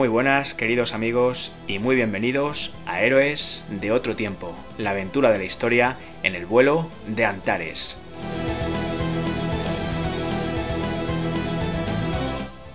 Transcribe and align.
Muy 0.00 0.08
buenas, 0.08 0.54
queridos 0.54 0.94
amigos, 0.94 1.52
y 1.66 1.78
muy 1.78 1.94
bienvenidos 1.94 2.72
a 2.86 3.02
Héroes 3.02 3.66
de 3.68 3.92
otro 3.92 4.16
tiempo, 4.16 4.56
la 4.78 4.92
aventura 4.92 5.30
de 5.30 5.36
la 5.36 5.44
historia 5.44 5.94
en 6.22 6.34
el 6.34 6.46
vuelo 6.46 6.88
de 7.06 7.26
Antares. 7.26 7.98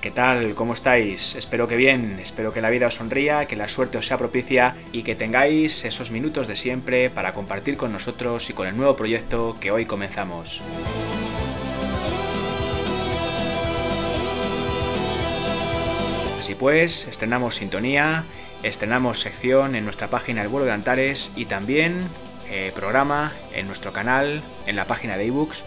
¿Qué 0.01 0.11
tal? 0.11 0.54
¿Cómo 0.54 0.75
estáis? 0.75 1.33
Espero 1.33 1.68
que 1.68 1.77
bien, 1.77 2.19
espero 2.21 2.54
que 2.54 2.61
la 2.61 2.69
vida 2.69 2.86
os 2.86 2.93
sonría, 2.93 3.47
que 3.47 3.55
la 3.55 3.69
suerte 3.69 3.97
os 3.97 4.05
sea 4.05 4.19
propicia 4.19 4.75
y 4.92 5.01
que 5.01 5.15
tengáis 5.15 5.83
esos 5.83 6.11
minutos 6.11 6.46
de 6.46 6.55
siempre 6.55 7.10
para 7.10 7.33
compartir 7.33 7.75
con 7.75 7.92
nosotros 7.92 8.51
y 8.51 8.54
con 8.54 8.68
el 8.68 8.78
nuevo 8.78 8.96
proyecto 8.96 9.57
que 9.60 9.71
hoy 9.71 9.87
comenzamos. 9.87 10.61
Pues, 16.59 17.07
estrenamos 17.07 17.55
sintonía, 17.55 18.23
estrenamos 18.63 19.19
sección 19.19 19.75
en 19.75 19.83
nuestra 19.83 20.07
página 20.07 20.41
El 20.41 20.47
vuelo 20.47 20.65
de 20.65 20.71
Antares 20.71 21.32
y 21.36 21.46
también 21.46 22.07
eh, 22.50 22.71
programa 22.73 23.33
en 23.54 23.68
nuestro 23.68 23.91
canal, 23.91 24.41
en 24.65 24.75
la 24.75 24.86
página 24.86 25.18
de 25.18 25.25
ebooks 25.25 25.63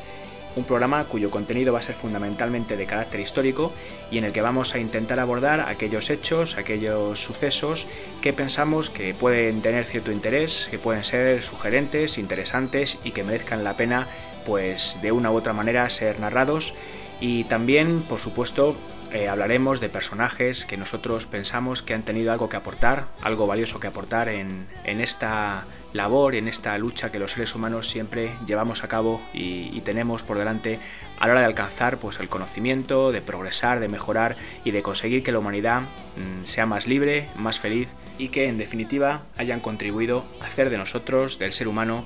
un 0.57 0.65
programa 0.65 1.05
cuyo 1.05 1.31
contenido 1.31 1.73
va 1.73 1.79
a 1.79 1.83
ser 1.83 1.95
fundamentalmente 1.95 2.77
de 2.77 2.87
carácter 2.87 3.21
histórico 3.21 3.73
y 4.11 4.19
en 4.19 4.25
el 4.25 4.33
que 4.33 4.41
vamos 4.41 4.75
a 4.75 4.79
intentar 4.79 5.21
abordar 5.21 5.61
aquellos 5.61 6.11
hechos, 6.11 6.57
aquellos 6.57 7.23
sucesos 7.23 7.87
que 8.21 8.33
pensamos 8.33 8.91
que 8.91 9.15
pueden 9.15 9.63
tener 9.63 9.85
cierto 9.85 10.11
interés, 10.11 10.69
que 10.71 10.79
pueden 10.79 11.05
ser 11.05 11.43
sugerentes, 11.43 12.19
interesantes 12.19 12.99
y 13.05 13.13
que 13.13 13.25
merezcan 13.25 13.63
la 13.63 13.77
pena 13.77 14.09
pues 14.45 14.99
de 15.01 15.13
una 15.13 15.31
u 15.31 15.37
otra 15.37 15.53
manera 15.53 15.89
ser 15.91 16.19
narrados 16.19 16.75
y 17.21 17.45
también 17.45 18.03
por 18.03 18.19
supuesto 18.19 18.75
eh, 19.13 19.29
hablaremos 19.29 19.81
de 19.81 19.89
personajes 19.89 20.65
que 20.65 20.77
nosotros 20.77 21.27
pensamos 21.27 21.83
que 21.83 21.95
han 21.95 22.03
tenido 22.03 22.33
algo 22.33 22.49
que 22.49 22.57
aportar, 22.57 23.09
algo 23.23 23.47
valioso 23.47 23.81
que 23.81 23.87
aportar 23.87 24.29
en, 24.29 24.67
en 24.85 25.01
esta 25.01 25.67
labor, 25.93 26.35
en 26.35 26.49
esta 26.49 26.77
lucha 26.79 27.11
que 27.11 27.19
los 27.19 27.33
seres 27.33 27.55
humanos 27.55 27.89
siempre 27.89 28.33
llevamos 28.47 28.85
a 28.85 28.89
cabo 28.89 29.23
y, 29.33 29.81
tenemos 29.81 30.23
por 30.23 30.37
delante 30.37 30.79
a 31.19 31.27
la 31.27 31.33
hora 31.33 31.41
de 31.41 31.47
alcanzar 31.47 31.97
pues, 31.97 32.21
el 32.21 32.29
conocimiento, 32.29 33.11
de 33.11 33.23
progresar, 33.23 33.81
de 33.81 33.89
mejorar 33.89 34.37
y 34.65 34.71
de 34.71 34.83
conseguir 34.83 35.23
que 35.23 35.33
la 35.33 35.39
humanidad 35.39 35.83
mm, 35.83 36.45
sea 36.45 36.67
más 36.67 36.87
libre, 36.87 37.29
más 37.37 37.59
feliz 37.59 37.89
y 38.19 38.29
que 38.29 38.49
en 38.49 38.59
definitiva 38.59 39.23
hayan 39.39 39.61
contribuido 39.61 40.25
a 40.43 40.47
hacer 40.47 40.69
de 40.69 40.77
nosotros, 40.77 41.39
del 41.39 41.53
ser 41.53 41.69
humano, 41.69 42.05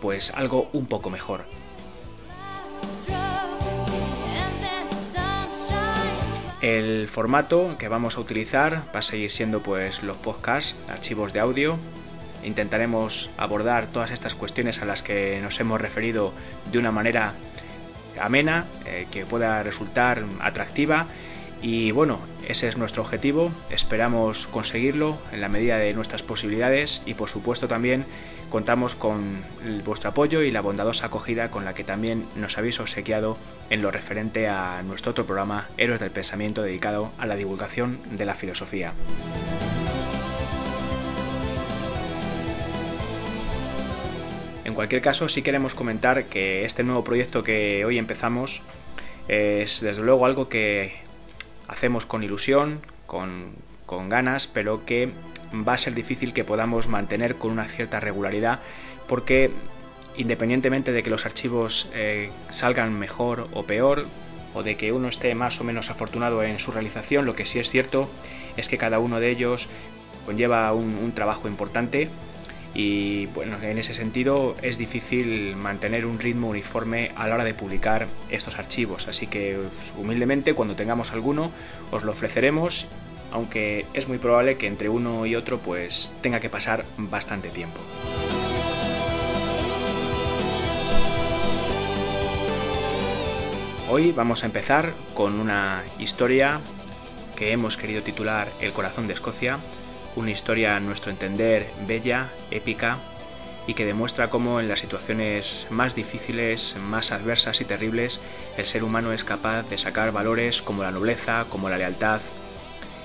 pues 0.00 0.32
algo 0.32 0.68
un 0.72 0.86
poco 0.86 1.10
mejor. 1.10 1.44
El 6.64 7.08
formato 7.08 7.76
que 7.78 7.88
vamos 7.88 8.16
a 8.16 8.22
utilizar. 8.22 8.84
Va 8.94 9.00
a 9.00 9.02
seguir 9.02 9.30
siendo 9.30 9.62
pues 9.62 10.02
los 10.02 10.16
podcasts, 10.16 10.74
archivos 10.88 11.34
de 11.34 11.40
audio. 11.40 11.76
Intentaremos 12.42 13.28
abordar 13.36 13.88
todas 13.88 14.10
estas 14.10 14.34
cuestiones 14.34 14.80
a 14.80 14.86
las 14.86 15.02
que 15.02 15.40
nos 15.42 15.60
hemos 15.60 15.78
referido 15.78 16.32
de 16.72 16.78
una 16.78 16.90
manera 16.90 17.34
amena, 18.18 18.64
eh, 18.86 19.06
que 19.10 19.26
pueda 19.26 19.62
resultar 19.62 20.24
atractiva. 20.40 21.06
Y 21.60 21.90
bueno, 21.90 22.20
ese 22.48 22.68
es 22.68 22.78
nuestro 22.78 23.02
objetivo, 23.02 23.52
esperamos 23.68 24.46
conseguirlo 24.46 25.18
en 25.32 25.42
la 25.42 25.50
medida 25.50 25.76
de 25.76 25.92
nuestras 25.92 26.22
posibilidades 26.22 27.02
y 27.04 27.12
por 27.12 27.28
supuesto 27.28 27.68
también 27.68 28.06
contamos 28.54 28.94
con 28.94 29.42
vuestro 29.84 30.10
apoyo 30.10 30.42
y 30.42 30.52
la 30.52 30.60
bondadosa 30.60 31.06
acogida 31.06 31.50
con 31.50 31.64
la 31.64 31.74
que 31.74 31.82
también 31.82 32.24
nos 32.36 32.56
habéis 32.56 32.78
obsequiado 32.78 33.36
en 33.68 33.82
lo 33.82 33.90
referente 33.90 34.46
a 34.46 34.80
nuestro 34.84 35.10
otro 35.10 35.26
programa 35.26 35.66
Héroes 35.76 35.98
del 35.98 36.12
Pensamiento 36.12 36.62
dedicado 36.62 37.10
a 37.18 37.26
la 37.26 37.34
divulgación 37.34 37.98
de 38.12 38.24
la 38.24 38.36
filosofía. 38.36 38.92
En 44.64 44.74
cualquier 44.74 45.02
caso, 45.02 45.28
sí 45.28 45.42
queremos 45.42 45.74
comentar 45.74 46.26
que 46.26 46.64
este 46.64 46.84
nuevo 46.84 47.02
proyecto 47.02 47.42
que 47.42 47.84
hoy 47.84 47.98
empezamos 47.98 48.62
es 49.26 49.80
desde 49.80 50.02
luego 50.02 50.26
algo 50.26 50.48
que 50.48 50.92
hacemos 51.66 52.06
con 52.06 52.22
ilusión, 52.22 52.82
con, 53.08 53.56
ganas, 54.08 54.46
pero 54.46 54.84
que 54.84 55.10
va 55.66 55.74
a 55.74 55.78
ser 55.78 55.94
difícil 55.94 56.32
que 56.32 56.44
podamos 56.44 56.88
mantener 56.88 57.36
con 57.36 57.50
una 57.50 57.68
cierta 57.68 58.00
regularidad 58.00 58.60
porque 59.06 59.50
independientemente 60.16 60.92
de 60.92 61.02
que 61.02 61.10
los 61.10 61.26
archivos 61.26 61.88
eh, 61.94 62.30
salgan 62.50 62.98
mejor 62.98 63.48
o 63.52 63.64
peor, 63.64 64.06
o 64.54 64.62
de 64.62 64.76
que 64.76 64.92
uno 64.92 65.08
esté 65.08 65.34
más 65.34 65.60
o 65.60 65.64
menos 65.64 65.90
afortunado 65.90 66.44
en 66.44 66.60
su 66.60 66.70
realización, 66.70 67.24
lo 67.26 67.34
que 67.34 67.44
sí 67.44 67.58
es 67.58 67.70
cierto 67.70 68.08
es 68.56 68.68
que 68.68 68.78
cada 68.78 69.00
uno 69.00 69.18
de 69.18 69.30
ellos 69.30 69.68
conlleva 70.24 70.72
un 70.72 71.12
trabajo 71.12 71.48
importante 71.48 72.08
y 72.74 73.26
bueno, 73.26 73.56
en 73.62 73.78
ese 73.78 73.94
sentido 73.94 74.56
es 74.60 74.78
difícil 74.78 75.54
mantener 75.54 76.06
un 76.06 76.18
ritmo 76.18 76.48
uniforme 76.48 77.12
a 77.14 77.28
la 77.28 77.36
hora 77.36 77.44
de 77.44 77.54
publicar 77.54 78.08
estos 78.30 78.58
archivos, 78.58 79.06
así 79.06 79.28
que 79.28 79.58
pues, 79.76 79.92
humildemente 79.96 80.54
cuando 80.54 80.74
tengamos 80.74 81.12
alguno 81.12 81.52
os 81.92 82.02
lo 82.02 82.10
ofreceremos, 82.10 82.86
aunque 83.34 83.84
es 83.94 84.08
muy 84.08 84.18
probable 84.18 84.56
que 84.56 84.68
entre 84.68 84.88
uno 84.88 85.26
y 85.26 85.34
otro 85.34 85.58
pues 85.58 86.14
tenga 86.22 86.40
que 86.40 86.48
pasar 86.48 86.84
bastante 86.96 87.50
tiempo. 87.50 87.80
Hoy 93.90 94.12
vamos 94.12 94.44
a 94.44 94.46
empezar 94.46 94.94
con 95.14 95.38
una 95.40 95.82
historia 95.98 96.60
que 97.36 97.50
hemos 97.50 97.76
querido 97.76 98.02
titular 98.02 98.48
El 98.60 98.72
corazón 98.72 99.08
de 99.08 99.14
Escocia, 99.14 99.58
una 100.14 100.30
historia 100.30 100.76
a 100.76 100.80
nuestro 100.80 101.10
entender 101.10 101.66
bella, 101.88 102.30
épica 102.52 102.98
y 103.66 103.74
que 103.74 103.84
demuestra 103.84 104.30
cómo 104.30 104.60
en 104.60 104.68
las 104.68 104.78
situaciones 104.78 105.66
más 105.70 105.96
difíciles, 105.96 106.76
más 106.80 107.10
adversas 107.10 107.60
y 107.60 107.64
terribles, 107.64 108.20
el 108.56 108.66
ser 108.66 108.84
humano 108.84 109.12
es 109.12 109.24
capaz 109.24 109.64
de 109.64 109.78
sacar 109.78 110.12
valores 110.12 110.62
como 110.62 110.84
la 110.84 110.92
nobleza, 110.92 111.46
como 111.50 111.68
la 111.68 111.78
lealtad 111.78 112.20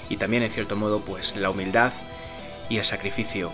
y 0.10 0.18
también 0.18 0.44
en 0.44 0.52
cierto 0.52 0.76
modo 0.76 1.02
pues 1.02 1.36
la 1.36 1.50
humildad 1.50 1.94
y 2.70 2.78
el 2.78 2.84
sacrificio. 2.84 3.52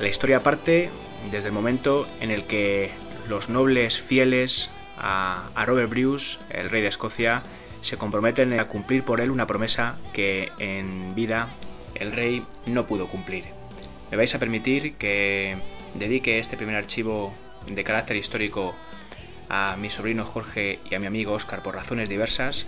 La 0.00 0.08
historia 0.08 0.40
parte 0.40 0.90
desde 1.30 1.48
el 1.48 1.54
momento 1.54 2.06
en 2.20 2.30
el 2.30 2.44
que 2.44 2.90
los 3.28 3.48
nobles 3.48 4.00
fieles 4.00 4.70
a, 4.98 5.50
a 5.54 5.64
Robert 5.64 5.90
Bruce, 5.90 6.38
el 6.50 6.70
rey 6.70 6.82
de 6.82 6.88
Escocia, 6.88 7.42
se 7.82 7.96
comprometen 7.96 8.58
a 8.58 8.66
cumplir 8.66 9.04
por 9.04 9.20
él 9.20 9.30
una 9.30 9.46
promesa 9.46 9.96
que 10.12 10.50
en 10.58 11.14
vida 11.14 11.48
el 11.94 12.12
rey 12.12 12.42
no 12.66 12.86
pudo 12.86 13.08
cumplir. 13.08 13.44
Me 14.10 14.16
vais 14.16 14.34
a 14.34 14.38
permitir 14.38 14.94
que 14.94 15.56
dedique 15.94 16.38
este 16.38 16.56
primer 16.56 16.76
archivo 16.76 17.34
de 17.66 17.84
carácter 17.84 18.16
histórico 18.16 18.74
a 19.48 19.76
mi 19.78 19.90
sobrino 19.90 20.24
Jorge 20.24 20.78
y 20.90 20.94
a 20.94 20.98
mi 20.98 21.06
amigo 21.06 21.32
Oscar 21.32 21.62
por 21.62 21.74
razones 21.74 22.08
diversas 22.08 22.66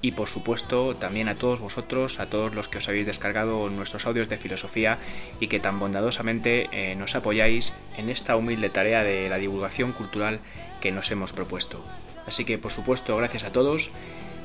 y 0.00 0.12
por 0.12 0.28
supuesto 0.28 0.94
también 0.94 1.28
a 1.28 1.34
todos 1.34 1.60
vosotros, 1.60 2.20
a 2.20 2.26
todos 2.26 2.54
los 2.54 2.68
que 2.68 2.78
os 2.78 2.88
habéis 2.88 3.06
descargado 3.06 3.68
nuestros 3.68 4.06
audios 4.06 4.28
de 4.28 4.36
filosofía 4.36 4.98
y 5.40 5.48
que 5.48 5.60
tan 5.60 5.78
bondadosamente 5.78 6.68
eh, 6.72 6.94
nos 6.94 7.14
apoyáis 7.14 7.72
en 7.96 8.08
esta 8.08 8.36
humilde 8.36 8.70
tarea 8.70 9.02
de 9.02 9.28
la 9.28 9.38
divulgación 9.38 9.92
cultural 9.92 10.40
que 10.80 10.92
nos 10.92 11.10
hemos 11.10 11.32
propuesto. 11.32 11.84
Así 12.26 12.44
que 12.44 12.58
por 12.58 12.70
supuesto 12.70 13.16
gracias 13.16 13.44
a 13.44 13.52
todos 13.52 13.90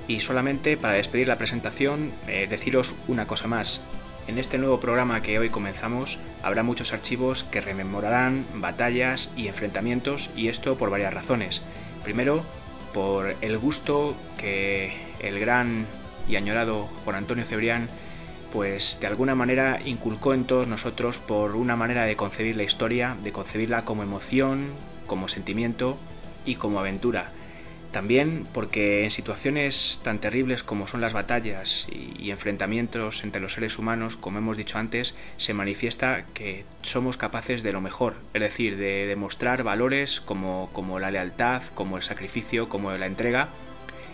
y 0.08 0.20
solamente 0.20 0.78
para 0.78 0.96
despedir 0.96 1.28
la 1.28 1.38
presentación 1.38 2.12
eh, 2.28 2.48
deciros 2.50 2.94
una 3.08 3.28
cosa 3.28 3.48
más. 3.48 3.82
En 4.28 4.38
este 4.38 4.58
nuevo 4.58 4.80
programa 4.80 5.22
que 5.22 5.38
hoy 5.38 5.50
comenzamos 5.50 6.18
habrá 6.42 6.64
muchos 6.64 6.94
archivos 6.94 7.44
que 7.44 7.62
rememorarán 7.62 8.46
batallas 8.56 9.30
y 9.36 9.48
enfrentamientos 9.48 10.30
y 10.36 10.48
esto 10.48 10.78
por 10.78 10.90
varias 10.90 11.14
razones. 11.14 11.62
Primero, 12.04 12.44
por 12.94 13.36
el 13.42 13.58
gusto 13.58 14.16
que 14.38 15.13
el 15.24 15.40
gran 15.40 15.86
y 16.28 16.36
añorado 16.36 16.90
Juan 17.04 17.18
Antonio 17.18 17.46
Cebrián 17.46 17.88
pues 18.54 19.00
de 19.02 19.08
alguna 19.08 19.34
manera 19.34 19.80
inculcó 19.84 20.36
en 20.36 20.46
todos 20.46 20.68
nosotros 20.68 21.18
por 21.18 21.56
una 21.56 21.76
manera 21.76 22.06
de 22.06 22.16
concebir 22.16 22.56
la 22.56 22.62
historia, 22.62 23.18
de 23.24 23.32
concebirla 23.32 23.84
como 23.84 24.04
emoción, 24.04 24.68
como 25.08 25.28
sentimiento 25.28 25.98
y 26.46 26.56
como 26.56 26.80
aventura. 26.80 27.32
También 27.92 28.46
porque 28.54 29.06
en 29.06 29.12
situaciones 29.12 30.00
tan 30.04 30.20
terribles 30.20 30.64
como 30.64 30.86
son 30.86 31.02
las 31.02 31.14
batallas 31.14 31.88
y, 31.92 32.30
enfrentamientos 32.30 33.24
entre 33.24 33.42
los 33.42 33.54
seres 33.54 33.80
humanos, 33.80 34.18
como 34.18 34.38
hemos 34.38 34.58
dicho 34.58 34.78
antes, 34.78 35.16
se 35.38 35.56
manifiesta 35.56 36.26
que 36.36 36.64
somos 36.84 37.18
capaces 37.18 37.64
de 37.64 37.74
lo 37.74 37.82
mejor, 37.82 38.16
es 38.36 38.42
decir, 38.42 38.78
de 38.78 39.08
demostrar 39.08 39.64
valores 39.64 40.22
como, 40.22 40.70
como 40.74 41.00
la 41.00 41.12
lealtad, 41.12 41.64
como 41.74 41.98
el 41.98 42.04
sacrificio, 42.04 42.70
como 42.70 42.92
la 42.92 43.06
entrega, 43.06 43.50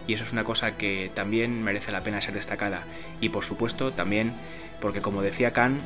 y 0.10 0.14
eso 0.14 0.24
es 0.24 0.32
una 0.32 0.44
cosa 0.44 0.76
que 0.76 1.12
también 1.14 1.64
merece 1.64 1.92
la 1.92 2.02
pena 2.02 2.20
ser 2.20 2.34
destacada. 2.34 2.84
Y 3.22 3.30
por 3.30 3.46
supuesto 3.46 3.92
también 3.92 4.34
porque, 4.82 5.02
como 5.02 5.22
decía 5.22 5.54
Kant, 5.54 5.80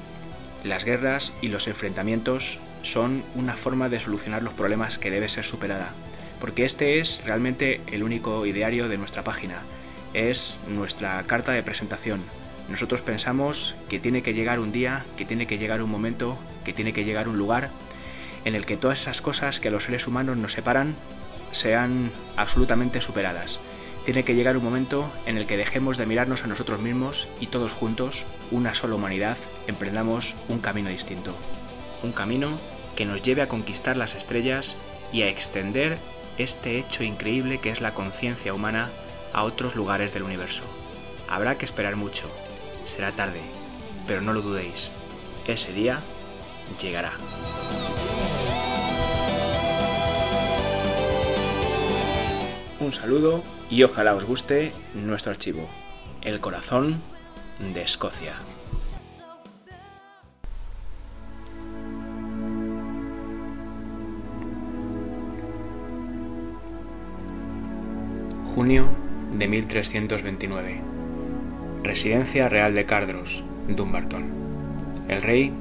las 0.63 0.85
guerras 0.85 1.33
y 1.41 1.49
los 1.49 1.67
enfrentamientos 1.67 2.59
son 2.83 3.23
una 3.35 3.53
forma 3.53 3.89
de 3.89 3.99
solucionar 3.99 4.41
los 4.41 4.53
problemas 4.53 4.97
que 4.97 5.11
debe 5.11 5.29
ser 5.29 5.45
superada 5.45 5.93
porque 6.43 6.65
este 6.65 6.99
es 6.99 7.21
realmente 7.23 7.79
el 7.89 8.03
único 8.03 8.45
ideario 8.45 8.89
de 8.89 8.97
nuestra 8.97 9.23
página. 9.23 9.61
Es 10.13 10.59
nuestra 10.67 11.23
carta 11.23 11.53
de 11.53 11.63
presentación. 11.63 12.21
nosotros 12.67 13.01
pensamos 13.01 13.75
que 13.87 13.97
tiene 13.97 14.23
que 14.23 14.33
llegar 14.33 14.59
un 14.59 14.73
día, 14.73 15.05
que 15.15 15.23
tiene 15.23 15.47
que 15.47 15.57
llegar 15.57 15.81
un 15.81 15.89
momento, 15.89 16.37
que 16.65 16.73
tiene 16.73 16.91
que 16.91 17.05
llegar 17.05 17.29
un 17.29 17.37
lugar 17.37 17.69
en 18.43 18.55
el 18.55 18.65
que 18.65 18.75
todas 18.75 18.99
esas 18.99 19.21
cosas 19.21 19.61
que 19.61 19.69
a 19.69 19.71
los 19.71 19.85
seres 19.85 20.05
humanos 20.05 20.35
nos 20.35 20.51
separan 20.51 20.95
sean 21.53 22.11
absolutamente 22.35 22.99
superadas. 22.99 23.61
Tiene 24.05 24.23
que 24.25 24.35
llegar 24.35 24.57
un 24.57 24.63
momento 24.63 25.09
en 25.25 25.37
el 25.37 25.45
que 25.45 25.55
dejemos 25.55 25.97
de 25.97 26.05
mirarnos 26.05 26.43
a 26.43 26.47
nosotros 26.47 26.81
mismos 26.81 27.29
y 27.39 27.47
todos 27.47 27.71
juntos, 27.71 28.25
una 28.51 28.75
sola 28.75 28.95
humanidad, 28.95 29.37
emprendamos 29.67 30.35
un 30.49 30.59
camino 30.59 30.89
distinto. 30.89 31.35
Un 32.03 32.11
camino 32.11 32.57
que 32.97 33.05
nos 33.05 33.21
lleve 33.21 33.41
a 33.41 33.47
conquistar 33.47 33.95
las 33.95 34.13
estrellas 34.13 34.75
y 35.13 35.21
a 35.21 35.29
extender 35.29 35.97
este 36.37 36.77
hecho 36.79 37.03
increíble 37.03 37.59
que 37.59 37.69
es 37.69 37.79
la 37.79 37.93
conciencia 37.93 38.53
humana 38.53 38.89
a 39.31 39.43
otros 39.43 39.75
lugares 39.75 40.13
del 40.13 40.23
universo. 40.23 40.63
Habrá 41.29 41.57
que 41.57 41.65
esperar 41.65 41.95
mucho, 41.95 42.29
será 42.85 43.13
tarde, 43.13 43.41
pero 44.05 44.21
no 44.21 44.33
lo 44.33 44.41
dudéis, 44.41 44.91
ese 45.47 45.71
día 45.71 46.01
llegará. 46.81 47.13
Un 52.83 52.91
saludo 52.91 53.41
y 53.69 53.83
ojalá 53.83 54.13
os 54.13 54.25
guste 54.25 54.73
nuestro 54.93 55.31
archivo, 55.31 55.69
El 56.21 56.41
corazón 56.41 57.01
de 57.73 57.81
Escocia. 57.81 58.33
Junio 68.53 68.89
de 69.37 69.47
1329. 69.47 70.81
Residencia 71.83 72.49
Real 72.49 72.75
de 72.75 72.85
Cardros, 72.85 73.45
Dumbarton. 73.69 74.25
El 75.07 75.21
rey, 75.21 75.53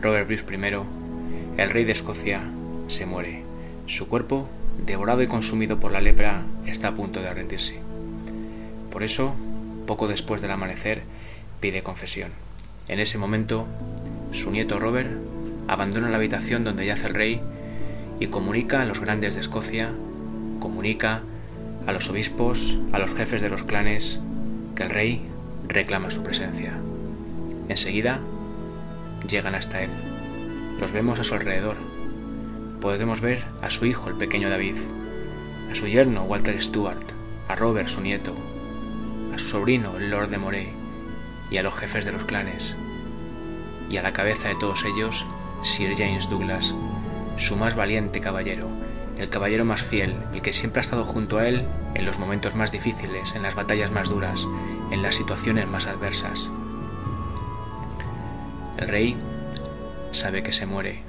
Robert 0.00 0.28
Bruce 0.28 0.46
I, 0.48 1.60
el 1.60 1.70
rey 1.70 1.84
de 1.84 1.92
Escocia, 1.92 2.40
se 2.86 3.04
muere. 3.04 3.42
Su 3.86 4.06
cuerpo 4.06 4.48
devorado 4.84 5.22
y 5.22 5.26
consumido 5.26 5.80
por 5.80 5.92
la 5.92 6.00
lepra, 6.00 6.42
está 6.66 6.88
a 6.88 6.94
punto 6.94 7.20
de 7.20 7.32
rendirse. 7.32 7.78
Por 8.90 9.02
eso, 9.02 9.34
poco 9.86 10.08
después 10.08 10.42
del 10.42 10.50
amanecer, 10.50 11.02
pide 11.60 11.82
confesión. 11.82 12.30
En 12.88 13.00
ese 13.00 13.18
momento, 13.18 13.66
su 14.32 14.50
nieto 14.50 14.78
Robert 14.78 15.10
abandona 15.66 16.08
la 16.08 16.16
habitación 16.16 16.64
donde 16.64 16.86
yace 16.86 17.06
el 17.08 17.14
rey 17.14 17.40
y 18.20 18.26
comunica 18.26 18.80
a 18.80 18.84
los 18.84 19.00
grandes 19.00 19.34
de 19.34 19.40
Escocia, 19.40 19.90
comunica 20.60 21.22
a 21.86 21.92
los 21.92 22.08
obispos, 22.10 22.78
a 22.92 22.98
los 22.98 23.12
jefes 23.12 23.42
de 23.42 23.48
los 23.48 23.64
clanes, 23.64 24.20
que 24.74 24.82
el 24.84 24.90
rey 24.90 25.22
reclama 25.66 26.10
su 26.10 26.22
presencia. 26.22 26.72
Enseguida 27.68 28.20
llegan 29.28 29.54
hasta 29.54 29.82
él. 29.82 29.90
Los 30.80 30.92
vemos 30.92 31.18
a 31.18 31.24
su 31.24 31.34
alrededor, 31.34 31.76
podemos 32.80 33.20
ver 33.20 33.44
a 33.62 33.70
su 33.70 33.86
hijo, 33.86 34.08
el 34.08 34.16
pequeño 34.16 34.50
David, 34.50 34.76
a 35.70 35.74
su 35.74 35.86
yerno, 35.86 36.24
Walter 36.24 36.60
Stuart, 36.62 37.12
a 37.48 37.54
Robert, 37.54 37.88
su 37.88 38.00
nieto, 38.00 38.34
a 39.34 39.38
su 39.38 39.48
sobrino, 39.48 39.96
el 39.96 40.10
Lord 40.10 40.30
de 40.30 40.38
Moray, 40.38 40.72
y 41.50 41.58
a 41.58 41.62
los 41.62 41.74
jefes 41.74 42.04
de 42.04 42.12
los 42.12 42.24
clanes, 42.24 42.76
y 43.90 43.96
a 43.96 44.02
la 44.02 44.12
cabeza 44.12 44.48
de 44.48 44.56
todos 44.56 44.84
ellos, 44.84 45.26
Sir 45.62 45.94
James 45.96 46.28
Douglas, 46.28 46.74
su 47.36 47.56
más 47.56 47.74
valiente 47.74 48.20
caballero, 48.20 48.68
el 49.18 49.28
caballero 49.28 49.64
más 49.64 49.82
fiel, 49.82 50.14
el 50.32 50.42
que 50.42 50.52
siempre 50.52 50.80
ha 50.80 50.82
estado 50.82 51.04
junto 51.04 51.38
a 51.38 51.48
él 51.48 51.66
en 51.94 52.04
los 52.04 52.18
momentos 52.18 52.54
más 52.54 52.70
difíciles, 52.70 53.34
en 53.34 53.42
las 53.42 53.54
batallas 53.54 53.90
más 53.90 54.10
duras, 54.10 54.46
en 54.90 55.02
las 55.02 55.16
situaciones 55.16 55.66
más 55.66 55.86
adversas. 55.86 56.50
El 58.76 58.86
rey 58.86 59.16
sabe 60.12 60.42
que 60.42 60.52
se 60.52 60.66
muere. 60.66 61.02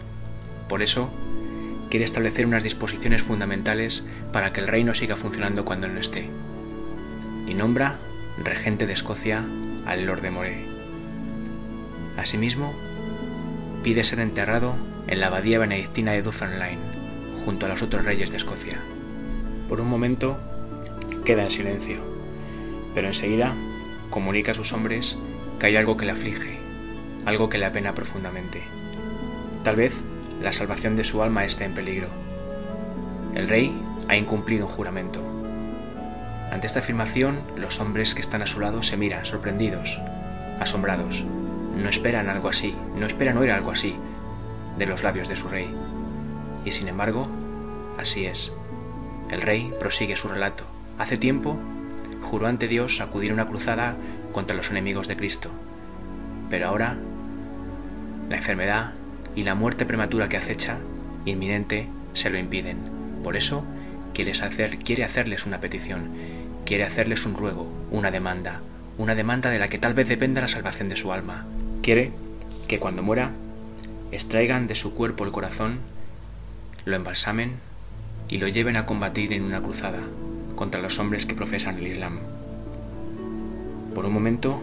Por 0.68 0.82
eso 0.82 1.12
quiere 1.90 2.06
establecer 2.06 2.46
unas 2.46 2.64
disposiciones 2.64 3.22
fundamentales 3.22 4.04
para 4.32 4.54
que 4.54 4.62
el 4.62 4.68
reino 4.68 4.94
siga 4.94 5.16
funcionando 5.16 5.66
cuando 5.66 5.88
no 5.88 6.00
esté. 6.00 6.30
Y 7.48 7.54
nombra 7.54 7.98
regente 8.44 8.86
de 8.86 8.94
Escocia 8.94 9.44
al 9.86 10.06
Lord 10.06 10.22
de 10.22 10.32
Moray. 10.32 10.66
Asimismo, 12.18 12.74
pide 13.84 14.04
ser 14.04 14.20
enterrado 14.20 14.76
en 15.08 15.20
la 15.20 15.28
abadía 15.28 15.60
benedictina 15.60 16.12
de 16.12 16.22
Dunfermline, 16.22 16.80
junto 17.44 17.66
a 17.66 17.70
los 17.70 17.82
otros 17.82 18.06
reyes 18.06 18.32
de 18.32 18.38
Escocia. 18.38 18.80
Por 19.68 19.82
un 19.82 19.88
momento, 19.88 20.38
queda 21.26 21.44
en 21.44 21.52
silencio, 21.52 22.02
pero 22.94 23.08
enseguida 23.08 23.56
comunica 24.10 24.52
a 24.52 24.56
sus 24.56 24.74
hombres 24.74 25.18
que 25.60 25.68
hay 25.68 25.76
algo 25.76 25.98
que 25.98 26.06
le 26.06 26.12
aflige, 26.12 26.58
algo 27.26 27.50
que 27.50 27.58
le 27.58 27.66
apena 27.66 27.94
profundamente. 27.94 28.64
Tal 29.64 29.76
vez 29.76 29.96
la 30.42 30.54
salvación 30.54 30.96
de 30.96 31.04
su 31.04 31.22
alma 31.22 31.46
está 31.46 31.66
en 31.66 31.74
peligro. 31.74 32.08
El 33.36 33.50
rey 33.50 33.78
ha 34.08 34.16
incumplido 34.16 34.66
un 34.66 34.72
juramento. 34.72 35.22
Ante 36.52 36.68
esta 36.68 36.80
afirmación, 36.80 37.40
los 37.56 37.80
hombres 37.80 38.16
que 38.16 38.22
están 38.22 38.42
a 38.42 38.48
su 38.48 38.60
lado 38.60 38.82
se 38.82 38.98
miran, 38.98 39.26
sorprendidos, 39.26 40.00
asombrados. 40.60 41.24
No 41.76 41.90
esperan 41.90 42.30
algo 42.30 42.50
así, 42.50 42.76
no 42.96 43.06
esperan 43.06 43.38
oír 43.38 43.52
algo 43.52 43.72
así 43.72 43.96
de 44.78 44.86
los 44.86 45.04
labios 45.04 45.28
de 45.28 45.36
su 45.36 45.48
rey. 45.48 45.70
Y 46.66 46.72
sin 46.72 46.88
embargo, 46.88 47.28
así 47.98 48.26
es. 48.26 48.54
El 49.30 49.42
rey 49.42 49.74
prosigue 49.80 50.16
su 50.16 50.28
relato. 50.28 50.64
Hace 50.98 51.18
tiempo 51.18 51.58
juró 52.24 52.48
ante 52.48 52.68
Dios 52.68 53.00
acudir 53.00 53.32
a 53.32 53.36
una 53.36 53.48
cruzada 53.48 53.96
contra 54.32 54.56
los 54.56 54.72
enemigos 54.72 55.08
de 55.08 55.18
Cristo. 55.18 55.50
Pero 56.50 56.68
ahora 56.68 56.98
la 58.30 58.38
enfermedad 58.38 58.94
y 59.40 59.44
la 59.44 59.56
muerte 59.56 59.86
prematura 59.86 60.28
que 60.28 60.36
acecha, 60.36 60.80
inminente, 61.24 61.88
se 62.12 62.30
lo 62.30 62.38
impiden. 62.38 62.78
Por 63.24 63.38
eso 63.38 63.64
quiere, 64.14 64.34
quiere 64.84 65.06
hacerles 65.06 65.46
una 65.46 65.62
petición, 65.62 66.10
quiere 66.66 66.84
hacerles 66.84 67.26
un 67.26 67.36
ruego, 67.36 67.72
una 67.90 68.12
demanda, 68.12 68.60
una 68.98 69.16
demanda 69.16 69.50
de 69.50 69.58
la 69.58 69.70
que 69.70 69.78
tal 69.78 69.94
vez 69.94 70.10
dependa 70.10 70.42
la 70.42 70.50
salvación 70.50 70.90
de 70.90 70.98
su 70.98 71.14
alma. 71.14 71.46
Quiere 71.82 72.12
que 72.68 72.80
cuando 72.80 73.02
muera 73.02 73.32
extraigan 74.12 74.68
de 74.68 74.76
su 74.76 74.94
cuerpo 74.94 75.24
el 75.24 75.32
corazón, 75.32 75.80
lo 76.84 76.98
embalsamen 76.98 77.54
y 78.28 78.40
lo 78.40 78.50
lleven 78.50 78.76
a 78.76 78.86
combatir 78.86 79.32
en 79.32 79.44
una 79.44 79.62
cruzada 79.62 80.02
contra 80.58 80.82
los 80.82 81.00
hombres 81.00 81.26
que 81.26 81.36
profesan 81.36 81.78
el 81.78 81.88
Islam. 81.88 82.20
Por 83.96 84.06
un 84.06 84.12
momento, 84.12 84.62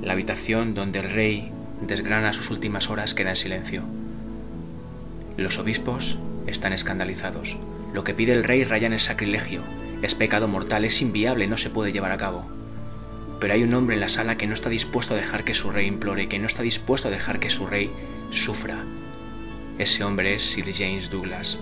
la 0.00 0.14
habitación 0.14 0.72
donde 0.72 1.00
el 1.00 1.10
rey 1.10 1.52
desgrana 1.80 2.32
sus 2.32 2.50
últimas 2.50 2.90
horas 2.90 3.14
queda 3.14 3.30
en 3.30 3.36
silencio. 3.36 3.82
Los 5.36 5.58
obispos 5.58 6.18
están 6.46 6.72
escandalizados. 6.72 7.56
Lo 7.92 8.04
que 8.04 8.14
pide 8.14 8.32
el 8.32 8.44
rey 8.44 8.64
raya 8.64 8.86
en 8.86 8.92
el 8.92 9.00
sacrilegio. 9.00 9.62
Es 10.02 10.14
pecado 10.14 10.48
mortal, 10.48 10.84
es 10.84 11.02
inviable, 11.02 11.46
no 11.46 11.56
se 11.56 11.70
puede 11.70 11.92
llevar 11.92 12.12
a 12.12 12.18
cabo. 12.18 12.44
Pero 13.40 13.54
hay 13.54 13.62
un 13.62 13.74
hombre 13.74 13.94
en 13.94 14.00
la 14.00 14.08
sala 14.08 14.36
que 14.36 14.46
no 14.46 14.54
está 14.54 14.68
dispuesto 14.68 15.14
a 15.14 15.16
dejar 15.16 15.44
que 15.44 15.54
su 15.54 15.70
rey 15.70 15.86
implore, 15.86 16.28
que 16.28 16.38
no 16.38 16.46
está 16.46 16.62
dispuesto 16.62 17.08
a 17.08 17.10
dejar 17.10 17.40
que 17.40 17.50
su 17.50 17.66
rey 17.66 17.90
sufra. 18.30 18.84
Ese 19.78 20.04
hombre 20.04 20.34
es 20.34 20.44
Sir 20.44 20.72
James 20.74 21.10
Douglas. 21.10 21.58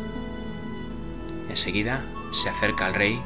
Enseguida 1.49 2.05
se 2.33 2.49
acerca 2.49 2.87
al 2.87 2.95
rey, 2.95 3.21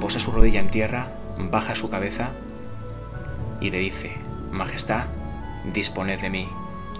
posa 0.00 0.18
su 0.18 0.30
rodilla 0.30 0.60
en 0.60 0.70
tierra, 0.70 1.12
baja 1.38 1.74
su 1.74 1.90
cabeza 1.90 2.32
y 3.60 3.70
le 3.70 3.78
dice, 3.78 4.16
Majestad, 4.50 5.06
disponed 5.72 6.20
de 6.20 6.30
mí. 6.30 6.48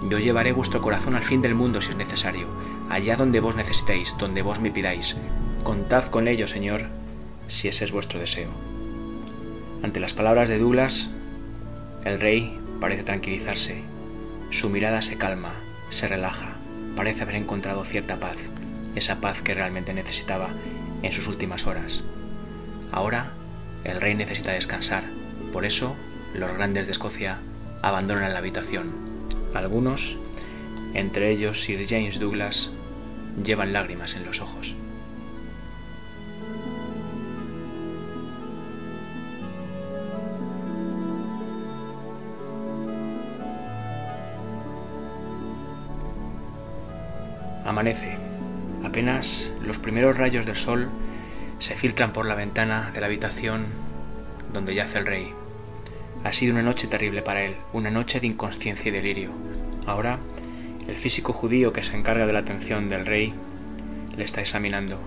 Yo 0.08 0.18
llevaré 0.18 0.52
vuestro 0.52 0.80
corazón 0.80 1.16
al 1.16 1.24
fin 1.24 1.42
del 1.42 1.54
mundo 1.54 1.80
si 1.80 1.90
es 1.90 1.96
necesario, 1.96 2.46
allá 2.88 3.16
donde 3.16 3.40
vos 3.40 3.56
necesitéis, 3.56 4.16
donde 4.18 4.42
vos 4.42 4.60
me 4.60 4.70
pidáis. 4.70 5.16
Contad 5.64 6.04
con 6.06 6.28
ello, 6.28 6.46
Señor, 6.46 6.86
si 7.48 7.68
ese 7.68 7.84
es 7.84 7.92
vuestro 7.92 8.20
deseo. 8.20 8.50
Ante 9.82 10.00
las 10.00 10.14
palabras 10.14 10.48
de 10.48 10.58
Douglas, 10.58 11.10
el 12.04 12.20
rey 12.20 12.58
parece 12.80 13.02
tranquilizarse. 13.02 13.82
Su 14.50 14.70
mirada 14.70 15.02
se 15.02 15.18
calma, 15.18 15.54
se 15.90 16.06
relaja, 16.06 16.56
parece 16.96 17.22
haber 17.22 17.36
encontrado 17.36 17.84
cierta 17.84 18.20
paz, 18.20 18.36
esa 18.94 19.20
paz 19.20 19.42
que 19.42 19.54
realmente 19.54 19.92
necesitaba 19.94 20.50
en 21.02 21.12
sus 21.12 21.26
últimas 21.26 21.66
horas. 21.66 22.04
Ahora, 22.92 23.32
el 23.84 24.00
rey 24.00 24.14
necesita 24.14 24.52
descansar, 24.52 25.04
por 25.52 25.64
eso 25.64 25.96
los 26.34 26.52
grandes 26.52 26.86
de 26.86 26.92
Escocia 26.92 27.38
abandonan 27.82 28.32
la 28.32 28.38
habitación. 28.38 28.92
Algunos, 29.54 30.18
entre 30.94 31.30
ellos 31.30 31.62
Sir 31.62 31.86
James 31.88 32.18
Douglas, 32.18 32.70
llevan 33.42 33.72
lágrimas 33.72 34.16
en 34.16 34.24
los 34.24 34.40
ojos. 34.40 34.76
Amanece. 47.64 48.16
Apenas 48.82 49.52
los 49.62 49.78
primeros 49.78 50.16
rayos 50.16 50.46
del 50.46 50.56
sol 50.56 50.88
se 51.58 51.74
filtran 51.74 52.12
por 52.12 52.24
la 52.24 52.34
ventana 52.34 52.90
de 52.94 53.00
la 53.00 53.06
habitación 53.06 53.66
donde 54.52 54.74
yace 54.74 54.98
el 54.98 55.06
rey. 55.06 55.34
Ha 56.28 56.32
sido 56.34 56.52
una 56.52 56.62
noche 56.62 56.86
terrible 56.88 57.22
para 57.22 57.42
él, 57.42 57.56
una 57.72 57.90
noche 57.90 58.20
de 58.20 58.26
inconsciencia 58.26 58.90
y 58.90 58.92
delirio. 58.92 59.30
Ahora, 59.86 60.18
el 60.86 60.94
físico 60.94 61.32
judío 61.32 61.72
que 61.72 61.82
se 61.82 61.96
encarga 61.96 62.26
de 62.26 62.34
la 62.34 62.40
atención 62.40 62.90
del 62.90 63.06
rey 63.06 63.32
le 64.14 64.24
está 64.24 64.42
examinando, 64.42 65.00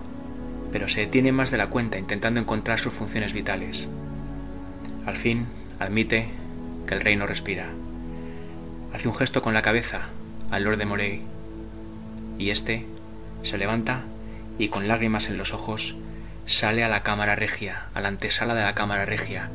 pero 0.71 0.87
se 0.87 1.01
detiene 1.01 1.31
más 1.31 1.51
de 1.51 1.59
la 1.59 1.67
cuenta 1.67 1.99
intentando 1.99 2.39
encontrar 2.39 2.79
sus 2.79 2.93
funciones 2.93 3.33
vitales. 3.33 3.87
Al 5.05 5.15
fin, 5.15 5.45
admite 5.77 6.27
que 6.87 6.95
el 6.95 7.01
rey 7.01 7.15
no 7.15 7.27
respira. 7.27 7.67
Hace 8.91 9.07
un 9.07 9.13
gesto 9.13 9.43
con 9.43 9.53
la 9.53 9.61
cabeza 9.61 10.09
al 10.49 10.63
Lord 10.63 10.77
de 10.77 10.85
Morey 10.87 11.21
y 12.39 12.49
éste 12.49 12.87
se 13.43 13.59
levanta 13.59 14.05
y 14.57 14.69
con 14.69 14.87
lágrimas 14.87 15.29
en 15.29 15.37
los 15.37 15.53
ojos 15.53 15.97
sale 16.47 16.83
a 16.83 16.89
la 16.89 17.03
cámara 17.03 17.35
regia, 17.35 17.89
a 17.93 18.01
la 18.01 18.07
antesala 18.07 18.55
de 18.55 18.63
la 18.63 18.73
cámara 18.73 19.05
regia, 19.05 19.51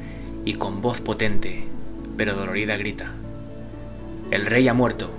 y 0.46 0.54
con 0.54 0.80
voz 0.80 1.00
potente, 1.00 1.66
pero 2.16 2.34
dolorida, 2.34 2.76
grita, 2.76 3.12
El 4.30 4.46
rey 4.46 4.68
ha 4.68 4.74
muerto. 4.74 5.10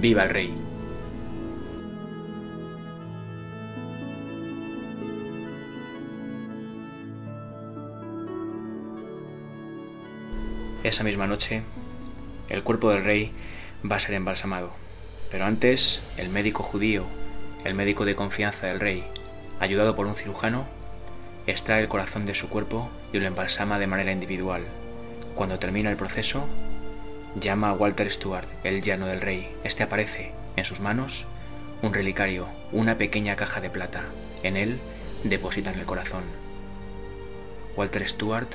¡Viva 0.00 0.24
el 0.24 0.30
rey! 0.30 0.54
Esa 10.82 11.04
misma 11.04 11.28
noche, 11.28 11.62
el 12.48 12.64
cuerpo 12.64 12.90
del 12.90 13.04
rey 13.04 13.30
va 13.88 13.96
a 13.96 14.00
ser 14.00 14.14
embalsamado. 14.14 14.72
Pero 15.30 15.44
antes, 15.44 16.02
el 16.16 16.28
médico 16.28 16.64
judío, 16.64 17.04
el 17.64 17.74
médico 17.74 18.04
de 18.04 18.16
confianza 18.16 18.66
del 18.66 18.80
rey, 18.80 19.04
ayudado 19.60 19.94
por 19.94 20.06
un 20.06 20.16
cirujano, 20.16 20.75
extrae 21.46 21.80
el 21.80 21.88
corazón 21.88 22.26
de 22.26 22.34
su 22.34 22.48
cuerpo 22.48 22.90
y 23.12 23.18
lo 23.18 23.26
embalsama 23.26 23.78
de 23.78 23.86
manera 23.86 24.12
individual. 24.12 24.62
Cuando 25.34 25.58
termina 25.58 25.90
el 25.90 25.96
proceso, 25.96 26.46
llama 27.38 27.68
a 27.70 27.74
Walter 27.74 28.12
Stewart, 28.12 28.48
el 28.64 28.82
llano 28.82 29.06
del 29.06 29.20
rey. 29.20 29.50
Este 29.64 29.82
aparece, 29.82 30.32
en 30.56 30.64
sus 30.64 30.80
manos, 30.80 31.26
un 31.82 31.92
relicario, 31.92 32.48
una 32.72 32.96
pequeña 32.96 33.36
caja 33.36 33.60
de 33.60 33.70
plata. 33.70 34.04
En 34.42 34.56
él 34.56 34.78
depositan 35.24 35.78
el 35.78 35.86
corazón. 35.86 36.24
Walter 37.76 38.08
Stewart 38.08 38.48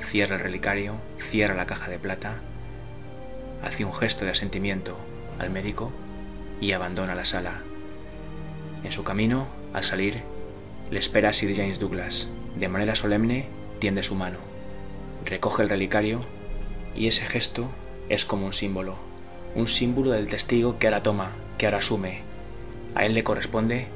cierra 0.00 0.36
el 0.36 0.42
relicario, 0.42 0.94
cierra 1.18 1.54
la 1.54 1.66
caja 1.66 1.90
de 1.90 1.98
plata, 1.98 2.36
hace 3.62 3.84
un 3.84 3.94
gesto 3.94 4.24
de 4.24 4.32
asentimiento 4.32 4.96
al 5.38 5.50
médico 5.50 5.92
y 6.60 6.72
abandona 6.72 7.14
la 7.14 7.24
sala. 7.24 7.62
En 8.84 8.92
su 8.92 9.04
camino, 9.04 9.46
al 9.72 9.84
salir, 9.84 10.22
le 10.90 10.98
espera 10.98 11.32
Sir 11.32 11.54
James 11.54 11.78
Douglas. 11.80 12.28
De 12.56 12.68
manera 12.68 12.94
solemne, 12.94 13.46
tiende 13.78 14.02
su 14.02 14.14
mano, 14.14 14.38
recoge 15.24 15.62
el 15.62 15.68
relicario 15.68 16.24
y 16.94 17.08
ese 17.08 17.26
gesto 17.26 17.68
es 18.08 18.24
como 18.24 18.46
un 18.46 18.52
símbolo, 18.52 18.96
un 19.54 19.68
símbolo 19.68 20.12
del 20.12 20.28
testigo 20.28 20.78
que 20.78 20.86
ahora 20.86 21.02
toma, 21.02 21.32
que 21.58 21.66
ahora 21.66 21.78
asume. 21.78 22.22
A 22.94 23.04
él 23.04 23.14
le 23.14 23.24
corresponde 23.24 23.88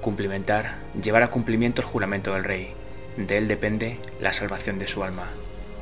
cumplimentar, 0.00 0.76
llevar 1.00 1.22
a 1.22 1.30
cumplimiento 1.30 1.80
el 1.80 1.88
juramento 1.88 2.34
del 2.34 2.44
rey. 2.44 2.72
De 3.16 3.38
él 3.38 3.48
depende 3.48 3.98
la 4.20 4.32
salvación 4.32 4.78
de 4.78 4.88
su 4.88 5.04
alma. 5.04 5.28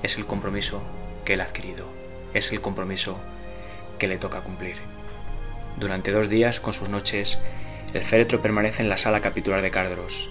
Es 0.03 0.17
el 0.17 0.27
compromiso 0.27 0.83
que 1.25 1.35
él 1.35 1.41
ha 1.41 1.45
adquirido. 1.45 1.87
Es 2.35 2.53
el 2.53 2.61
compromiso 2.61 3.17
que 3.99 4.09
le 4.09 4.19
toca 4.19 4.43
cumplir. 4.43 4.77
Durante 5.79 6.13
dos 6.13 6.29
días, 6.29 6.61
con 6.61 6.73
sus 6.73 6.89
noches, 6.89 7.41
el 7.95 8.03
féretro 8.05 8.41
permanece 8.41 8.83
en 8.83 8.89
la 8.89 8.97
sala 8.97 9.21
capitular 9.21 9.61
de 9.61 9.71
Cardros. 9.71 10.31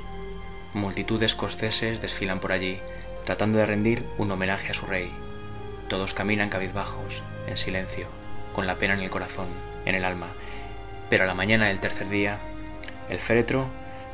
Multitud 0.74 1.20
de 1.20 1.28
escoceses 1.28 2.02
desfilan 2.02 2.40
por 2.40 2.52
allí, 2.52 2.80
tratando 3.24 3.60
de 3.60 3.68
rendir 3.68 4.04
un 4.18 4.32
homenaje 4.32 4.72
a 4.72 4.74
su 4.74 4.88
rey. 4.88 5.12
Todos 5.88 6.16
caminan 6.16 6.50
cabizbajos, 6.50 7.22
en 7.48 7.58
silencio, 7.58 8.08
con 8.54 8.66
la 8.66 8.78
pena 8.78 8.96
en 8.96 9.02
el 9.02 9.12
corazón, 9.12 9.48
en 9.86 9.94
el 9.94 10.06
alma. 10.06 10.28
Pero 11.10 11.26
a 11.26 11.28
la 11.28 11.36
mañana 11.36 11.68
del 11.68 11.80
tercer 11.80 12.10
día, 12.10 12.40
el 13.10 13.20
féretro 13.20 13.68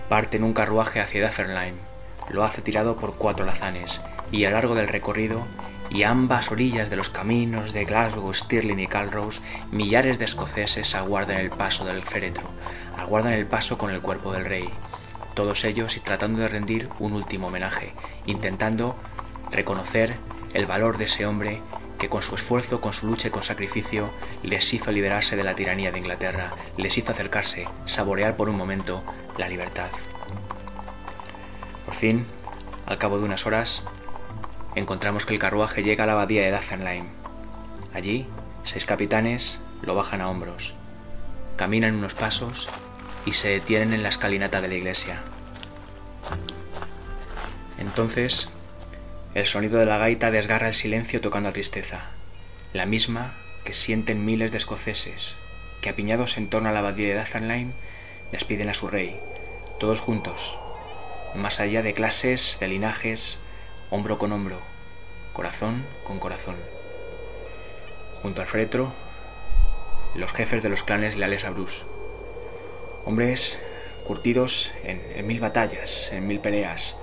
parte 0.10 0.38
en 0.38 0.44
un 0.44 0.54
carruaje 0.54 1.00
hacia 1.00 1.25
Dufferline. 1.25 1.77
Lo 2.30 2.44
hace 2.44 2.62
tirado 2.62 2.98
por 2.98 3.16
cuatro 3.16 3.46
lazanes, 3.46 4.01
y 4.30 4.44
a 4.44 4.50
lo 4.50 4.56
largo 4.56 4.75
del 4.75 4.89
recorrido 4.89 5.48
y 5.89 6.04
a 6.04 6.10
ambas 6.10 6.51
orillas 6.51 6.89
de 6.89 6.98
los 6.98 7.10
caminos 7.10 7.72
de 7.72 7.86
Glasgow, 7.86 8.34
Stirling 8.34 8.80
y 8.80 8.88
Calrose, 8.88 9.42
millares 9.72 10.20
de 10.20 10.25
escoceses 10.25 10.96
aguardan 10.96 11.38
el 11.38 11.50
paso 11.50 11.86
del 11.86 12.04
féretro, 12.04 12.50
aguardan 12.98 13.34
el 13.34 13.46
paso 13.46 13.77
con 13.77 13.92
el 13.92 14.01
cuerpo 14.01 14.34
del 14.34 14.46
rey, 14.46 14.70
todos 15.34 15.63
ellos 15.66 16.00
tratando 16.04 16.42
de 16.42 16.48
rendir 16.48 16.89
un 17.00 17.13
último 17.13 17.48
homenaje, 17.48 17.94
intentando 18.25 18.96
reconocer 19.51 20.16
el 20.54 20.66
valor 20.66 20.98
de 20.98 21.06
ese 21.06 21.25
hombre 21.25 21.62
que 22.00 22.10
con 22.10 22.22
su 22.22 22.36
esfuerzo, 22.36 22.82
con 22.82 22.94
su 22.94 23.08
lucha 23.08 23.27
y 23.27 23.32
con 23.32 23.44
sacrificio 23.44 24.10
les 24.44 24.74
hizo 24.74 24.92
liberarse 24.92 25.36
de 25.36 25.44
la 25.44 25.56
tiranía 25.56 25.92
de 25.92 26.00
Inglaterra, 26.00 26.54
les 26.75 26.98
hizo 26.98 27.12
acercarse, 27.12 27.68
saborear 27.86 28.36
por 28.36 28.50
un 28.50 28.58
momento 28.58 29.04
la 29.38 29.50
libertad. 29.50 29.89
Por 31.86 31.96
fin, 31.96 32.25
al 32.86 32.98
cabo 32.98 33.20
de 33.20 33.25
unas 33.25 33.46
horas, 33.46 33.84
encontramos 34.75 35.25
que 35.25 35.34
el 35.34 35.39
carruaje 35.39 35.84
llega 35.84 36.04
a 36.04 36.08
la 36.08 36.13
abadía 36.13 36.44
de 36.44 36.51
Dunfermline. 36.51 37.10
Allí, 37.94 38.27
seis 38.63 38.86
capitanes 38.86 39.60
lo 39.82 39.96
bajan 39.96 40.22
a 40.22 40.30
hombros, 40.30 40.75
caminan 41.58 41.96
unos 41.96 42.13
pasos 42.13 42.70
y 43.27 43.34
se 43.34 43.50
detienen 43.50 43.91
en 43.91 44.03
la 44.03 44.10
escalinata 44.10 44.62
de 44.62 44.69
la 44.69 44.75
iglesia. 44.75 45.19
Entonces, 47.77 48.48
el 49.34 49.46
sonido 49.46 49.79
de 49.79 49.86
la 49.86 49.98
gaita 49.98 50.31
desgarra 50.31 50.69
el 50.69 50.74
silencio 50.74 51.19
tocando 51.19 51.50
a 51.50 51.51
tristeza, 51.51 52.12
la 52.72 52.86
misma 52.86 53.34
que 53.65 53.74
sienten 53.74 54.24
miles 54.24 54.53
de 54.53 54.60
escoceses, 54.60 55.36
que 55.81 55.89
apiñados 55.89 56.38
en 56.38 56.50
torno 56.50 56.69
a 56.69 56.72
la 56.72 56.79
abadía 56.79 57.10
de 57.10 57.15
Dunfermline 57.15 57.74
despiden 58.31 58.69
a 58.69 58.74
su 58.74 58.88
rey, 58.88 59.19
todos 59.77 60.00
juntos, 60.00 60.57
más 61.36 61.60
allá 61.60 61.81
de 61.81 61.93
clases, 61.93 62.57
de 62.62 62.69
linajes, 62.69 63.39
hombro 63.89 64.17
con 64.17 64.31
hombro, 64.31 64.62
corazón 65.34 65.84
con 66.05 66.19
corazón. 66.19 66.55
Junto 68.22 68.39
al 68.39 68.48
fretro, 68.48 68.93
los 70.15 70.31
jefes 70.31 70.63
de 70.63 70.69
los 70.69 70.84
clanes 70.84 71.17
leales 71.17 71.43
a 71.43 71.50
Bruce. 71.50 71.84
Hombres 73.07 73.57
curtidos 74.03 74.73
en, 74.83 75.25
mil 75.25 75.39
batallas, 75.39 76.11
en 76.11 76.27
mil 76.27 76.41
peleas. 76.41 76.93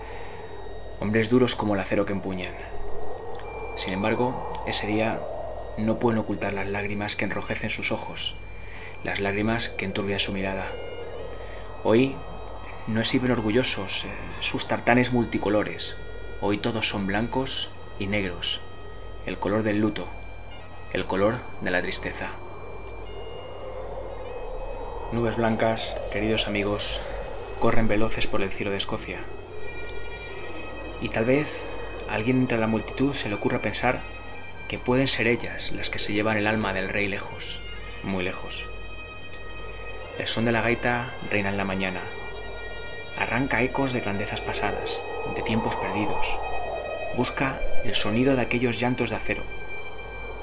Hombres 1.00 1.30
duros 1.30 1.56
como 1.56 1.74
el 1.74 1.80
acero 1.80 2.04
que 2.04 2.12
empuñan. 2.12 2.52
Sin 3.74 3.94
embargo, 3.94 4.34
ese 4.66 4.86
día 4.86 5.18
no 5.78 5.96
pueden 5.96 6.18
ocultar 6.18 6.52
las 6.52 6.68
lágrimas 6.68 7.16
que 7.16 7.24
enrojecen 7.24 7.70
sus 7.70 7.90
ojos, 7.90 8.34
las 9.02 9.18
lágrimas 9.18 9.70
que 9.70 9.86
enturbian 9.86 10.20
su 10.20 10.32
mirada. 10.32 10.66
Hoy 11.84 12.14
no 12.86 13.00
exhiben 13.00 13.30
orgullosos 13.30 14.04
eh, 14.04 14.08
sus 14.40 14.68
tartanes 14.68 15.10
multicolores, 15.10 15.96
Hoy 16.42 16.58
todos 16.58 16.86
son 16.86 17.06
blancos 17.06 17.70
y 17.98 18.06
negros, 18.06 18.60
el 19.24 19.38
color 19.38 19.62
del 19.62 19.80
luto, 19.80 20.06
el 20.92 21.06
color 21.06 21.38
de 21.62 21.70
la 21.70 21.80
tristeza. 21.80 22.43
Nubes 25.14 25.36
blancas, 25.36 25.94
queridos 26.10 26.48
amigos, 26.48 26.98
corren 27.60 27.86
veloces 27.86 28.26
por 28.26 28.42
el 28.42 28.50
cielo 28.50 28.72
de 28.72 28.78
Escocia. 28.78 29.20
Y 31.00 31.08
tal 31.08 31.24
vez 31.24 31.62
a 32.10 32.14
alguien 32.14 32.38
entre 32.38 32.58
la 32.58 32.66
multitud 32.66 33.14
se 33.14 33.28
le 33.28 33.36
ocurra 33.36 33.60
pensar 33.60 34.00
que 34.66 34.80
pueden 34.80 35.06
ser 35.06 35.28
ellas 35.28 35.70
las 35.70 35.88
que 35.88 36.00
se 36.00 36.12
llevan 36.12 36.36
el 36.36 36.48
alma 36.48 36.72
del 36.72 36.88
rey 36.88 37.06
lejos, 37.06 37.60
muy 38.02 38.24
lejos. 38.24 38.66
El 40.18 40.26
son 40.26 40.46
de 40.46 40.52
la 40.52 40.62
gaita 40.62 41.06
reina 41.30 41.50
en 41.50 41.58
la 41.58 41.64
mañana, 41.64 42.00
arranca 43.16 43.62
ecos 43.62 43.92
de 43.92 44.00
grandezas 44.00 44.40
pasadas, 44.40 44.98
de 45.36 45.42
tiempos 45.42 45.76
perdidos. 45.76 46.26
Busca 47.16 47.60
el 47.84 47.94
sonido 47.94 48.34
de 48.34 48.42
aquellos 48.42 48.80
llantos 48.80 49.10
de 49.10 49.16
acero 49.16 49.44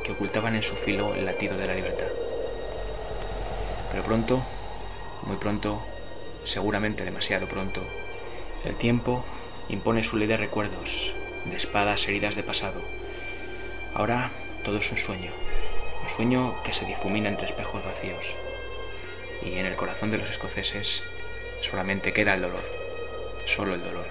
que 0.05 0.13
ocultaban 0.13 0.55
en 0.55 0.63
su 0.63 0.77
filo 0.77 1.13
el 1.13 1.25
latido 1.25 1.57
de 1.57 1.67
la 1.67 1.75
libertad. 1.75 2.07
Pero 3.91 4.03
pronto, 4.03 4.41
muy 5.23 5.37
pronto, 5.37 5.81
seguramente 6.45 7.05
demasiado 7.05 7.47
pronto, 7.47 7.81
el 8.65 8.75
tiempo 8.75 9.23
impone 9.69 10.03
su 10.03 10.17
ley 10.17 10.27
de 10.27 10.37
recuerdos, 10.37 11.13
de 11.45 11.57
espadas 11.57 12.07
heridas 12.07 12.35
de 12.35 12.43
pasado. 12.43 12.81
Ahora 13.93 14.31
todo 14.63 14.77
es 14.77 14.91
un 14.91 14.97
sueño, 14.97 15.31
un 16.03 16.09
sueño 16.09 16.55
que 16.63 16.73
se 16.73 16.85
difumina 16.85 17.29
entre 17.29 17.47
espejos 17.47 17.83
vacíos. 17.83 18.35
Y 19.43 19.57
en 19.57 19.65
el 19.65 19.75
corazón 19.75 20.11
de 20.11 20.17
los 20.17 20.29
escoceses 20.29 21.03
solamente 21.61 22.13
queda 22.13 22.35
el 22.35 22.41
dolor, 22.41 22.63
solo 23.45 23.73
el 23.73 23.83
dolor. 23.83 24.05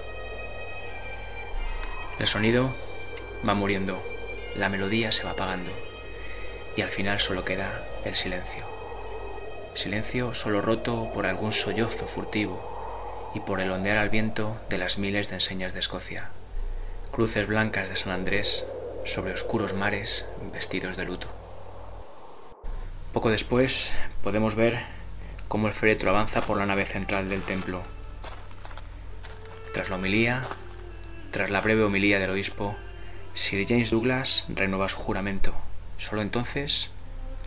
El 2.19 2.27
sonido 2.27 2.73
va 3.47 3.53
muriendo, 3.53 4.01
la 4.55 4.69
melodía 4.69 5.11
se 5.11 5.23
va 5.23 5.31
apagando 5.31 5.71
y 6.75 6.81
al 6.81 6.89
final 6.89 7.19
solo 7.19 7.43
queda 7.43 7.83
el 8.05 8.15
silencio. 8.15 8.70
Silencio 9.73 10.33
solo 10.33 10.61
roto 10.61 11.09
por 11.13 11.25
algún 11.25 11.53
sollozo 11.53 12.05
furtivo 12.05 13.31
y 13.33 13.39
por 13.39 13.61
el 13.61 13.71
ondear 13.71 13.97
al 13.97 14.09
viento 14.09 14.59
de 14.69 14.77
las 14.77 14.97
miles 14.97 15.29
de 15.29 15.35
enseñas 15.35 15.73
de 15.73 15.79
Escocia. 15.79 16.29
Cruces 17.11 17.47
blancas 17.47 17.89
de 17.89 17.95
San 17.95 18.11
Andrés 18.11 18.65
sobre 19.05 19.33
oscuros 19.33 19.73
mares 19.73 20.25
vestidos 20.53 20.97
de 20.97 21.05
luto. 21.05 21.27
Poco 23.13 23.29
después 23.29 23.93
podemos 24.23 24.55
ver 24.55 24.79
cómo 25.47 25.67
el 25.67 25.73
féretro 25.73 26.11
avanza 26.11 26.45
por 26.45 26.57
la 26.57 26.65
nave 26.65 26.85
central 26.85 27.29
del 27.29 27.43
templo. 27.43 27.81
Tras 29.73 29.89
la 29.89 29.95
homilía, 29.95 30.47
tras 31.31 31.49
la 31.49 31.61
breve 31.61 31.83
homilía 31.83 32.19
del 32.19 32.29
obispo, 32.29 32.75
Sir 33.33 33.65
James 33.67 33.89
Douglas 33.89 34.45
renueva 34.49 34.89
su 34.89 34.97
juramento. 34.97 35.53
Solo 35.97 36.21
entonces, 36.21 36.89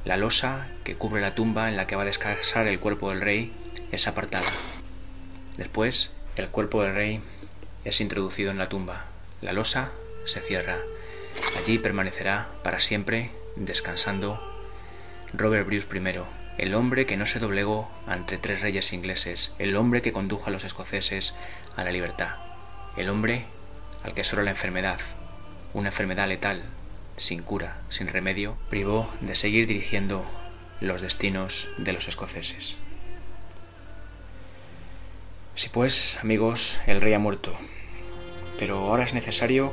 la 0.05 0.17
losa 0.19 0.67
que 0.85 0.97
cubre 0.97 1.23
la 1.23 1.35
tumba 1.35 1.69
en 1.69 1.77
la 1.77 1.87
que 1.87 1.97
va 1.97 2.03
a 2.03 2.07
descansar 2.07 2.67
el 2.67 2.79
cuerpo 2.79 3.11
del 3.11 3.23
rey 3.23 3.53
es 3.91 4.07
apartada. 4.07 4.49
Después, 5.57 6.13
el 6.37 6.49
cuerpo 6.49 6.83
del 6.83 6.95
rey 6.95 7.21
es 7.85 8.01
introducido 8.01 8.51
en 8.51 8.59
la 8.59 8.69
tumba. 8.69 9.07
La 9.41 9.53
losa 9.53 9.93
se 10.27 10.41
cierra. 10.41 10.79
Allí 11.59 11.79
permanecerá 11.79 12.49
para 12.63 12.81
siempre 12.81 13.31
descansando 13.57 14.41
Robert 15.33 15.67
Bruce 15.67 15.89
I, 15.93 16.21
el 16.59 16.75
hombre 16.75 17.07
que 17.07 17.17
no 17.17 17.27
se 17.27 17.39
doblegó 17.39 17.91
ante 18.07 18.39
tres 18.39 18.61
reyes 18.61 18.93
ingleses, 18.93 19.55
el 19.59 19.75
hombre 19.75 20.03
que 20.03 20.13
condujo 20.13 20.49
a 20.49 20.51
los 20.51 20.65
escoceses 20.65 21.35
a 21.77 21.85
la 21.85 21.91
libertad, 21.91 22.37
el 22.97 23.09
hombre 23.09 23.45
al 24.05 24.15
que 24.15 24.25
solo 24.25 24.43
la 24.43 24.51
enfermedad, 24.51 24.99
una 25.73 25.89
enfermedad 25.89 26.29
letal, 26.29 26.63
sin 27.17 27.43
cura, 27.43 27.79
sin 27.89 28.09
remedio, 28.09 28.57
privó 28.71 29.09
de 29.21 29.35
seguir 29.35 29.67
dirigiendo 29.67 30.25
los 30.81 31.01
destinos 31.01 31.69
de 31.79 31.93
los 31.93 32.09
escoceses. 32.09 32.77
Sí 35.55 35.69
pues, 35.73 36.19
amigos, 36.21 36.79
el 36.87 37.01
rey 37.01 37.15
ha 37.15 37.19
muerto, 37.19 37.55
pero 38.59 38.79
ahora 38.79 39.05
es 39.05 39.15
necesario 39.15 39.73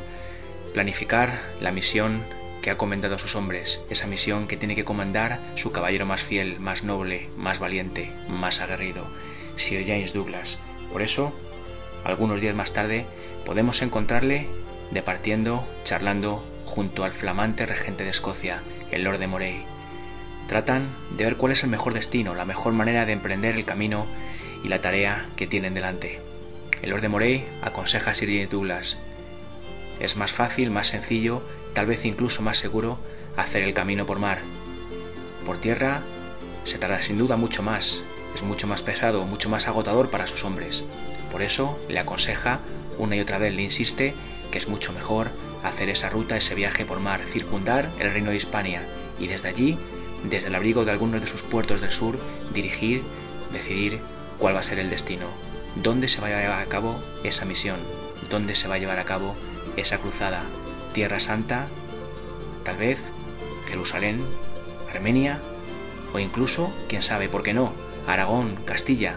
planificar 0.74 1.42
la 1.60 1.72
misión 1.72 2.24
que 2.62 2.70
ha 2.70 2.78
comendado 2.78 3.16
a 3.16 3.20
sus 3.20 3.36
hombres, 3.36 3.82
esa 3.90 4.06
misión 4.06 4.48
que 4.48 4.58
tiene 4.58 4.76
que 4.76 4.86
comandar 4.86 5.40
su 5.56 5.72
caballero 5.72 6.06
más 6.06 6.22
fiel, 6.22 6.60
más 6.60 6.84
noble, 6.84 7.30
más 7.36 7.60
valiente, 7.60 8.12
más 8.30 8.62
aguerrido, 8.62 9.08
Sir 9.56 9.84
James 9.86 10.14
Douglas. 10.14 10.60
Por 10.92 11.02
eso, 11.02 11.34
algunos 12.04 12.40
días 12.40 12.56
más 12.56 12.74
tarde, 12.74 13.06
podemos 13.46 13.82
encontrarle 13.82 14.48
departiendo, 14.92 15.68
charlando 15.84 16.46
junto 16.72 17.04
al 17.04 17.12
flamante 17.12 17.66
regente 17.66 18.06
de 18.06 18.12
Escocia, 18.12 18.62
el 18.92 19.04
Lord 19.04 19.20
de 19.20 19.28
Moray. 19.28 19.66
Tratan 20.48 20.88
de 21.18 21.26
ver 21.26 21.36
cuál 21.36 21.52
es 21.52 21.64
el 21.64 21.70
mejor 21.70 21.94
destino, 21.94 22.34
la 22.34 22.46
mejor 22.46 22.72
manera 22.72 23.06
de 23.06 23.12
emprender 23.12 23.56
el 23.56 23.66
camino 23.66 24.06
y 24.64 24.70
la 24.70 24.80
tarea 24.80 25.26
que 25.36 25.48
tienen 25.48 25.74
delante. 25.74 26.22
El 26.82 26.92
Lord 26.92 27.02
de 27.02 27.10
Moray 27.10 27.46
aconseja 27.62 28.12
a 28.12 28.14
Sir 28.14 28.48
Douglas. 28.48 28.98
Es 30.00 30.16
más 30.16 30.32
fácil, 30.32 30.72
más 30.72 30.88
sencillo, 30.88 31.42
tal 31.74 31.88
vez 31.88 32.06
incluso 32.06 32.42
más 32.42 32.58
seguro, 32.58 32.98
hacer 33.36 33.64
el 33.64 33.74
camino 33.74 34.06
por 34.06 34.20
mar. 34.20 34.40
Por 35.46 35.58
tierra 35.60 36.04
se 36.64 36.78
tarda 36.78 37.02
sin 37.02 37.18
duda 37.18 37.36
mucho 37.36 37.64
más, 37.64 38.02
es 38.34 38.44
mucho 38.44 38.66
más 38.66 38.82
pesado, 38.82 39.26
mucho 39.26 39.50
más 39.50 39.68
agotador 39.68 40.10
para 40.10 40.26
sus 40.26 40.46
hombres. 40.46 40.86
Por 41.34 41.42
eso 41.42 41.78
le 41.90 42.00
aconseja, 42.00 42.62
una 42.98 43.18
y 43.18 43.20
otra 43.20 43.40
vez 43.40 43.54
le 43.54 43.62
insiste, 43.62 44.14
que 44.52 44.58
es 44.58 44.70
mucho 44.70 44.94
mejor 44.94 45.32
hacer 45.64 45.90
esa 45.90 46.10
ruta, 46.10 46.38
ese 46.38 46.56
viaje 46.56 46.86
por 46.86 47.00
mar, 47.00 47.22
circundar 47.26 47.92
el 48.00 48.12
reino 48.12 48.32
de 48.32 48.38
Hispania 48.38 48.84
y 49.20 49.28
desde 49.28 49.50
allí, 49.50 49.78
desde 50.24 50.48
el 50.48 50.56
abrigo 50.56 50.86
de 50.86 50.92
algunos 50.92 51.22
de 51.22 51.28
sus 51.28 51.42
puertos 51.42 51.82
del 51.82 51.92
sur, 51.92 52.20
dirigir, 52.54 53.04
decidir 53.52 54.00
cuál 54.38 54.56
va 54.56 54.60
a 54.60 54.64
ser 54.64 54.80
el 54.80 54.90
destino, 54.90 55.28
dónde 55.76 56.08
se 56.08 56.22
va 56.22 56.28
a 56.28 56.42
llevar 56.42 56.62
a 56.62 56.66
cabo 56.66 57.00
esa 57.24 57.46
misión, 57.46 57.78
dónde 58.30 58.56
se 58.56 58.68
va 58.68 58.76
a 58.76 58.80
llevar 58.80 59.00
a 59.00 59.06
cabo 59.06 59.36
esa 59.78 60.00
cruzada, 60.00 60.44
Tierra 60.94 61.20
Santa, 61.20 61.68
tal 62.64 62.78
vez 62.78 63.00
Jerusalén, 63.68 64.22
Armenia 64.94 65.40
o 66.14 66.20
incluso, 66.20 66.74
quién 66.90 67.04
sabe, 67.04 67.30
por 67.30 67.44
qué 67.44 67.54
no, 67.54 67.72
Aragón, 68.08 68.56
Castilla, 68.66 69.16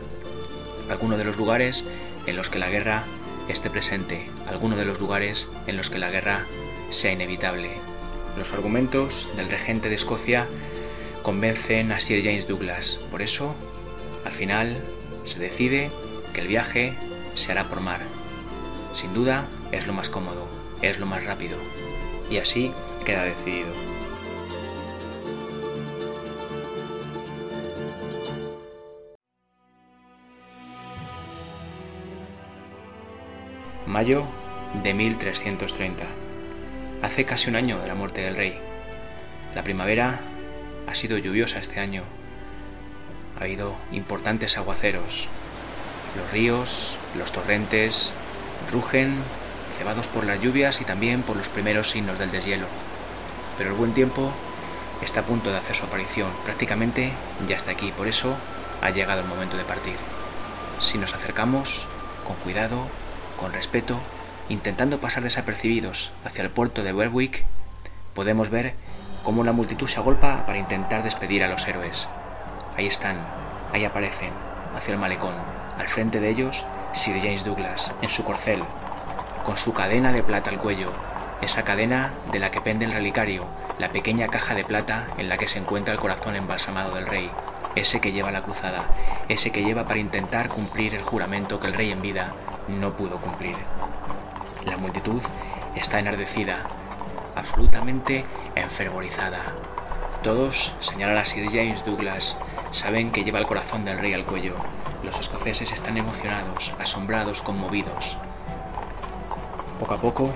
alguno 0.88 1.16
de 1.16 1.24
los 1.24 1.36
lugares 1.36 1.84
en 2.26 2.36
los 2.36 2.50
que 2.50 2.58
la 2.58 2.70
guerra 2.70 3.04
esté 3.48 3.70
presente, 3.70 4.30
alguno 4.46 4.76
de 4.76 4.84
los 4.84 5.00
lugares 5.00 5.50
en 5.66 5.76
los 5.76 5.90
que 5.90 5.98
la 5.98 6.10
guerra 6.10 6.46
sea 6.90 7.12
inevitable. 7.12 7.70
Los 8.36 8.52
argumentos 8.52 9.28
del 9.36 9.48
regente 9.48 9.88
de 9.88 9.94
Escocia 9.94 10.46
convencen 11.22 11.92
a 11.92 12.00
Sir 12.00 12.22
James 12.22 12.48
Douglas. 12.48 12.98
Por 13.10 13.22
eso, 13.22 13.54
al 14.24 14.32
final, 14.32 14.76
se 15.24 15.38
decide 15.38 15.90
que 16.32 16.40
el 16.40 16.48
viaje 16.48 16.94
se 17.34 17.52
hará 17.52 17.68
por 17.68 17.80
mar. 17.80 18.00
Sin 18.92 19.14
duda, 19.14 19.46
es 19.72 19.86
lo 19.86 19.92
más 19.92 20.08
cómodo, 20.08 20.48
es 20.82 20.98
lo 20.98 21.06
más 21.06 21.24
rápido. 21.24 21.58
Y 22.30 22.38
así 22.38 22.72
queda 23.04 23.24
decidido. 23.24 23.93
Mayo 33.94 34.24
de 34.82 34.92
1330. 34.92 36.02
Hace 37.00 37.24
casi 37.24 37.48
un 37.48 37.54
año 37.54 37.78
de 37.78 37.86
la 37.86 37.94
muerte 37.94 38.22
del 38.22 38.34
rey. 38.34 38.58
La 39.54 39.62
primavera 39.62 40.18
ha 40.88 40.94
sido 40.96 41.16
lluviosa 41.16 41.60
este 41.60 41.78
año. 41.78 42.02
Ha 43.38 43.44
habido 43.44 43.76
importantes 43.92 44.58
aguaceros. 44.58 45.28
Los 46.16 46.28
ríos, 46.32 46.96
los 47.16 47.30
torrentes, 47.30 48.12
rugen, 48.72 49.14
cebados 49.78 50.08
por 50.08 50.24
las 50.24 50.40
lluvias 50.40 50.80
y 50.80 50.84
también 50.84 51.22
por 51.22 51.36
los 51.36 51.48
primeros 51.48 51.90
signos 51.90 52.18
del 52.18 52.32
deshielo. 52.32 52.66
Pero 53.56 53.70
el 53.70 53.76
buen 53.76 53.94
tiempo 53.94 54.32
está 55.02 55.20
a 55.20 55.24
punto 55.24 55.52
de 55.52 55.58
hacer 55.58 55.76
su 55.76 55.84
aparición. 55.84 56.32
Prácticamente 56.42 57.12
ya 57.46 57.54
está 57.54 57.70
aquí. 57.70 57.92
Por 57.96 58.08
eso 58.08 58.34
ha 58.82 58.90
llegado 58.90 59.20
el 59.20 59.28
momento 59.28 59.56
de 59.56 59.62
partir. 59.62 59.94
Si 60.80 60.98
nos 60.98 61.14
acercamos, 61.14 61.86
con 62.24 62.34
cuidado, 62.38 62.88
con 63.44 63.52
respeto, 63.52 64.00
intentando 64.48 65.00
pasar 65.00 65.22
desapercibidos 65.22 66.12
hacia 66.24 66.42
el 66.42 66.48
puerto 66.48 66.82
de 66.82 66.94
Berwick, 66.94 67.44
podemos 68.14 68.48
ver 68.48 68.72
cómo 69.22 69.42
una 69.42 69.52
multitud 69.52 69.86
se 69.86 69.98
agolpa 69.98 70.46
para 70.46 70.56
intentar 70.56 71.02
despedir 71.02 71.44
a 71.44 71.48
los 71.48 71.68
héroes. 71.68 72.08
Ahí 72.74 72.86
están, 72.86 73.18
ahí 73.70 73.84
aparecen, 73.84 74.30
hacia 74.74 74.92
el 74.92 74.98
malecón. 74.98 75.34
Al 75.78 75.88
frente 75.88 76.20
de 76.20 76.30
ellos, 76.30 76.64
Sir 76.94 77.20
James 77.20 77.44
Douglas, 77.44 77.92
en 78.00 78.08
su 78.08 78.24
corcel, 78.24 78.62
con 79.44 79.58
su 79.58 79.74
cadena 79.74 80.10
de 80.10 80.22
plata 80.22 80.48
al 80.48 80.58
cuello, 80.58 80.90
esa 81.42 81.64
cadena 81.64 82.12
de 82.32 82.38
la 82.38 82.50
que 82.50 82.62
pende 82.62 82.86
el 82.86 82.94
relicario, 82.94 83.44
la 83.78 83.90
pequeña 83.90 84.28
caja 84.28 84.54
de 84.54 84.64
plata 84.64 85.08
en 85.18 85.28
la 85.28 85.36
que 85.36 85.48
se 85.48 85.58
encuentra 85.58 85.92
el 85.92 86.00
corazón 86.00 86.34
embalsamado 86.34 86.94
del 86.94 87.06
rey, 87.06 87.30
ese 87.74 88.00
que 88.00 88.12
lleva 88.12 88.32
la 88.32 88.40
cruzada, 88.40 88.84
ese 89.28 89.52
que 89.52 89.64
lleva 89.64 89.84
para 89.84 90.00
intentar 90.00 90.48
cumplir 90.48 90.94
el 90.94 91.02
juramento 91.02 91.60
que 91.60 91.66
el 91.66 91.74
rey 91.74 91.90
en 91.90 92.00
vida 92.00 92.32
no 92.68 92.92
pudo 92.92 93.18
cumplir. 93.18 93.56
La 94.64 94.76
multitud 94.76 95.22
está 95.74 95.98
enardecida, 95.98 96.66
absolutamente 97.36 98.24
enfervorizada. 98.54 99.40
Todos 100.22 100.72
señalan 100.80 101.18
a 101.18 101.24
Sir 101.24 101.50
James 101.50 101.84
Douglas, 101.84 102.36
saben 102.70 103.10
que 103.10 103.24
lleva 103.24 103.38
el 103.38 103.46
corazón 103.46 103.84
del 103.84 103.98
rey 103.98 104.14
al 104.14 104.24
cuello. 104.24 104.54
Los 105.02 105.20
escoceses 105.20 105.72
están 105.72 105.98
emocionados, 105.98 106.72
asombrados, 106.78 107.42
conmovidos. 107.42 108.16
Poco 109.78 109.94
a 109.94 109.98
poco, 109.98 110.32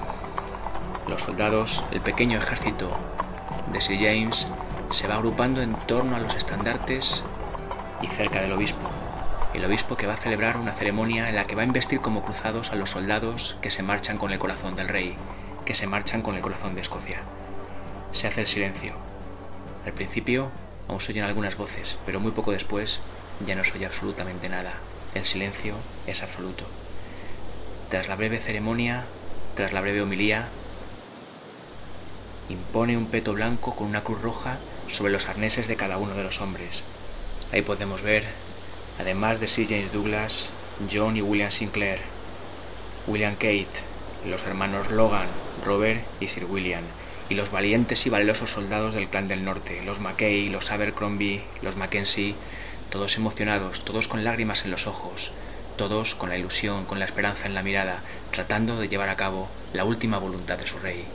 los 1.08 1.22
soldados, 1.22 1.82
el 1.90 2.02
pequeño 2.02 2.38
ejército 2.38 2.90
de 3.72 3.80
Sir 3.80 3.98
James, 3.98 4.46
se 4.90 5.08
va 5.08 5.14
agrupando 5.14 5.62
en 5.62 5.74
torno 5.86 6.16
a 6.16 6.20
los 6.20 6.34
estandartes 6.34 7.24
y 8.02 8.08
cerca 8.08 8.40
del 8.40 8.52
obispo 8.52 8.97
el 9.54 9.64
obispo 9.64 9.96
que 9.96 10.06
va 10.06 10.14
a 10.14 10.18
celebrar 10.18 10.56
una 10.56 10.72
ceremonia 10.72 11.28
en 11.28 11.34
la 11.34 11.46
que 11.46 11.54
va 11.54 11.62
a 11.62 11.66
investir 11.66 12.00
como 12.00 12.22
cruzados 12.22 12.72
a 12.72 12.76
los 12.76 12.90
soldados 12.90 13.56
que 13.62 13.70
se 13.70 13.82
marchan 13.82 14.18
con 14.18 14.30
el 14.30 14.38
corazón 14.38 14.76
del 14.76 14.88
rey, 14.88 15.16
que 15.64 15.74
se 15.74 15.86
marchan 15.86 16.22
con 16.22 16.34
el 16.34 16.42
corazón 16.42 16.74
de 16.74 16.82
Escocia. 16.82 17.22
Se 18.12 18.26
hace 18.26 18.42
el 18.42 18.46
silencio. 18.46 18.94
Al 19.86 19.92
principio 19.92 20.50
aún 20.86 21.00
se 21.00 21.12
oyen 21.12 21.24
algunas 21.24 21.56
voces, 21.56 21.98
pero 22.04 22.20
muy 22.20 22.32
poco 22.32 22.52
después 22.52 23.00
ya 23.46 23.54
no 23.54 23.64
se 23.64 23.76
oye 23.76 23.86
absolutamente 23.86 24.48
nada. 24.48 24.74
El 25.14 25.24
silencio 25.24 25.74
es 26.06 26.22
absoluto. 26.22 26.64
Tras 27.88 28.08
la 28.08 28.16
breve 28.16 28.40
ceremonia, 28.40 29.04
tras 29.54 29.72
la 29.72 29.80
breve 29.80 30.02
homilía, 30.02 30.48
impone 32.50 32.96
un 32.96 33.06
peto 33.06 33.32
blanco 33.32 33.76
con 33.76 33.88
una 33.88 34.02
cruz 34.02 34.20
roja 34.20 34.58
sobre 34.88 35.12
los 35.12 35.28
arneses 35.28 35.68
de 35.68 35.76
cada 35.76 35.98
uno 35.98 36.14
de 36.14 36.24
los 36.24 36.40
hombres. 36.40 36.84
Ahí 37.52 37.62
podemos 37.62 38.02
ver 38.02 38.24
además 38.98 39.38
de 39.40 39.48
Sir 39.48 39.68
James 39.68 39.92
Douglas, 39.92 40.50
John 40.90 41.16
y 41.16 41.22
William 41.22 41.50
Sinclair, 41.50 42.00
William 43.06 43.34
Kate, 43.34 43.70
los 44.24 44.44
hermanos 44.44 44.90
Logan, 44.90 45.28
Robert 45.56 46.04
y 46.20 46.28
Sir 46.28 46.44
William, 46.44 46.84
y 47.28 47.34
los 47.34 47.50
valientes 47.50 48.04
y 48.06 48.10
valerosos 48.10 48.50
soldados 48.50 48.94
del 48.94 49.08
clan 49.08 49.28
del 49.28 49.44
norte, 49.44 49.82
los 49.82 50.00
Mackay, 50.00 50.48
los 50.48 50.72
Abercrombie, 50.72 51.46
los 51.62 51.76
Mackenzie, 51.76 52.34
todos 52.90 53.16
emocionados, 53.16 53.84
todos 53.84 54.08
con 54.08 54.24
lágrimas 54.24 54.64
en 54.64 54.72
los 54.72 54.86
ojos, 54.86 55.32
todos 55.76 56.14
con 56.16 56.28
la 56.28 56.36
ilusión, 56.36 56.84
con 56.84 56.98
la 56.98 57.04
esperanza 57.04 57.46
en 57.46 57.54
la 57.54 57.62
mirada, 57.62 58.02
tratando 58.30 58.80
de 58.80 58.88
llevar 58.88 59.10
a 59.10 59.16
cabo 59.16 59.52
la 59.72 59.84
última 59.84 60.18
voluntad 60.18 60.58
de 60.58 60.66
su 60.66 60.78
rey. 60.78 61.06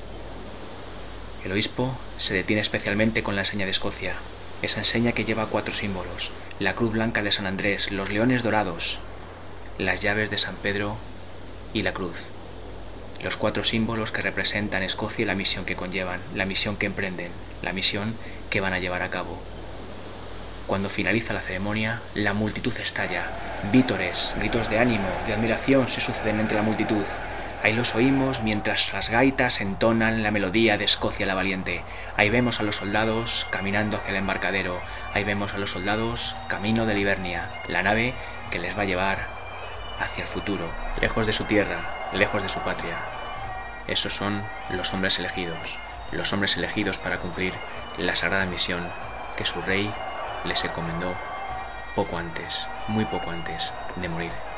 El 1.44 1.52
obispo 1.52 2.00
se 2.16 2.34
detiene 2.34 2.62
especialmente 2.62 3.24
con 3.24 3.36
la 3.36 3.42
enseña 3.42 3.66
de 3.66 3.72
Escocia, 3.72 4.22
esa 4.64 4.80
enseña 4.80 5.12
que 5.12 5.26
lleva 5.26 5.48
cuatro 5.48 5.74
símbolos, 5.74 6.32
la 6.58 6.74
cruz 6.74 6.94
blanca 6.94 7.22
de 7.22 7.32
San 7.32 7.46
Andrés, 7.46 7.92
los 7.92 8.10
leones 8.10 8.44
dorados, 8.44 9.00
las 9.78 10.00
llaves 10.00 10.30
de 10.30 10.38
San 10.38 10.56
Pedro 10.56 10.96
y 11.74 11.82
la 11.84 11.94
cruz. 11.94 12.18
Los 13.22 13.36
cuatro 13.36 13.64
símbolos 13.64 14.12
que 14.12 14.22
representan 14.22 14.82
Escocia 14.84 15.24
y 15.24 15.26
la 15.26 15.36
misión 15.36 15.66
que 15.66 15.76
conllevan, 15.76 16.22
la 16.34 16.46
misión 16.46 16.78
que 16.78 16.86
emprenden, 16.86 17.32
la 17.62 17.74
misión 17.74 18.16
que 18.50 18.62
van 18.62 18.74
a 18.74 18.80
llevar 18.80 19.02
a 19.02 19.10
cabo. 19.10 19.38
Cuando 20.66 20.90
finaliza 20.90 21.34
la 21.34 21.42
ceremonia, 21.42 22.02
la 22.14 22.34
multitud 22.34 22.78
estalla. 22.80 23.32
Vítores, 23.62 24.34
gritos 24.36 24.70
de 24.70 24.80
ánimo, 24.80 25.22
de 25.26 25.34
admiración 25.34 25.90
se 25.90 26.02
suceden 26.02 26.40
entre 26.40 26.56
la 26.56 26.64
multitud. 26.64 27.08
Ahí 27.64 27.72
los 27.72 27.96
oímos 27.96 28.42
mientras 28.42 28.92
las 28.92 29.10
gaitas 29.10 29.62
entonan 29.62 30.22
la 30.22 30.32
melodía 30.32 30.78
de 30.78 30.84
Escocia 30.84 31.26
la 31.26 31.34
Valiente. 31.34 31.82
Ahí 32.18 32.30
vemos 32.30 32.60
a 32.60 32.64
los 32.64 32.76
soldados 32.76 33.48
caminando 33.52 33.96
hacia 33.96 34.10
el 34.12 34.18
embarcadero. 34.18 34.82
Ahí 35.14 35.24
vemos 35.24 35.54
a 35.54 35.58
los 35.58 35.72
soldados 35.72 36.36
camino 36.50 36.86
de 36.86 36.94
Livernia, 36.94 37.48
la 37.70 37.82
nave 37.82 38.14
que 38.52 38.60
les 38.60 38.78
va 38.78 38.82
a 38.82 38.86
llevar 38.86 39.18
hacia 39.98 40.24
el 40.24 40.28
futuro, 40.28 40.68
lejos 41.00 41.26
de 41.26 41.32
su 41.32 41.46
tierra, 41.46 41.80
lejos 42.12 42.44
de 42.44 42.50
su 42.50 42.60
patria. 42.60 42.98
Esos 43.88 44.14
son 44.14 44.44
los 44.70 44.94
hombres 44.94 45.18
elegidos, 45.20 45.78
los 46.12 46.34
hombres 46.34 46.58
elegidos 46.58 46.98
para 46.98 47.20
cumplir 47.20 47.54
la 47.98 48.18
sagrada 48.18 48.46
misión 48.46 48.84
que 49.38 49.46
su 49.46 49.62
rey 49.62 49.90
les 50.44 50.66
encomendó 50.66 51.16
poco 51.96 52.18
antes, 52.18 52.68
muy 52.90 53.06
poco 53.06 53.32
antes 53.32 53.72
de 53.96 54.10
morir. 54.10 54.53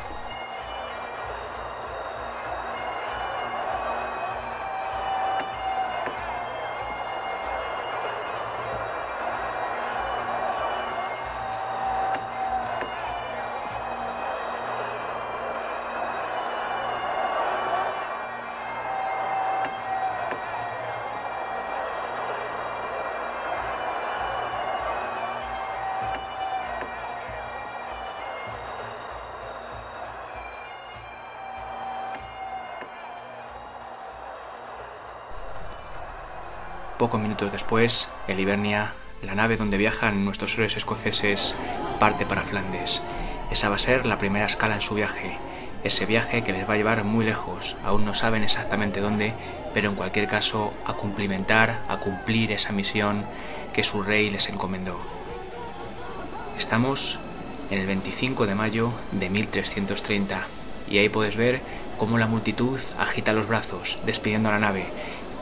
Pocos 37.05 37.21
minutos 37.21 37.51
después, 37.51 38.09
el 38.27 38.39
Hibernia, 38.39 38.93
la 39.21 39.35
nave 39.35 39.57
donde 39.57 39.77
viajan 39.77 40.25
nuestros 40.25 40.55
héroes 40.55 40.75
escoceses, 40.75 41.53
parte 41.99 42.25
para 42.25 42.41
Flandes. 42.41 43.03
Esa 43.51 43.69
va 43.69 43.75
a 43.75 43.77
ser 43.77 44.07
la 44.07 44.17
primera 44.17 44.47
escala 44.47 44.73
en 44.73 44.81
su 44.81 44.95
viaje, 44.95 45.37
ese 45.83 46.07
viaje 46.07 46.43
que 46.43 46.51
les 46.51 46.67
va 46.67 46.73
a 46.73 46.77
llevar 46.77 47.03
muy 47.03 47.23
lejos, 47.23 47.77
aún 47.85 48.05
no 48.05 48.15
saben 48.15 48.41
exactamente 48.41 49.01
dónde, 49.01 49.33
pero 49.71 49.91
en 49.91 49.95
cualquier 49.95 50.25
caso 50.25 50.73
a 50.83 50.93
cumplimentar, 50.93 51.81
a 51.87 51.97
cumplir 51.97 52.51
esa 52.51 52.73
misión 52.73 53.23
que 53.71 53.83
su 53.83 54.01
rey 54.01 54.31
les 54.31 54.49
encomendó. 54.49 54.97
Estamos 56.57 57.19
en 57.69 57.77
el 57.77 57.85
25 57.85 58.47
de 58.47 58.55
mayo 58.55 58.93
de 59.11 59.29
1330 59.29 60.47
y 60.89 60.97
ahí 60.97 61.09
puedes 61.09 61.37
ver 61.37 61.61
cómo 61.99 62.17
la 62.17 62.25
multitud 62.25 62.79
agita 62.97 63.31
los 63.31 63.47
brazos 63.47 63.99
despidiendo 64.07 64.49
a 64.49 64.53
la 64.53 64.59
nave 64.59 64.87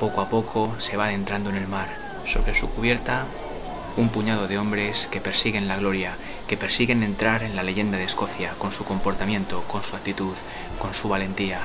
poco 0.03 0.19
a 0.19 0.27
poco 0.27 0.75
se 0.79 0.97
va 0.97 1.05
adentrando 1.05 1.49
en 1.49 1.55
el 1.55 1.65
mar. 1.65 1.87
Sobre 2.25 2.53
su 2.55 2.69
cubierta, 2.69 3.23
un 3.95 4.09
puñado 4.09 4.49
de 4.49 4.57
hombres 4.57 5.07
que 5.09 5.21
persiguen 5.21 5.69
la 5.69 5.77
gloria, 5.77 6.17
que 6.45 6.57
persiguen 6.57 7.03
entrar 7.03 7.41
en 7.41 7.55
la 7.55 7.63
leyenda 7.63 7.97
de 7.97 8.03
Escocia 8.03 8.51
con 8.57 8.73
su 8.73 8.83
comportamiento, 8.83 9.63
con 9.71 9.81
su 9.81 9.95
actitud, 9.95 10.35
con 10.77 10.93
su 10.93 11.07
valentía. 11.07 11.61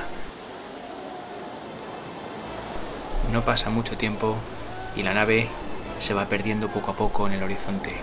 No 3.33 3.43
pasa 3.43 3.69
mucho 3.69 3.97
tiempo 3.97 4.37
y 4.95 5.03
la 5.03 5.13
nave 5.13 5.49
se 5.99 6.13
va 6.13 6.27
perdiendo 6.27 6.69
poco 6.69 6.91
a 6.91 6.95
poco 6.95 7.27
en 7.27 7.33
el 7.33 7.43
horizonte, 7.43 7.93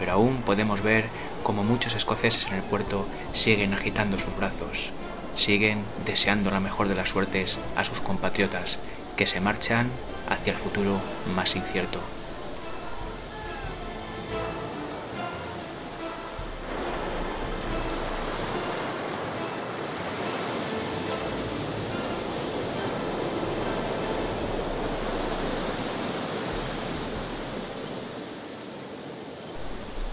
pero 0.00 0.10
aún 0.10 0.38
podemos 0.38 0.82
ver 0.82 1.04
como 1.44 1.62
muchos 1.62 1.94
escoceses 1.94 2.48
en 2.48 2.54
el 2.54 2.62
puerto 2.62 3.06
siguen 3.32 3.74
agitando 3.74 4.18
sus 4.18 4.36
brazos, 4.36 4.90
siguen 5.36 5.84
deseando 6.04 6.50
la 6.50 6.58
mejor 6.58 6.88
de 6.88 6.96
las 6.96 7.10
suertes 7.10 7.58
a 7.76 7.84
sus 7.84 8.00
compatriotas 8.00 8.78
que 9.16 9.26
se 9.26 9.40
marchan 9.40 9.90
hacia 10.28 10.52
el 10.52 10.56
futuro 10.56 11.00
más 11.26 11.56
incierto. 11.56 12.00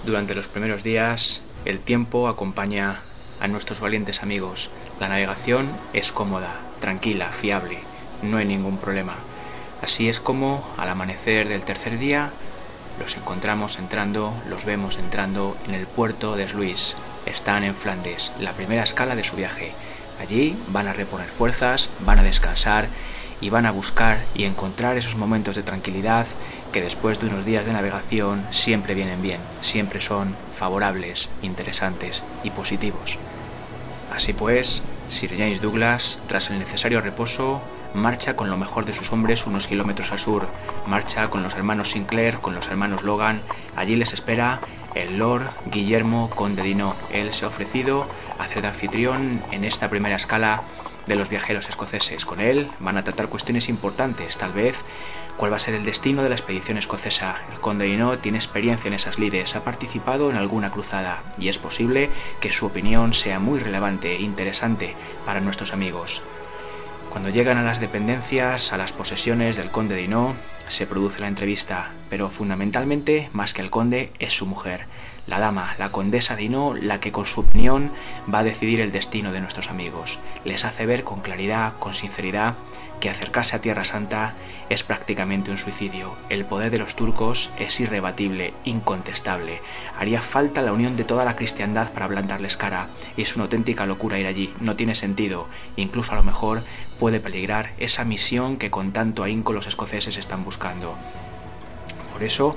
Durante 0.04 0.36
los 0.36 0.48
primeros 0.48 0.84
días, 0.84 1.42
el 1.64 1.80
tiempo 1.80 2.28
acompaña 2.28 3.02
a 3.40 3.48
nuestros 3.48 3.80
valientes 3.80 4.24
amigos. 4.24 4.72
La 5.00 5.08
navegación 5.08 5.72
es 5.94 6.12
cómoda, 6.12 6.60
tranquila, 6.80 7.32
fiable 7.32 7.92
no 8.21 8.38
hay 8.38 8.45
ningún 8.45 8.77
problema. 8.77 9.15
Así 9.81 10.10
es 10.10 10.19
como 10.19 10.63
al 10.77 10.89
amanecer 10.89 11.47
del 11.47 11.62
tercer 11.62 11.97
día 11.97 12.31
los 12.99 13.17
encontramos 13.17 13.79
entrando, 13.79 14.34
los 14.47 14.65
vemos 14.65 14.97
entrando 14.97 15.57
en 15.67 15.73
el 15.73 15.88
puerto 15.88 16.36
de 16.36 16.47
Sluis. 16.47 16.95
Están 17.25 17.63
en 17.63 17.75
Flandes, 17.75 18.31
la 18.39 18.51
primera 18.51 18.84
escala 18.84 19.15
de 19.15 19.23
su 19.23 19.36
viaje. 19.36 19.71
Allí 20.19 20.55
van 20.67 20.88
a 20.88 20.93
reponer 20.93 21.27
fuerzas, 21.27 21.89
van 22.05 22.19
a 22.19 22.23
descansar 22.23 22.88
y 23.39 23.49
van 23.49 23.65
a 23.65 23.71
buscar 23.71 24.19
y 24.36 24.43
encontrar 24.43 24.97
esos 24.97 25.15
momentos 25.15 25.55
de 25.55 25.63
tranquilidad 25.63 26.27
que 26.71 26.81
después 26.81 27.19
de 27.19 27.27
unos 27.27 27.45
días 27.45 27.65
de 27.65 27.73
navegación 27.73 28.45
siempre 28.51 28.93
vienen 28.93 29.21
bien, 29.21 29.39
siempre 29.62 29.99
son 29.99 30.36
favorables, 30.53 31.29
interesantes 31.41 32.21
y 32.43 32.51
positivos. 32.51 33.17
Así 34.13 34.34
pues, 34.34 34.84
Sir 35.10 35.36
James 35.36 35.62
Douglas, 35.62 36.21
tras 36.27 36.49
el 36.49 36.60
necesario 36.60 37.01
reposo, 37.01 37.62
marcha 37.93 38.36
con 38.36 38.49
lo 38.49 38.58
mejor 38.58 38.86
de 38.86 38.93
sus 38.93 39.12
hombres 39.12 39.45
unos 39.45 39.67
kilómetros 39.67 40.12
al 40.12 40.19
sur, 40.19 40.47
marcha 40.86 41.30
con 41.30 41.43
los 41.43 41.56
hermanos 41.56 41.91
Sinclair, 41.91 42.38
con 42.39 42.56
los 42.56 42.67
hermanos 42.67 43.04
Logan, 43.04 43.41
allí 43.75 43.95
les 43.95 44.13
espera 44.13 44.60
el 44.95 45.17
Lord 45.17 45.49
Guillermo 45.65 46.32
Conde 46.36 46.63
Dino. 46.63 46.95
Él 47.12 47.34
se 47.34 47.45
ha 47.45 47.49
ofrecido 47.49 48.08
a 48.39 48.43
hacer 48.43 48.62
de 48.62 48.69
anfitrión 48.69 49.41
en 49.51 49.63
esta 49.63 49.89
primera 49.89 50.15
escala 50.15 50.62
de 51.08 51.15
los 51.15 51.30
viajeros 51.30 51.69
escoceses. 51.69 52.25
Con 52.25 52.39
él 52.39 52.69
van 52.80 52.97
a 52.97 53.04
tratar 53.04 53.27
cuestiones 53.27 53.69
importantes, 53.69 54.38
tal 54.38 54.51
vez 54.54 54.77
cuál 55.38 55.51
va 55.51 55.56
a 55.56 55.60
ser 55.60 55.73
el 55.73 55.86
destino 55.86 56.21
de 56.23 56.30
la 56.30 56.36
expedición 56.36 56.77
escocesa. 56.77 57.38
El 57.51 57.60
conde 57.60 57.86
Dino 57.86 58.17
tiene 58.19 58.38
experiencia 58.38 58.88
en 58.88 58.93
esas 58.93 59.17
lides, 59.17 59.56
ha 59.56 59.63
participado 59.63 60.30
en 60.30 60.38
alguna 60.38 60.71
cruzada 60.71 61.23
y 61.38 61.49
es 61.49 61.58
posible 61.58 62.10
que 62.39 62.51
su 62.51 62.65
opinión 62.65 63.13
sea 63.13 63.39
muy 63.39 63.60
relevante 63.60 64.15
e 64.15 64.21
interesante 64.21 64.95
para 65.25 65.41
nuestros 65.41 65.73
amigos. 65.73 66.21
Cuando 67.12 67.30
llegan 67.30 67.58
a 67.58 67.63
las 67.63 67.82
dependencias, 67.82 68.71
a 68.71 68.78
las 68.78 68.93
posesiones 68.93 69.58
del 69.58 69.69
conde 69.69 69.95
de 69.95 70.04
Hinault, 70.04 70.38
se 70.69 70.88
produce 70.88 71.19
la 71.19 71.28
entrevista, 71.28 71.91
pero 72.10 72.30
fundamentalmente, 72.30 73.30
más 73.34 73.54
que 73.54 73.62
el 73.62 73.69
conde, 73.69 74.13
es 74.19 74.32
su 74.32 74.45
mujer, 74.45 74.86
la 75.28 75.41
dama, 75.41 75.76
la 75.78 75.91
condesa 75.91 76.38
de 76.38 76.43
Hinault, 76.43 76.82
la 76.82 77.02
que 77.02 77.12
con 77.12 77.26
su 77.26 77.41
opinión 77.41 77.91
va 78.34 78.39
a 78.39 78.43
decidir 78.43 78.80
el 78.80 78.93
destino 78.93 79.34
de 79.34 79.41
nuestros 79.41 79.69
amigos. 79.69 80.19
Les 80.45 80.63
hace 80.63 80.86
ver 80.86 81.04
con 81.04 81.19
claridad, 81.19 81.74
con 81.80 81.93
sinceridad, 81.93 82.56
que 83.02 83.10
acercarse 83.10 83.58
a 83.58 83.62
Tierra 83.62 83.84
Santa 83.84 84.36
es 84.69 84.84
prácticamente 84.84 85.52
un 85.52 85.58
suicidio. 85.58 86.15
El 86.30 86.45
poder 86.45 86.71
de 86.71 86.78
los 86.78 86.95
turcos 86.95 87.50
es 87.60 87.78
irrebatible, 87.82 88.54
incontestable. 88.63 89.60
Haría 90.00 90.21
falta 90.21 90.62
la 90.62 90.71
unión 90.71 90.95
de 90.95 91.04
toda 91.04 91.26
la 91.26 91.36
cristiandad 91.36 91.91
para 91.91 92.06
ablandarles 92.06 92.56
cara. 92.56 92.88
Es 93.17 93.36
una 93.36 93.45
auténtica 93.45 93.86
locura 93.86 94.19
ir 94.19 94.28
allí. 94.28 94.54
No 94.62 94.78
tiene 94.78 94.95
sentido. 94.95 95.47
Incluso 95.76 96.13
a 96.13 96.15
lo 96.15 96.24
mejor 96.24 96.63
puede 97.02 97.20
peligrar 97.20 97.72
esa 97.80 98.04
misión 98.04 98.58
que 98.58 98.70
con 98.70 98.92
tanto 98.92 99.24
ahínco 99.24 99.54
los 99.54 99.66
escoceses 99.66 100.18
están 100.18 100.44
buscando. 100.44 100.96
Por 102.14 102.22
eso 102.22 102.56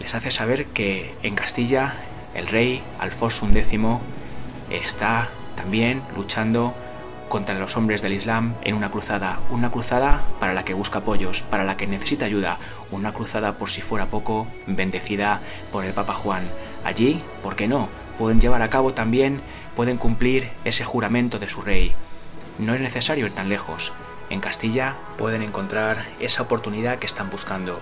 les 0.00 0.14
hace 0.14 0.30
saber 0.30 0.64
que 0.68 1.14
en 1.22 1.34
Castilla 1.34 1.96
el 2.34 2.46
rey 2.46 2.80
Alfonso 2.98 3.46
X 3.46 3.78
está 4.70 5.28
también 5.56 6.00
luchando 6.16 6.72
contra 7.28 7.58
los 7.58 7.76
hombres 7.76 8.00
del 8.00 8.14
Islam 8.14 8.54
en 8.62 8.76
una 8.76 8.90
cruzada, 8.90 9.40
una 9.50 9.70
cruzada 9.70 10.22
para 10.40 10.54
la 10.54 10.64
que 10.64 10.72
busca 10.72 11.00
apoyos, 11.00 11.42
para 11.42 11.64
la 11.64 11.76
que 11.76 11.86
necesita 11.86 12.24
ayuda, 12.24 12.56
una 12.92 13.12
cruzada 13.12 13.58
por 13.58 13.68
si 13.68 13.82
fuera 13.82 14.06
poco, 14.06 14.46
bendecida 14.66 15.42
por 15.70 15.84
el 15.84 15.92
Papa 15.92 16.14
Juan. 16.14 16.44
Allí, 16.82 17.20
¿por 17.42 17.56
qué 17.56 17.68
no? 17.68 17.90
Pueden 18.18 18.40
llevar 18.40 18.62
a 18.62 18.70
cabo 18.70 18.94
también, 18.94 19.42
pueden 19.76 19.98
cumplir 19.98 20.48
ese 20.64 20.82
juramento 20.82 21.38
de 21.38 21.50
su 21.50 21.60
rey. 21.60 21.94
No 22.58 22.74
es 22.74 22.80
necesario 22.80 23.26
ir 23.26 23.34
tan 23.34 23.48
lejos. 23.48 23.92
En 24.30 24.40
Castilla 24.40 24.96
pueden 25.18 25.42
encontrar 25.42 26.06
esa 26.20 26.42
oportunidad 26.42 26.98
que 26.98 27.06
están 27.06 27.30
buscando. 27.30 27.80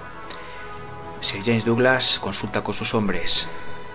Sir 1.20 1.42
James 1.44 1.64
Douglas 1.64 2.18
consulta 2.18 2.62
con 2.62 2.74
sus 2.74 2.94
hombres. 2.94 3.48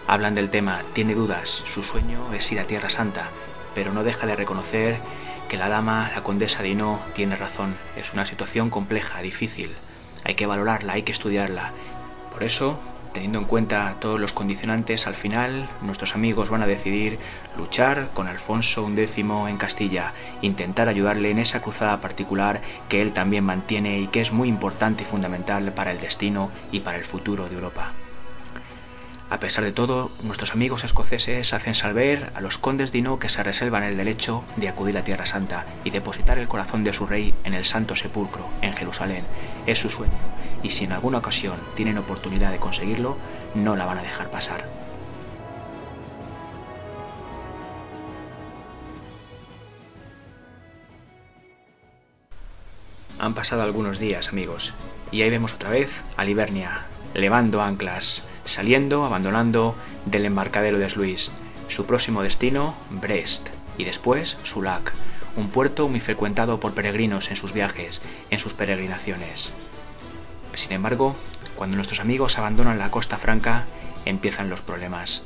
Hablan 0.07 0.35
del 0.35 0.49
tema, 0.49 0.83
tiene 0.93 1.15
dudas, 1.15 1.49
su 1.49 1.83
sueño 1.83 2.33
es 2.33 2.51
ir 2.51 2.59
a 2.59 2.67
Tierra 2.67 2.89
Santa, 2.89 3.29
pero 3.73 3.91
no 3.91 4.03
deja 4.03 4.27
de 4.27 4.35
reconocer 4.35 4.99
que 5.49 5.57
la 5.57 5.69
dama, 5.69 6.11
la 6.13 6.23
condesa 6.23 6.61
Dino, 6.61 6.99
tiene 7.13 7.35
razón. 7.35 7.75
Es 7.95 8.13
una 8.13 8.25
situación 8.25 8.69
compleja, 8.69 9.21
difícil. 9.21 9.75
Hay 10.23 10.35
que 10.35 10.45
valorarla, 10.45 10.93
hay 10.93 11.03
que 11.03 11.11
estudiarla. 11.11 11.71
Por 12.31 12.43
eso, 12.43 12.79
teniendo 13.15 13.39
en 13.39 13.45
cuenta 13.45 13.95
todos 14.01 14.19
los 14.19 14.33
condicionantes, 14.33 15.07
al 15.07 15.15
final 15.15 15.69
nuestros 15.81 16.15
amigos 16.15 16.49
van 16.49 16.61
a 16.61 16.67
decidir 16.67 17.17
luchar 17.57 18.09
con 18.13 18.27
Alfonso 18.27 18.87
X 18.89 19.17
en 19.17 19.57
Castilla, 19.57 20.11
intentar 20.41 20.89
ayudarle 20.89 21.31
en 21.31 21.39
esa 21.39 21.61
cruzada 21.61 22.01
particular 22.01 22.59
que 22.89 23.01
él 23.01 23.13
también 23.13 23.45
mantiene 23.45 24.01
y 24.01 24.07
que 24.07 24.19
es 24.19 24.33
muy 24.33 24.49
importante 24.49 25.03
y 25.03 25.05
fundamental 25.05 25.71
para 25.71 25.91
el 25.91 26.01
destino 26.01 26.51
y 26.73 26.81
para 26.81 26.97
el 26.97 27.05
futuro 27.05 27.47
de 27.47 27.55
Europa. 27.55 28.04
A 29.27 29.39
pesar 29.39 29.63
de 29.63 29.71
todo, 29.71 30.11
nuestros 30.21 30.53
amigos 30.53 30.83
escoceses 30.83 31.53
hacen 31.53 31.73
saber 31.73 32.31
a 32.35 32.41
los 32.41 32.59
condes 32.59 32.91
de 32.91 33.03
que 33.19 33.29
se 33.29 33.41
reservan 33.41 33.83
el 33.83 33.97
derecho 33.97 34.43
de 34.55 34.69
acudir 34.69 34.97
a 34.97 35.03
Tierra 35.03 35.25
Santa 35.25 35.65
y 35.83 35.89
depositar 35.89 36.37
el 36.37 36.47
corazón 36.47 36.83
de 36.83 36.93
su 36.93 37.07
rey 37.07 37.33
en 37.43 37.55
el 37.55 37.65
Santo 37.65 37.95
Sepulcro, 37.95 38.47
en 38.61 38.73
Jerusalén. 38.73 39.23
Es 39.65 39.79
su 39.79 39.89
sueño, 39.89 40.13
y 40.61 40.69
si 40.69 40.83
en 40.83 40.91
alguna 40.91 41.17
ocasión 41.17 41.55
tienen 41.75 41.97
oportunidad 41.97 42.51
de 42.51 42.59
conseguirlo, 42.59 43.17
no 43.55 43.75
la 43.75 43.85
van 43.85 43.97
a 43.97 44.03
dejar 44.03 44.29
pasar. 44.29 44.63
Han 53.17 53.33
pasado 53.33 53.63
algunos 53.63 53.97
días, 53.97 54.29
amigos, 54.29 54.73
y 55.11 55.23
ahí 55.23 55.31
vemos 55.31 55.53
otra 55.53 55.71
vez 55.71 56.03
a 56.15 56.25
Livernia, 56.25 56.83
levando 57.13 57.61
anclas, 57.61 58.23
saliendo, 58.45 59.05
abandonando 59.05 59.75
del 60.05 60.25
embarcadero 60.25 60.79
de 60.79 60.89
Sluis. 60.89 61.31
Su 61.67 61.85
próximo 61.85 62.21
destino, 62.21 62.75
Brest, 62.89 63.49
y 63.77 63.83
después 63.83 64.37
Sulac, 64.43 64.93
un 65.35 65.49
puerto 65.49 65.87
muy 65.89 65.99
frecuentado 65.99 66.59
por 66.59 66.73
peregrinos 66.73 67.29
en 67.29 67.35
sus 67.35 67.53
viajes, 67.53 68.01
en 68.29 68.39
sus 68.39 68.53
peregrinaciones. 68.53 69.51
Sin 70.53 70.71
embargo, 70.71 71.15
cuando 71.55 71.75
nuestros 71.75 71.99
amigos 71.99 72.37
abandonan 72.37 72.79
la 72.79 72.91
costa 72.91 73.17
franca, 73.17 73.65
empiezan 74.05 74.49
los 74.49 74.61
problemas. 74.61 75.23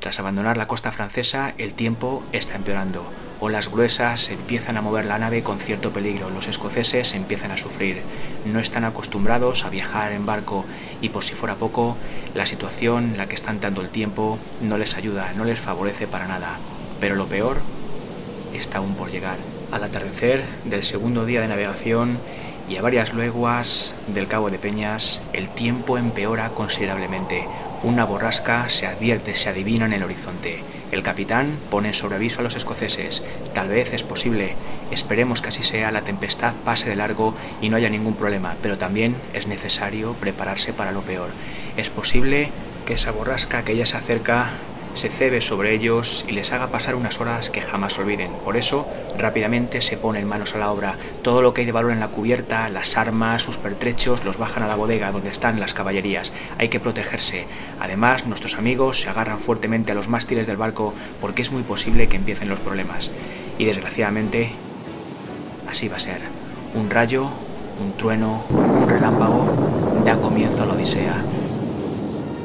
Tras 0.00 0.20
abandonar 0.20 0.56
la 0.56 0.66
costa 0.66 0.92
francesa, 0.92 1.54
el 1.56 1.74
tiempo 1.74 2.22
está 2.32 2.56
empeorando. 2.56 3.10
Olas 3.40 3.70
gruesas 3.70 4.30
empiezan 4.30 4.76
a 4.76 4.82
mover 4.82 5.06
la 5.06 5.18
nave 5.18 5.42
con 5.42 5.60
cierto 5.60 5.92
peligro. 5.92 6.30
Los 6.30 6.46
escoceses 6.48 7.14
empiezan 7.14 7.50
a 7.50 7.56
sufrir. 7.56 8.02
No 8.44 8.60
están 8.60 8.84
acostumbrados 8.84 9.64
a 9.64 9.70
viajar 9.70 10.12
en 10.12 10.26
barco 10.26 10.66
y 11.00 11.08
por 11.08 11.24
si 11.24 11.34
fuera 11.34 11.56
poco, 11.56 11.96
la 12.32 12.46
situación 12.46 13.12
en 13.12 13.16
la 13.16 13.26
que 13.28 13.34
están 13.34 13.60
dando 13.60 13.80
el 13.80 13.90
tiempo 13.90 14.38
no 14.60 14.78
les 14.78 14.96
ayuda, 14.96 15.32
no 15.34 15.44
les 15.44 15.60
favorece 15.60 16.06
para 16.06 16.28
nada. 16.28 16.60
Pero 16.98 17.16
lo 17.16 17.28
peor 17.28 17.64
está 18.52 18.78
aún 18.78 18.96
por 18.96 19.10
llegar. 19.10 19.38
Al 19.70 19.82
atardecer 19.82 20.46
del 20.64 20.84
segundo 20.84 21.24
día 21.24 21.40
de 21.40 21.48
navegación 21.48 22.20
y 22.68 22.76
a 22.76 22.82
varias 22.82 23.12
leguas 23.12 23.96
del 24.06 24.28
Cabo 24.28 24.48
de 24.50 24.58
Peñas, 24.58 25.20
el 25.32 25.50
tiempo 25.50 25.98
empeora 25.98 26.50
considerablemente. 26.50 27.48
Una 27.84 28.06
borrasca 28.06 28.70
se 28.70 28.86
advierte, 28.86 29.34
se 29.34 29.50
adivina 29.50 29.84
en 29.84 29.92
el 29.92 30.02
horizonte. 30.02 30.58
El 30.90 31.02
capitán 31.02 31.58
pone 31.68 31.92
sobre 31.92 32.16
aviso 32.16 32.40
a 32.40 32.42
los 32.42 32.56
escoceses. 32.56 33.22
Tal 33.52 33.68
vez 33.68 33.92
es 33.92 34.02
posible. 34.02 34.54
Esperemos 34.90 35.42
que 35.42 35.50
así 35.50 35.62
sea, 35.62 35.92
la 35.92 36.00
tempestad 36.00 36.54
pase 36.64 36.88
de 36.88 36.96
largo 36.96 37.34
y 37.60 37.68
no 37.68 37.76
haya 37.76 37.90
ningún 37.90 38.14
problema, 38.14 38.56
pero 38.62 38.78
también 38.78 39.16
es 39.34 39.46
necesario 39.48 40.14
prepararse 40.14 40.72
para 40.72 40.92
lo 40.92 41.02
peor. 41.02 41.32
Es 41.76 41.90
posible 41.90 42.52
que 42.86 42.94
esa 42.94 43.10
borrasca 43.10 43.64
que 43.64 43.76
ya 43.76 43.84
se 43.84 43.98
acerca 43.98 44.54
se 44.94 45.10
cebe 45.10 45.40
sobre 45.40 45.74
ellos 45.74 46.24
y 46.28 46.32
les 46.32 46.52
haga 46.52 46.68
pasar 46.68 46.94
unas 46.94 47.20
horas 47.20 47.50
que 47.50 47.60
jamás 47.60 47.98
olviden. 47.98 48.30
Por 48.44 48.56
eso, 48.56 48.86
rápidamente 49.18 49.80
se 49.80 49.96
ponen 49.96 50.26
manos 50.26 50.54
a 50.54 50.58
la 50.58 50.70
obra. 50.70 50.96
Todo 51.22 51.42
lo 51.42 51.52
que 51.52 51.60
hay 51.60 51.66
de 51.66 51.72
valor 51.72 51.92
en 51.92 52.00
la 52.00 52.08
cubierta, 52.08 52.68
las 52.68 52.96
armas, 52.96 53.42
sus 53.42 53.58
pertrechos, 53.58 54.24
los 54.24 54.38
bajan 54.38 54.62
a 54.62 54.68
la 54.68 54.76
bodega 54.76 55.12
donde 55.12 55.30
están 55.30 55.60
las 55.60 55.74
caballerías. 55.74 56.32
Hay 56.58 56.68
que 56.68 56.80
protegerse. 56.80 57.46
Además, 57.80 58.26
nuestros 58.26 58.56
amigos 58.56 59.00
se 59.00 59.10
agarran 59.10 59.40
fuertemente 59.40 59.92
a 59.92 59.94
los 59.94 60.08
mástiles 60.08 60.46
del 60.46 60.56
barco 60.56 60.94
porque 61.20 61.42
es 61.42 61.50
muy 61.50 61.62
posible 61.62 62.08
que 62.08 62.16
empiecen 62.16 62.48
los 62.48 62.60
problemas. 62.60 63.10
Y 63.58 63.64
desgraciadamente, 63.64 64.52
así 65.68 65.88
va 65.88 65.96
a 65.96 66.00
ser. 66.00 66.20
Un 66.74 66.90
rayo, 66.90 67.28
un 67.80 67.92
trueno, 67.96 68.44
un 68.80 68.88
relámpago 68.88 69.48
da 70.04 70.20
comienzo 70.20 70.62
a 70.62 70.66
la 70.66 70.74
odisea 70.74 71.24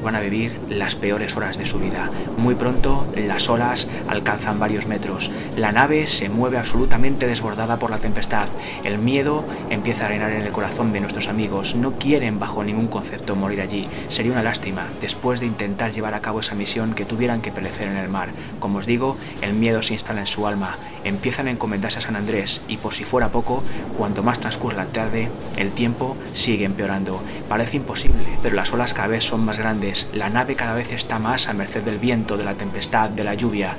van 0.04 0.16
a 0.16 0.20
vivir 0.20 0.60
las 0.70 0.96
peores 0.96 1.36
horas 1.38 1.58
de 1.58 1.66
su 1.66 1.80
vida. 1.80 2.12
Muy 2.38 2.56
pronto 2.56 3.06
las 3.16 3.50
olas 3.50 3.88
alcanzan 4.08 4.60
varios 4.60 4.88
metros. 4.88 5.32
La 5.56 5.72
nave 5.72 6.08
se 6.08 6.30
mueve 6.30 6.58
absolutamente 6.58 7.28
desbordada 7.28 7.78
por 7.78 7.92
la 7.92 7.98
tempestad. 7.98 8.48
El 8.84 8.98
miedo 8.98 9.44
empieza 9.70 10.04
a 10.04 10.06
arenar 10.08 10.32
en 10.32 10.42
el 10.42 10.52
corazón 10.52 10.92
de 10.92 11.02
nuestros 11.02 11.28
amigos. 11.28 11.76
No 11.76 11.94
quieren 11.94 12.40
bajo 12.40 12.64
ningún 12.64 12.88
concepto 12.88 13.36
morir 13.36 13.62
allí. 13.62 13.88
Sería 14.08 14.32
una 14.32 14.44
lástima 14.44 14.88
después 15.02 15.40
de 15.40 15.46
intentar 15.46 15.92
llevar 15.92 16.14
a 16.14 16.22
cabo 16.22 16.40
esa 16.40 16.56
misión 16.56 16.94
que 16.94 17.06
tuvieran 17.06 17.42
que 17.42 17.52
perecer 17.52 17.88
en 17.88 17.98
el 17.98 18.10
mar. 18.10 18.30
Como 18.60 18.80
os 18.80 18.86
digo, 18.86 19.18
el 19.42 19.54
miedo 19.54 19.82
se 19.82 19.94
instala 19.94 20.22
en 20.22 20.28
su 20.28 20.48
alma. 20.48 20.78
Empiezan 21.04 21.48
a 21.48 21.52
encomendarse 21.52 22.00
a 22.00 22.02
San 22.02 22.16
Andrés 22.16 22.62
y 22.68 22.78
por 22.78 22.94
si 22.94 23.06
fuera 23.06 23.30
poco, 23.30 23.64
cuanto 23.98 24.24
más 24.24 24.40
transcurre 24.40 24.76
la 24.76 24.86
tarde, 24.86 25.30
el 25.58 25.72
tiempo 25.72 26.18
sigue 26.34 26.66
empeorando. 26.66 27.22
Parece 27.48 27.78
imposible, 27.78 28.26
pero 28.44 28.56
las 28.56 28.74
olas 28.74 28.94
cada 28.94 29.08
vez 29.08 29.24
son 29.24 29.46
más 29.46 29.58
grandes 29.58 29.89
la 30.14 30.30
nave 30.30 30.56
cada 30.56 30.76
vez 30.76 30.92
está 30.92 31.20
más 31.20 31.48
a 31.48 31.54
merced 31.54 31.84
del 31.84 31.98
viento, 31.98 32.38
de 32.38 32.44
la 32.44 32.56
tempestad, 32.56 33.10
de 33.10 33.24
la 33.24 33.34
lluvia. 33.34 33.76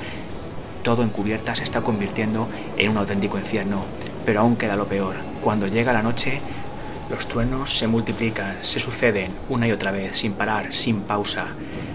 Todo 0.82 1.02
en 1.02 1.10
cubierta 1.10 1.54
se 1.54 1.64
está 1.64 1.82
convirtiendo 1.82 2.48
en 2.76 2.90
un 2.90 2.98
auténtico 2.98 3.38
infierno. 3.38 3.84
Pero 4.24 4.40
aún 4.40 4.56
queda 4.56 4.76
lo 4.76 4.86
peor. 4.86 5.16
Cuando 5.42 5.66
llega 5.66 5.92
la 5.92 6.02
noche, 6.02 6.40
los 7.10 7.26
truenos 7.26 7.76
se 7.76 7.88
multiplican, 7.88 8.56
se 8.62 8.78
suceden 8.78 9.32
una 9.48 9.66
y 9.66 9.72
otra 9.72 9.90
vez, 9.90 10.16
sin 10.16 10.32
parar, 10.32 10.72
sin 10.72 11.02
pausa. 11.02 11.48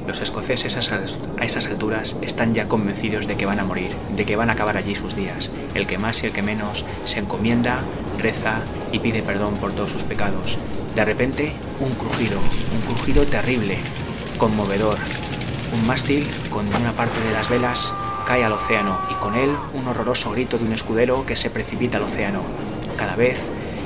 Los 0.06 0.22
escoceses 0.22 0.76
a 0.76 1.44
esas 1.46 1.66
alturas 1.66 2.18
están 2.22 2.54
ya 2.54 2.68
convencidos 2.68 3.26
de 3.26 3.36
que 3.36 3.46
van 3.46 3.60
a 3.60 3.64
morir, 3.64 3.92
de 4.16 4.26
que 4.26 4.36
van 4.36 4.50
a 4.50 4.54
acabar 4.54 4.78
allí 4.78 4.94
sus 4.94 5.16
días. 5.16 5.50
El 5.74 5.88
que 5.88 5.98
más 5.98 6.22
y 6.22 6.28
el 6.28 6.34
que 6.34 6.42
menos 6.42 6.86
se 7.06 7.20
encomienda, 7.20 7.80
reza 8.20 8.60
y 8.92 9.00
pide 9.00 9.24
perdón 9.24 9.56
por 9.56 9.72
todos 9.72 9.92
sus 9.92 10.04
pecados. 10.04 10.58
De 10.96 11.04
repente, 11.04 11.54
un 11.80 11.92
crujido, 11.94 12.40
un 12.40 12.82
crujido 12.82 13.26
terrible, 13.26 13.78
conmovedor. 14.38 14.98
Un 15.74 15.88
mástil 15.88 16.28
con 16.50 16.68
una 16.76 16.92
parte 16.94 17.20
de 17.22 17.34
las 17.34 17.50
velas 17.50 17.94
cae 18.28 18.44
al 18.44 18.54
océano 18.54 19.00
y 19.10 19.14
con 19.16 19.36
él 19.36 19.56
un 19.74 19.88
horroroso 19.88 20.32
grito 20.32 20.58
de 20.58 20.66
un 20.66 20.74
escudero 20.74 21.26
que 21.26 21.36
se 21.36 21.50
precipita 21.50 21.98
al 21.98 22.04
océano. 22.04 22.42
Cada 22.98 23.16
vez, 23.16 23.40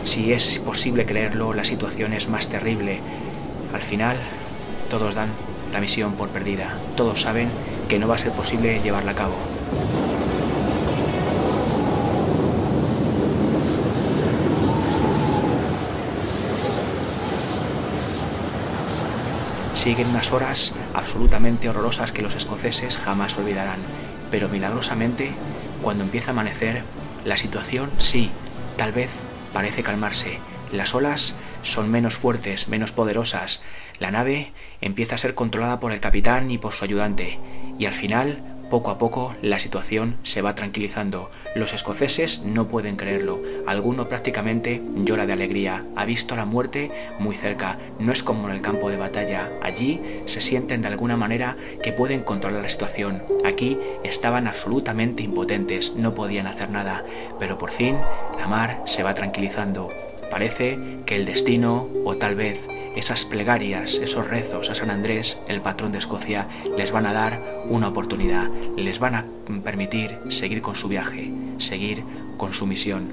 si 0.04 0.34
es 0.34 0.60
posible 0.60 1.06
creerlo, 1.06 1.54
la 1.54 1.64
situación 1.64 2.14
es 2.14 2.30
más 2.30 2.48
terrible. 2.48 3.00
Al 3.74 3.82
final, 3.82 4.18
todos 4.90 5.16
dan 5.16 5.30
la 5.72 5.80
misión 5.80 6.14
por 6.14 6.30
perdida. 6.30 6.78
Todos 6.96 7.22
saben 7.22 7.50
que 7.88 8.00
no 8.00 8.08
va 8.08 8.16
a 8.16 8.20
ser 8.20 8.32
posible 8.32 8.80
llevarla 8.82 9.12
a 9.12 9.16
cabo. 9.16 9.36
Siguen 19.80 20.10
unas 20.10 20.34
horas 20.34 20.76
absolutamente 20.94 21.70
horrorosas 21.70 22.12
que 22.12 22.22
los 22.22 22.36
escoceses 22.36 22.98
jamás 22.98 23.38
olvidarán, 23.38 23.80
pero 24.30 24.50
milagrosamente, 24.50 25.32
cuando 25.82 26.04
empieza 26.04 26.32
a 26.32 26.34
amanecer, 26.34 26.84
la 27.24 27.38
situación 27.38 27.94
sí, 27.98 28.34
tal 28.76 28.92
vez 28.92 29.10
parece 29.54 29.82
calmarse. 29.82 30.42
Las 30.74 30.94
olas 30.94 31.34
son 31.62 31.90
menos 31.90 32.18
fuertes, 32.18 32.68
menos 32.68 32.92
poderosas. 32.92 33.62
La 34.02 34.12
nave 34.12 34.52
empieza 34.82 35.16
a 35.16 35.18
ser 35.18 35.34
controlada 35.34 35.80
por 35.80 35.94
el 35.94 36.02
capitán 36.02 36.52
y 36.52 36.58
por 36.58 36.74
su 36.74 36.84
ayudante, 36.84 37.40
y 37.78 37.86
al 37.86 37.94
final 37.94 38.42
poco 38.70 38.92
a 38.92 38.98
poco 38.98 39.34
la 39.42 39.60
situación 39.60 40.18
se 40.24 40.42
va 40.42 40.56
tranquilizando. 40.56 41.30
Los 41.56 41.74
escoceses 41.74 42.44
no 42.44 42.68
pueden 42.68 42.96
creerlo. 42.96 43.42
Alguno 43.68 44.08
prácticamente 44.08 44.82
llora 44.96 45.26
de 45.26 45.34
alegría. 45.34 45.84
Ha 45.96 46.06
visto 46.06 46.36
la 46.36 46.46
muerte 46.46 46.92
muy 47.20 47.36
cerca. 47.36 47.78
No 48.00 48.12
es 48.12 48.24
como 48.24 48.48
en 48.48 48.56
el 48.56 48.62
campo 48.62 48.90
de 48.90 48.98
batalla. 48.98 49.50
Allí 49.62 50.02
se 50.26 50.42
sienten 50.42 50.82
de 50.82 50.88
alguna 50.88 51.18
manera 51.18 51.58
que 51.82 51.94
pueden 51.94 52.22
controlar 52.22 52.62
la 52.62 52.70
situación. 52.70 53.24
Aquí 53.46 53.78
estaban 54.04 54.48
absolutamente 54.48 55.24
impotentes. 55.24 55.96
No 55.96 56.14
podían 56.14 56.48
hacer 56.48 56.70
nada. 56.70 57.04
Pero 57.40 57.58
por 57.58 57.72
fin 57.72 57.98
la 58.38 58.48
mar 58.48 58.82
se 58.86 59.04
va 59.04 59.14
tranquilizando. 59.14 59.90
Parece 60.30 60.78
que 61.06 61.16
el 61.16 61.26
destino, 61.26 61.88
o 62.06 62.16
tal 62.18 62.36
vez 62.36 62.68
esas 62.96 63.26
plegarias, 63.26 63.96
esos 63.96 64.28
rezos 64.28 64.70
a 64.70 64.76
San 64.76 64.90
Andrés, 64.90 65.40
el 65.48 65.62
patrón 65.62 65.92
de 65.92 66.00
Escocia, 66.00 66.48
les 66.78 66.92
van 66.92 67.06
a 67.06 67.14
dar 67.14 67.64
una 67.70 67.88
oportunidad, 67.88 68.48
les 68.76 69.00
van 69.00 69.16
a 69.16 69.26
permitir 69.64 70.18
seguir 70.30 70.62
con 70.62 70.76
su 70.76 70.88
viaje, 70.88 71.32
seguir 71.58 72.04
con 72.38 72.54
su 72.54 72.66
misión. 72.66 73.10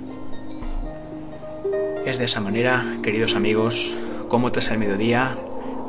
Es 2.04 2.18
de 2.18 2.24
esa 2.24 2.40
manera, 2.40 2.84
queridos 3.02 3.34
amigos, 3.34 3.96
como 4.28 4.52
tras 4.52 4.70
el 4.70 4.78
mediodía 4.78 5.36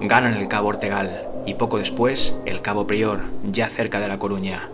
ganan 0.01 0.33
el 0.33 0.47
Cabo 0.47 0.69
Ortegal 0.69 1.27
y 1.45 1.55
poco 1.55 1.77
después 1.77 2.37
el 2.45 2.61
Cabo 2.61 2.87
Prior, 2.87 3.21
ya 3.51 3.69
cerca 3.69 3.99
de 3.99 4.07
La 4.07 4.19
Coruña. 4.19 4.69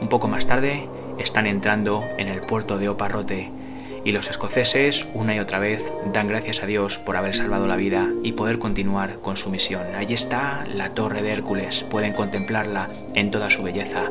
Un 0.00 0.08
poco 0.08 0.28
más 0.28 0.46
tarde 0.46 0.88
están 1.18 1.46
entrando 1.46 2.04
en 2.18 2.28
el 2.28 2.40
puerto 2.40 2.78
de 2.78 2.88
Oparrote 2.88 3.50
y 4.04 4.12
los 4.12 4.28
escoceses 4.28 5.08
una 5.14 5.34
y 5.34 5.38
otra 5.38 5.58
vez 5.58 5.92
dan 6.12 6.28
gracias 6.28 6.62
a 6.62 6.66
Dios 6.66 6.98
por 6.98 7.16
haber 7.16 7.34
salvado 7.34 7.66
la 7.66 7.76
vida 7.76 8.10
y 8.22 8.32
poder 8.32 8.58
continuar 8.58 9.18
con 9.20 9.36
su 9.36 9.50
misión. 9.50 9.94
Allí 9.96 10.14
está 10.14 10.64
la 10.72 10.90
torre 10.90 11.22
de 11.22 11.32
Hércules, 11.32 11.84
pueden 11.90 12.12
contemplarla 12.12 12.90
en 13.14 13.30
toda 13.30 13.50
su 13.50 13.62
belleza. 13.62 14.10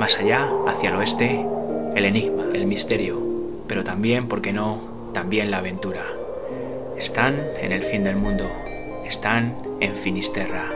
Más 0.00 0.18
allá, 0.18 0.50
hacia 0.66 0.90
el 0.90 0.96
oeste, 0.96 1.44
el 1.94 2.04
enigma, 2.04 2.44
el 2.52 2.66
misterio, 2.66 3.22
pero 3.68 3.84
también, 3.84 4.28
¿por 4.28 4.40
qué 4.40 4.52
no?, 4.52 4.80
también 5.12 5.50
la 5.50 5.58
aventura. 5.58 6.04
Están 6.98 7.36
en 7.60 7.72
el 7.72 7.82
fin 7.84 8.02
del 8.02 8.16
mundo, 8.16 8.50
están 9.06 9.54
en 9.80 9.94
Finisterra. 9.94 10.70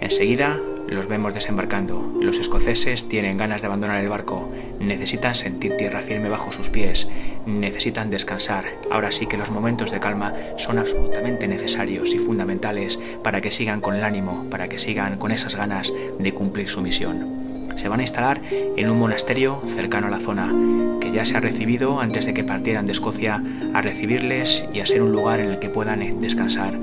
Enseguida 0.00 0.60
los 0.88 1.06
vemos 1.06 1.34
desembarcando. 1.34 2.12
Los 2.20 2.38
escoceses 2.38 3.08
tienen 3.08 3.36
ganas 3.36 3.60
de 3.60 3.66
abandonar 3.66 4.00
el 4.00 4.08
barco, 4.08 4.50
necesitan 4.80 5.34
sentir 5.34 5.76
tierra 5.76 6.02
firme 6.02 6.28
bajo 6.28 6.52
sus 6.52 6.68
pies, 6.68 7.08
necesitan 7.46 8.10
descansar. 8.10 8.64
Ahora 8.90 9.12
sí 9.12 9.26
que 9.26 9.36
los 9.36 9.50
momentos 9.50 9.90
de 9.90 10.00
calma 10.00 10.34
son 10.56 10.78
absolutamente 10.78 11.48
necesarios 11.48 12.14
y 12.14 12.18
fundamentales 12.18 12.98
para 13.22 13.40
que 13.40 13.50
sigan 13.50 13.80
con 13.80 13.94
el 13.94 14.04
ánimo, 14.04 14.46
para 14.50 14.68
que 14.68 14.78
sigan 14.78 15.18
con 15.18 15.30
esas 15.30 15.54
ganas 15.54 15.92
de 16.18 16.32
cumplir 16.32 16.68
su 16.68 16.80
misión. 16.80 17.48
Se 17.76 17.88
van 17.88 18.00
a 18.00 18.02
instalar 18.02 18.40
en 18.50 18.90
un 18.90 18.98
monasterio 18.98 19.62
cercano 19.76 20.08
a 20.08 20.10
la 20.10 20.18
zona, 20.18 20.52
que 21.00 21.12
ya 21.12 21.24
se 21.24 21.36
ha 21.36 21.40
recibido 21.40 22.00
antes 22.00 22.26
de 22.26 22.34
que 22.34 22.42
partieran 22.42 22.86
de 22.86 22.92
Escocia 22.92 23.40
a 23.72 23.82
recibirles 23.82 24.64
y 24.72 24.80
a 24.80 24.86
ser 24.86 25.02
un 25.02 25.12
lugar 25.12 25.38
en 25.38 25.50
el 25.50 25.58
que 25.60 25.68
puedan 25.68 26.18
descansar. 26.18 26.74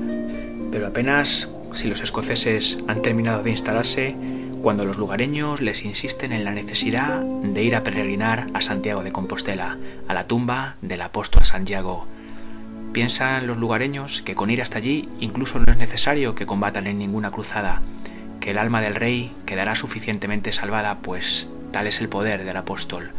Pero 0.70 0.86
apenas 0.86 1.50
si 1.72 1.88
los 1.88 2.00
escoceses 2.00 2.78
han 2.88 3.02
terminado 3.02 3.42
de 3.42 3.50
instalarse 3.50 4.16
cuando 4.62 4.84
los 4.84 4.96
lugareños 4.96 5.60
les 5.60 5.84
insisten 5.84 6.32
en 6.32 6.44
la 6.44 6.52
necesidad 6.52 7.20
de 7.20 7.62
ir 7.62 7.76
a 7.76 7.82
peregrinar 7.82 8.48
a 8.54 8.60
Santiago 8.60 9.04
de 9.04 9.12
Compostela, 9.12 9.78
a 10.08 10.14
la 10.14 10.26
tumba 10.26 10.76
del 10.82 11.02
apóstol 11.02 11.44
Santiago. 11.44 12.06
Piensan 12.92 13.46
los 13.46 13.58
lugareños 13.58 14.22
que 14.22 14.34
con 14.34 14.50
ir 14.50 14.62
hasta 14.62 14.78
allí 14.78 15.08
incluso 15.20 15.58
no 15.58 15.70
es 15.70 15.76
necesario 15.76 16.34
que 16.34 16.46
combatan 16.46 16.86
en 16.86 16.98
ninguna 16.98 17.30
cruzada, 17.30 17.82
que 18.40 18.50
el 18.50 18.58
alma 18.58 18.80
del 18.80 18.94
rey 18.94 19.32
quedará 19.44 19.74
suficientemente 19.74 20.52
salvada, 20.52 20.98
pues 20.98 21.50
tal 21.72 21.86
es 21.86 22.00
el 22.00 22.08
poder 22.08 22.44
del 22.44 22.56
apóstol. 22.56 23.10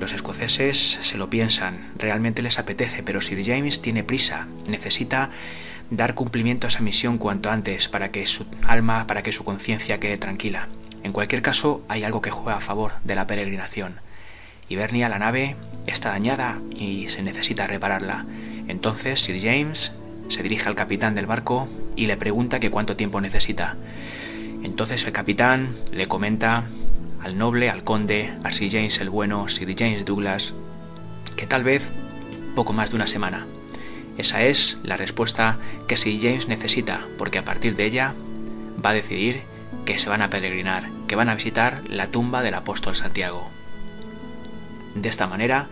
Los 0.00 0.12
escoceses 0.12 0.98
se 1.02 1.18
lo 1.18 1.30
piensan, 1.30 1.90
realmente 1.96 2.42
les 2.42 2.58
apetece, 2.58 3.02
pero 3.02 3.20
Sir 3.20 3.44
James 3.44 3.82
tiene 3.82 4.02
prisa, 4.02 4.48
necesita 4.66 5.30
dar 5.90 6.14
cumplimiento 6.14 6.66
a 6.66 6.68
esa 6.68 6.80
misión 6.80 7.18
cuanto 7.18 7.50
antes 7.50 7.88
para 7.88 8.10
que 8.10 8.26
su 8.26 8.46
alma, 8.66 9.06
para 9.06 9.22
que 9.22 9.32
su 9.32 9.44
conciencia 9.44 9.98
quede 9.98 10.18
tranquila. 10.18 10.68
En 11.02 11.12
cualquier 11.12 11.42
caso, 11.42 11.82
hay 11.88 12.04
algo 12.04 12.20
que 12.20 12.30
juega 12.30 12.58
a 12.58 12.60
favor 12.60 12.92
de 13.04 13.14
la 13.14 13.26
peregrinación. 13.26 14.00
Hibernia, 14.68 15.08
la 15.08 15.18
nave, 15.18 15.56
está 15.86 16.10
dañada 16.10 16.60
y 16.70 17.08
se 17.08 17.22
necesita 17.22 17.66
repararla. 17.66 18.24
Entonces 18.68 19.20
Sir 19.20 19.40
James 19.40 19.92
se 20.28 20.42
dirige 20.44 20.68
al 20.68 20.76
capitán 20.76 21.14
del 21.14 21.26
barco 21.26 21.68
y 21.96 22.06
le 22.06 22.16
pregunta 22.16 22.60
que 22.60 22.70
cuánto 22.70 22.96
tiempo 22.96 23.20
necesita. 23.20 23.76
Entonces 24.62 25.04
el 25.04 25.12
capitán 25.12 25.74
le 25.92 26.06
comenta 26.06 26.64
al 27.22 27.36
noble, 27.36 27.68
al 27.68 27.82
conde, 27.82 28.32
a 28.44 28.52
Sir 28.52 28.70
James 28.70 29.00
el 29.00 29.10
bueno, 29.10 29.48
Sir 29.48 29.74
James 29.76 30.04
Douglas, 30.04 30.54
que 31.36 31.46
tal 31.46 31.64
vez 31.64 31.90
poco 32.54 32.72
más 32.72 32.90
de 32.90 32.96
una 32.96 33.06
semana. 33.06 33.46
Esa 34.18 34.42
es 34.44 34.78
la 34.82 34.96
respuesta 34.96 35.58
que 35.86 35.96
Sir 35.96 36.20
James 36.20 36.48
necesita, 36.48 37.06
porque 37.18 37.38
a 37.38 37.44
partir 37.44 37.76
de 37.76 37.84
ella 37.84 38.14
va 38.84 38.90
a 38.90 38.94
decidir 38.94 39.42
que 39.84 39.98
se 39.98 40.08
van 40.08 40.22
a 40.22 40.30
peregrinar, 40.30 40.90
que 41.08 41.16
van 41.16 41.28
a 41.28 41.34
visitar 41.34 41.82
la 41.88 42.08
tumba 42.08 42.42
del 42.42 42.54
apóstol 42.54 42.96
Santiago. 42.96 43.48
De 44.94 45.08
esta 45.08 45.26
manera, 45.26 45.68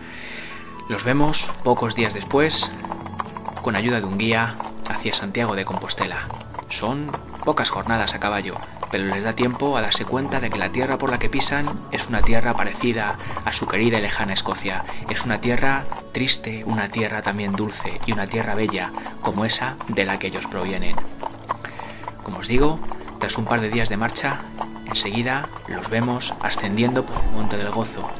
los 0.88 1.05
vemos 1.05 1.53
pocos 1.62 1.94
días 1.94 2.14
después, 2.14 2.72
con 3.62 3.77
ayuda 3.77 4.01
de 4.01 4.07
un 4.07 4.18
guía, 4.18 4.57
hacia 4.88 5.12
Santiago 5.12 5.55
de 5.55 5.64
Compostela. 5.64 6.29
Son 6.68 7.12
pocas 7.44 7.70
jornadas 7.70 8.14
a 8.14 8.20
caballo, 8.20 8.59
pero 8.90 9.05
les 9.05 9.24
da 9.24 9.35
tiempo 9.35 9.77
a 9.77 9.83
darse 9.83 10.05
cuenta 10.05 10.40
de 10.40 10.51
que 10.51 10.59
la 10.59 10.70
tierra 10.70 10.98
por 10.98 11.11
la 11.11 11.18
que 11.18 11.29
pisan 11.29 11.68
es 11.92 12.09
una 12.09 12.22
tierra 12.22 12.55
parecida 12.55 13.18
a 13.44 13.53
su 13.53 13.68
querida 13.68 13.98
y 13.98 14.03
lejana 14.03 14.33
Escocia. 14.33 14.85
Es 15.11 15.24
una 15.24 15.40
tierra 15.40 15.85
triste, 16.12 16.64
una 16.64 16.88
tierra 16.88 17.22
también 17.22 17.57
dulce 17.57 18.01
y 18.07 18.12
una 18.12 18.27
tierra 18.27 18.55
bella, 18.55 18.92
como 19.22 19.44
esa 19.44 19.77
de 19.88 20.05
la 20.05 20.18
que 20.18 20.29
ellos 20.29 20.46
provienen. 20.46 20.96
Como 22.22 22.38
os 22.38 22.48
digo, 22.48 22.79
tras 23.18 23.38
un 23.38 23.46
par 23.46 23.61
de 23.61 23.70
días 23.70 23.88
de 23.88 23.96
marcha, 23.96 24.40
enseguida 24.87 25.48
los 25.66 25.90
vemos 25.90 26.35
ascendiendo 26.42 27.05
por 27.05 27.16
el 27.18 27.31
Monte 27.31 27.57
del 27.57 27.70
Gozo, 27.70 28.11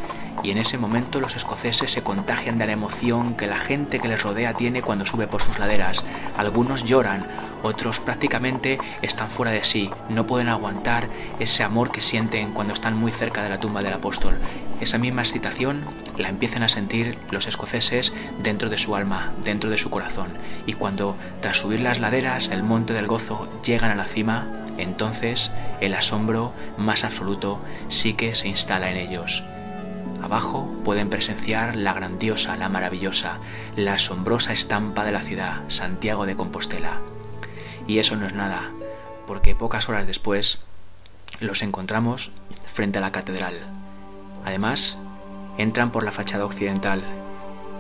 y 0.43 0.51
en 0.51 0.59
ese 0.59 0.79
momento 0.79 1.21
los 1.21 1.37
escoceses 1.37 1.91
se 1.91 2.03
contagian 2.03 2.59
de 2.59 2.67
la 2.67 2.73
emoción 2.73 3.35
que 3.35 3.47
la 3.47 3.59
gente 3.59 4.01
que 4.01 4.09
les 4.09 4.23
rodea 4.23 4.55
tiene 4.55 4.83
cuando 4.83 5.07
sube 5.07 5.27
por 5.27 5.43
sus 5.43 5.59
laderas. 5.59 6.05
Algunos 6.37 6.85
lloran, 6.85 7.27
otros 7.63 8.01
prácticamente 8.01 8.81
están 9.03 9.31
fuera 9.31 9.51
de 9.51 9.65
sí, 9.65 9.91
no 10.09 10.27
pueden 10.27 10.49
aguantar 10.49 11.09
ese 11.41 11.65
amor 11.65 11.91
que 11.91 12.01
sienten 12.01 12.53
cuando 12.53 12.75
están 12.75 12.97
muy 12.97 13.11
cerca 13.11 13.43
de 13.43 13.51
la 13.51 13.61
tumba 13.61 13.83
del 13.83 13.93
apóstol. 13.93 14.39
Esa 14.81 14.99
misma 14.99 15.23
excitación 15.23 15.85
la 16.17 16.29
empiezan 16.29 16.63
a 16.63 16.69
sentir 16.69 17.19
los 17.31 17.47
escoceses 17.47 18.13
dentro 18.43 18.71
de 18.71 18.79
su 18.79 18.95
alma, 18.95 19.33
dentro 19.45 19.71
de 19.71 19.79
su 19.79 19.91
corazón, 19.91 20.29
y 20.67 20.75
cuando 20.75 21.17
tras 21.41 21.59
subir 21.59 21.81
las 21.81 21.99
laderas 21.99 22.49
del 22.49 22.63
Monte 22.63 22.93
del 22.93 23.09
Gozo 23.09 23.49
llegan 23.65 23.91
a 23.91 23.97
la 23.97 24.07
cima, 24.07 24.47
entonces 24.77 25.51
el 25.81 25.95
asombro 25.95 26.53
más 26.77 27.05
absoluto 27.05 27.61
sí 27.89 28.15
que 28.15 28.35
se 28.35 28.49
instala 28.49 28.91
en 28.91 28.97
ellos. 28.97 29.45
Abajo 30.23 30.69
pueden 30.85 31.11
presenciar 31.11 31.77
la 31.77 31.93
grandiosa, 31.93 32.57
la 32.57 32.69
maravillosa, 32.69 33.39
la 33.77 33.95
asombrosa 33.95 34.53
estampa 34.53 35.05
de 35.05 35.13
la 35.13 35.23
ciudad, 35.23 35.63
Santiago 35.69 36.27
de 36.27 36.37
Compostela. 36.37 37.01
Y 37.87 37.99
eso 37.99 38.17
no 38.17 38.27
es 38.27 38.35
nada, 38.35 38.71
porque 39.27 39.55
pocas 39.55 39.89
horas 39.89 40.07
después 40.07 40.61
los 41.41 41.63
encontramos 41.63 42.33
frente 42.67 42.99
a 42.99 43.01
la 43.01 43.13
catedral. 43.13 43.55
Además, 44.45 44.99
entran 45.57 45.93
por 45.93 46.03
la 46.03 46.13
fachada 46.13 46.45
occidental 46.45 47.05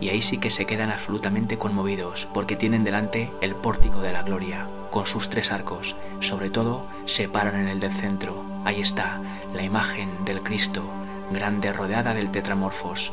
y 0.01 0.11
ahí 0.11 0.22
sí 0.22 0.38
que 0.38 0.51
se 0.51 0.64
quedan 0.64 0.90
absolutamente 0.90 1.59
conmovidos 1.59 2.29
porque 2.33 2.57
tienen 2.57 2.85
delante 2.85 3.33
el 3.40 3.57
pórtico 3.57 4.01
de 4.01 4.12
la 4.12 4.22
gloria 4.22 4.68
con 4.92 5.07
sus 5.07 5.29
tres 5.29 5.51
arcos. 5.51 5.96
Sobre 6.20 6.51
todo 6.51 6.87
se 7.05 7.29
paran 7.29 7.61
en 7.61 7.68
el 7.68 7.81
del 7.81 7.92
centro. 7.92 8.44
Ahí 8.64 8.81
está 8.81 9.20
la 9.53 9.64
imagen 9.64 10.24
del 10.24 10.42
Cristo 10.42 10.85
grande 11.31 11.73
rodeada 11.73 12.14
del 12.14 12.31
tetramorfos. 12.31 13.12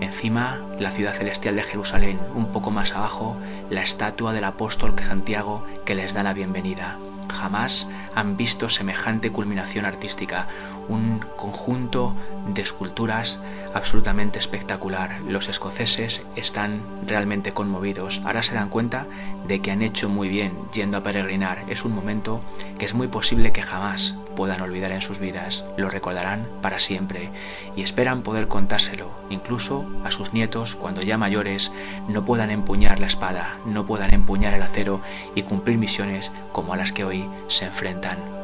Encima, 0.00 0.60
la 0.78 0.90
ciudad 0.90 1.14
celestial 1.14 1.56
de 1.56 1.62
Jerusalén, 1.62 2.20
un 2.34 2.52
poco 2.52 2.70
más 2.70 2.92
abajo, 2.92 3.36
la 3.70 3.82
estatua 3.82 4.32
del 4.32 4.44
apóstol 4.44 4.94
Santiago 4.98 5.64
que 5.84 5.94
les 5.94 6.12
da 6.12 6.22
la 6.22 6.34
bienvenida. 6.34 6.98
Jamás 7.32 7.88
han 8.14 8.36
visto 8.36 8.68
semejante 8.68 9.32
culminación 9.32 9.84
artística, 9.84 10.46
un 10.88 11.24
conjunto 11.36 12.14
de 12.52 12.62
esculturas 12.62 13.38
absolutamente 13.74 14.38
espectacular. 14.38 15.20
Los 15.26 15.48
escoceses 15.48 16.26
están 16.36 16.82
realmente 17.06 17.52
conmovidos. 17.52 18.20
Ahora 18.24 18.42
se 18.42 18.54
dan 18.54 18.68
cuenta 18.68 19.06
de 19.46 19.60
que 19.60 19.70
han 19.70 19.82
hecho 19.82 20.08
muy 20.08 20.28
bien 20.28 20.52
yendo 20.72 20.98
a 20.98 21.02
peregrinar. 21.02 21.64
Es 21.68 21.84
un 21.84 21.94
momento 21.94 22.40
que 22.78 22.84
es 22.84 22.94
muy 22.94 23.08
posible 23.08 23.52
que 23.52 23.62
jamás 23.62 24.14
puedan 24.36 24.60
olvidar 24.60 24.92
en 24.92 25.02
sus 25.02 25.18
vidas. 25.18 25.64
Lo 25.76 25.90
recordarán 25.90 26.46
para 26.62 26.78
siempre 26.78 27.30
y 27.74 27.82
esperan 27.82 28.22
poder 28.22 28.48
contárselo, 28.48 29.10
incluso 29.30 29.86
a 30.04 30.10
sus 30.10 30.32
nietos 30.32 30.76
cuando 30.76 31.00
ya 31.00 31.18
mayores 31.18 31.72
no 32.08 32.24
puedan 32.24 32.50
empuñar 32.50 33.00
la 33.00 33.06
espada, 33.06 33.58
no 33.64 33.86
puedan 33.86 34.14
empuñar 34.14 34.54
el 34.54 34.62
acero 34.62 35.00
y 35.34 35.42
cumplir 35.42 35.78
misiones 35.78 36.30
como 36.52 36.74
a 36.74 36.76
las 36.76 36.92
que 36.92 37.04
hoy 37.04 37.28
se 37.48 37.64
enfrentan. 37.64 38.35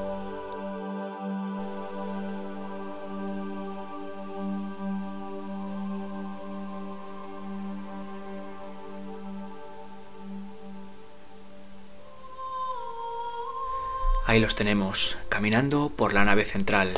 Ahí 14.32 14.40
los 14.40 14.56
tenemos, 14.56 15.18
caminando 15.28 15.92
por 15.94 16.14
la 16.14 16.24
nave 16.24 16.46
central, 16.46 16.94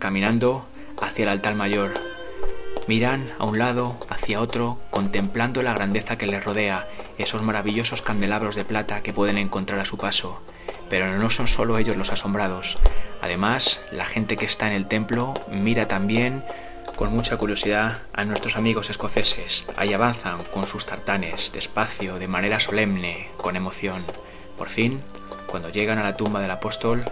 caminando 0.00 0.66
hacia 1.00 1.22
el 1.22 1.28
altar 1.28 1.54
mayor. 1.54 1.94
Miran 2.88 3.32
a 3.38 3.44
un 3.44 3.60
lado, 3.60 3.96
hacia 4.08 4.40
otro, 4.40 4.80
contemplando 4.90 5.62
la 5.62 5.74
grandeza 5.74 6.18
que 6.18 6.26
les 6.26 6.44
rodea, 6.44 6.88
esos 7.18 7.40
maravillosos 7.40 8.02
candelabros 8.02 8.56
de 8.56 8.64
plata 8.64 9.00
que 9.04 9.12
pueden 9.12 9.38
encontrar 9.38 9.78
a 9.78 9.84
su 9.84 9.96
paso. 9.96 10.42
Pero 10.90 11.16
no 11.16 11.30
son 11.30 11.46
solo 11.46 11.78
ellos 11.78 11.96
los 11.96 12.10
asombrados. 12.10 12.78
Además, 13.20 13.80
la 13.92 14.04
gente 14.04 14.34
que 14.34 14.46
está 14.46 14.66
en 14.66 14.72
el 14.72 14.88
templo 14.88 15.34
mira 15.52 15.86
también 15.86 16.44
con 16.96 17.12
mucha 17.12 17.36
curiosidad 17.36 17.98
a 18.12 18.24
nuestros 18.24 18.56
amigos 18.56 18.90
escoceses. 18.90 19.66
Ahí 19.76 19.92
avanzan 19.92 20.42
con 20.52 20.66
sus 20.66 20.84
tartanes, 20.84 21.52
despacio, 21.52 22.18
de 22.18 22.26
manera 22.26 22.58
solemne, 22.58 23.28
con 23.36 23.54
emoción 23.54 24.04
Por 24.62 24.70
fin, 24.70 25.00
cuando 25.48 25.70
llegan 25.70 25.98
a 25.98 26.04
la 26.04 26.16
tumba 26.16 26.38
del 26.40 26.52
apóstol, 26.52 27.04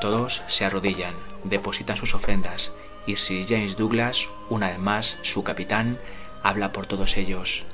todos 0.00 0.42
se 0.46 0.64
arrodillan, 0.64 1.14
depositan 1.44 1.98
sus 1.98 2.14
ofrendas 2.14 2.72
y 3.06 3.16
Sir 3.16 3.44
James 3.46 3.76
Douglas, 3.76 4.30
una 4.48 4.70
vez 4.70 4.78
más, 4.78 5.18
su 5.20 5.44
capitán, 5.44 5.98
habla 6.42 6.72
por 6.72 6.86
todos 6.86 7.18
ellos. 7.18 7.66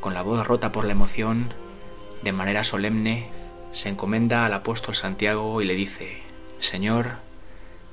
Con 0.00 0.12
la 0.12 0.20
voz 0.20 0.46
rota 0.46 0.72
por 0.72 0.84
la 0.84 0.92
emoción, 0.92 1.54
de 2.22 2.32
manera 2.32 2.62
solemne, 2.62 3.30
se 3.72 3.88
encomienda 3.88 4.44
al 4.44 4.52
apóstol 4.52 4.94
Santiago 4.94 5.62
y 5.62 5.64
le 5.64 5.72
dice, 5.72 6.18
Señor, 6.58 7.12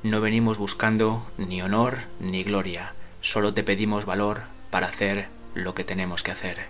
no 0.03 0.20
venimos 0.20 0.57
buscando 0.57 1.26
ni 1.38 1.61
honor 1.61 1.99
ni 2.20 2.43
gloria, 2.43 2.91
solo 3.22 3.53
te 3.53 3.63
pedimos 3.63 4.03
valor 4.03 4.41
para 4.70 4.88
hacer 4.88 5.30
lo 5.53 5.74
que 5.74 5.86
tenemos 5.86 6.24
que 6.24 6.32
hacer. 6.32 6.65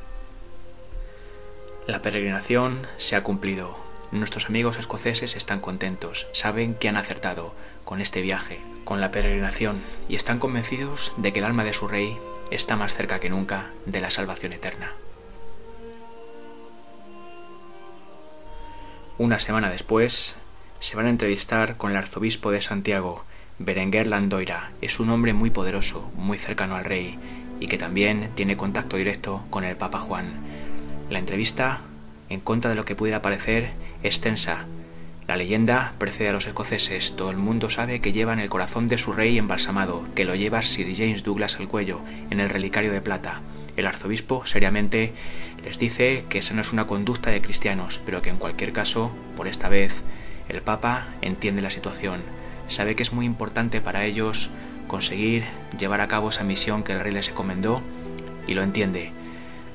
La 1.87 2.03
peregrinación 2.03 2.85
se 2.97 3.15
ha 3.15 3.23
cumplido. 3.23 3.86
Nuestros 4.11 4.45
amigos 4.45 4.77
escoceses 4.77 5.35
están 5.35 5.59
contentos, 5.59 6.27
saben 6.31 6.75
que 6.75 6.87
han 6.87 6.95
acertado 6.95 7.53
con 7.83 7.99
este 7.99 8.21
viaje, 8.21 8.59
con 8.85 9.01
la 9.01 9.11
peregrinación, 9.11 9.81
y 10.07 10.15
están 10.15 10.39
convencidos 10.39 11.13
de 11.17 11.33
que 11.33 11.39
el 11.39 11.45
alma 11.45 11.65
de 11.65 11.73
su 11.73 11.87
rey 11.87 12.17
está 12.49 12.77
más 12.77 12.93
cerca 12.93 13.19
que 13.19 13.29
nunca 13.29 13.71
de 13.85 13.99
la 13.99 14.09
salvación 14.09 14.53
eterna. 14.53 14.93
Una 19.17 19.39
semana 19.39 19.69
después, 19.69 20.35
se 20.79 20.95
van 20.95 21.07
a 21.07 21.09
entrevistar 21.09 21.75
con 21.75 21.91
el 21.91 21.97
arzobispo 21.97 22.51
de 22.51 22.61
Santiago, 22.61 23.25
Berenguer 23.59 24.07
Landoira. 24.07 24.71
Es 24.81 24.99
un 24.99 25.09
hombre 25.09 25.33
muy 25.33 25.49
poderoso, 25.49 26.09
muy 26.15 26.37
cercano 26.37 26.75
al 26.75 26.85
rey, 26.85 27.17
y 27.59 27.67
que 27.67 27.77
también 27.77 28.29
tiene 28.35 28.55
contacto 28.55 28.95
directo 28.95 29.43
con 29.49 29.63
el 29.63 29.75
Papa 29.75 29.99
Juan. 29.99 30.33
La 31.09 31.19
entrevista, 31.19 31.81
en 32.29 32.39
contra 32.39 32.69
de 32.69 32.75
lo 32.75 32.85
que 32.85 32.95
pudiera 32.95 33.21
parecer, 33.21 33.71
es 34.03 34.21
tensa. 34.21 34.65
La 35.27 35.35
leyenda 35.35 35.93
precede 35.97 36.29
a 36.29 36.31
los 36.33 36.47
escoceses. 36.47 37.15
Todo 37.17 37.31
el 37.31 37.37
mundo 37.37 37.69
sabe 37.69 37.99
que 37.99 38.13
llevan 38.13 38.39
el 38.39 38.49
corazón 38.49 38.87
de 38.87 38.97
su 38.97 39.11
rey 39.11 39.37
embalsamado, 39.37 40.03
que 40.15 40.23
lo 40.23 40.35
lleva 40.35 40.61
Sir 40.61 40.87
James 40.95 41.23
Douglas 41.23 41.57
al 41.59 41.67
cuello, 41.67 41.99
en 42.29 42.39
el 42.39 42.49
relicario 42.49 42.93
de 42.93 43.01
plata. 43.01 43.41
El 43.75 43.87
arzobispo, 43.87 44.45
seriamente, 44.45 45.13
les 45.65 45.79
dice 45.79 46.23
que 46.29 46.37
esa 46.37 46.53
no 46.53 46.61
es 46.61 46.71
una 46.71 46.87
conducta 46.87 47.29
de 47.29 47.41
cristianos, 47.41 48.01
pero 48.05 48.21
que 48.21 48.29
en 48.29 48.37
cualquier 48.37 48.71
caso, 48.71 49.11
por 49.35 49.47
esta 49.47 49.67
vez, 49.67 50.01
el 50.47 50.61
Papa 50.61 51.07
entiende 51.21 51.61
la 51.61 51.69
situación. 51.69 52.21
Sabe 52.67 52.95
que 52.95 53.03
es 53.03 53.11
muy 53.11 53.25
importante 53.25 53.81
para 53.81 54.05
ellos 54.05 54.49
conseguir 54.87 55.43
llevar 55.77 55.99
a 55.99 56.07
cabo 56.07 56.29
esa 56.29 56.45
misión 56.45 56.83
que 56.83 56.93
el 56.93 57.01
rey 57.01 57.11
les 57.11 57.29
encomendó 57.29 57.81
y 58.47 58.53
lo 58.53 58.63
entiende. 58.63 59.11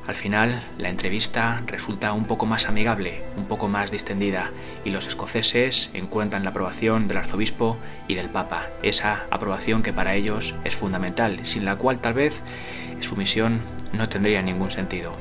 Al 0.07 0.17
final, 0.17 0.65
la 0.79 0.89
entrevista 0.89 1.63
resulta 1.67 2.13
un 2.13 2.25
poco 2.25 2.45
más 2.45 2.69
amigable, 2.69 3.23
un 3.37 3.45
poco 3.45 3.69
más 3.69 3.93
distendida, 3.93 4.51
y 4.85 4.91
los 4.91 5.07
escoceses 5.07 5.91
encuentran 5.95 6.43
la 6.43 6.51
aprobación 6.51 7.07
del 7.07 7.19
arzobispo 7.19 7.77
y 8.09 8.17
del 8.17 8.29
papa, 8.29 8.67
esa 8.83 9.27
aprobación 9.31 9.85
que 9.85 9.93
para 9.93 10.17
ellos 10.17 10.57
es 10.65 10.75
fundamental, 10.75 11.47
sin 11.47 11.65
la 11.65 11.77
cual 11.77 12.01
tal 12.01 12.15
vez 12.15 12.43
su 12.99 13.15
misión 13.15 13.61
no 13.93 14.09
tendría 14.09 14.43
ningún 14.43 14.73
sentido. 14.73 15.15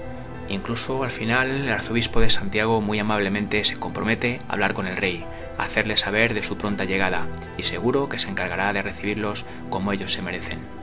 Incluso 0.50 1.04
al 1.04 1.12
final 1.12 1.50
el 1.50 1.72
arzobispo 1.72 2.20
de 2.20 2.32
Santiago 2.32 2.82
muy 2.82 2.98
amablemente 2.98 3.64
se 3.64 3.78
compromete 3.78 4.42
a 4.50 4.54
hablar 4.54 4.74
con 4.74 4.88
el 4.88 4.98
rey, 4.98 5.24
a 5.60 5.64
hacerle 5.64 5.96
saber 5.96 6.34
de 6.34 6.42
su 6.42 6.58
pronta 6.58 6.86
llegada, 6.86 7.28
y 7.56 7.64
seguro 7.64 8.10
que 8.10 8.18
se 8.18 8.30
encargará 8.30 8.74
de 8.74 8.82
recibirlos 8.82 9.46
como 9.70 9.94
ellos 9.94 10.12
se 10.12 10.24
merecen. 10.24 10.81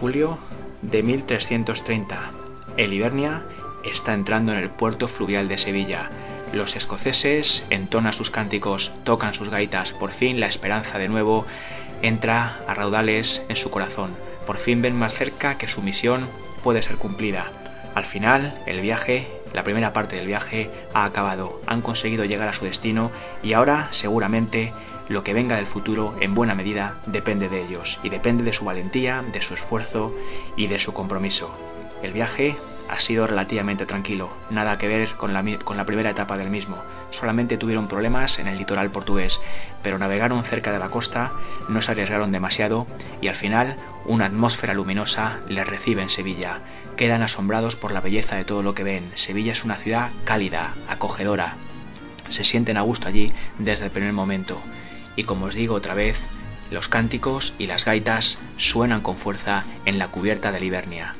Julio 0.00 0.38
de 0.80 1.02
1330. 1.02 2.30
El 2.78 2.94
Ibernia 2.94 3.42
está 3.84 4.14
entrando 4.14 4.50
en 4.50 4.56
el 4.56 4.70
puerto 4.70 5.08
fluvial 5.08 5.46
de 5.46 5.58
Sevilla. 5.58 6.08
Los 6.54 6.74
escoceses 6.74 7.66
entonan 7.68 8.14
sus 8.14 8.30
cánticos, 8.30 8.94
tocan 9.04 9.34
sus 9.34 9.50
gaitas. 9.50 9.92
Por 9.92 10.10
fin 10.10 10.40
la 10.40 10.46
esperanza 10.46 10.96
de 10.96 11.10
nuevo 11.10 11.44
entra 12.00 12.60
a 12.66 12.72
raudales 12.72 13.44
en 13.50 13.56
su 13.56 13.70
corazón. 13.70 14.12
Por 14.46 14.56
fin 14.56 14.80
ven 14.80 14.96
más 14.96 15.12
cerca 15.12 15.58
que 15.58 15.68
su 15.68 15.82
misión 15.82 16.26
puede 16.62 16.80
ser 16.80 16.96
cumplida. 16.96 17.52
Al 17.94 18.06
final, 18.06 18.54
el 18.64 18.80
viaje, 18.80 19.28
la 19.52 19.64
primera 19.64 19.92
parte 19.92 20.16
del 20.16 20.26
viaje, 20.26 20.70
ha 20.94 21.04
acabado. 21.04 21.60
Han 21.66 21.82
conseguido 21.82 22.24
llegar 22.24 22.48
a 22.48 22.54
su 22.54 22.64
destino 22.64 23.10
y 23.42 23.52
ahora 23.52 23.88
seguramente 23.90 24.72
lo 25.10 25.24
que 25.24 25.34
venga 25.34 25.56
del 25.56 25.66
futuro 25.66 26.14
en 26.20 26.36
buena 26.36 26.54
medida 26.54 26.94
depende 27.04 27.48
de 27.48 27.64
ellos 27.64 27.98
y 28.04 28.10
depende 28.10 28.44
de 28.44 28.52
su 28.52 28.64
valentía, 28.64 29.24
de 29.32 29.42
su 29.42 29.54
esfuerzo 29.54 30.14
y 30.56 30.68
de 30.68 30.78
su 30.78 30.94
compromiso. 30.94 31.50
El 32.00 32.12
viaje 32.12 32.54
ha 32.88 33.00
sido 33.00 33.26
relativamente 33.26 33.86
tranquilo, 33.86 34.30
nada 34.50 34.78
que 34.78 34.86
ver 34.86 35.08
con 35.16 35.32
la, 35.32 35.84
primera 35.84 36.10
etapa 36.10 36.38
del 36.38 36.48
mismo. 36.48 36.76
Solamente 37.10 37.58
tuvieron 37.58 37.88
problemas 37.88 38.38
en 38.38 38.46
el 38.46 38.56
litoral 38.56 38.90
portugués, 38.90 39.40
pero 39.82 39.98
navegaron 39.98 40.44
cerca 40.44 40.70
de 40.70 40.78
la 40.78 40.90
costa, 40.90 41.32
no 41.68 41.82
se 41.82 41.90
arriesgaron 41.90 42.30
demasiado 42.30 42.86
y 43.20 43.26
al 43.26 43.34
final 43.34 43.74
una 44.04 44.26
atmósfera 44.26 44.74
luminosa 44.74 45.40
les 45.48 45.66
recibe 45.66 46.02
en 46.02 46.08
Sevilla. 46.08 46.60
Quedan 46.96 47.22
asombrados 47.22 47.74
por 47.74 47.90
la 47.90 48.00
belleza 48.00 48.36
de 48.36 48.44
todo 48.44 48.62
lo 48.62 48.74
que 48.74 48.84
ven. 48.84 49.10
Sevilla 49.16 49.52
es 49.52 49.64
una 49.64 49.74
ciudad 49.74 50.10
cálida, 50.22 50.74
acogedora. 50.88 51.56
Se 52.28 52.44
sienten 52.44 52.76
a 52.76 52.82
gusto 52.82 53.08
allí 53.08 53.32
desde 53.58 53.86
el 53.86 53.90
primer 53.90 54.12
momento 54.12 54.60
y 55.20 55.24
como 55.24 55.46
os 55.46 55.54
digo 55.54 55.74
otra 55.74 55.92
vez, 55.92 56.18
los 56.70 56.88
cánticos 56.88 57.52
y 57.58 57.66
las 57.66 57.84
gaitas 57.84 58.38
suenan 58.56 59.02
con 59.02 59.18
fuerza 59.18 59.64
en 59.84 59.98
la 59.98 60.08
cubierta 60.08 60.50
de 60.50 60.60
Livernia. 60.60 61.14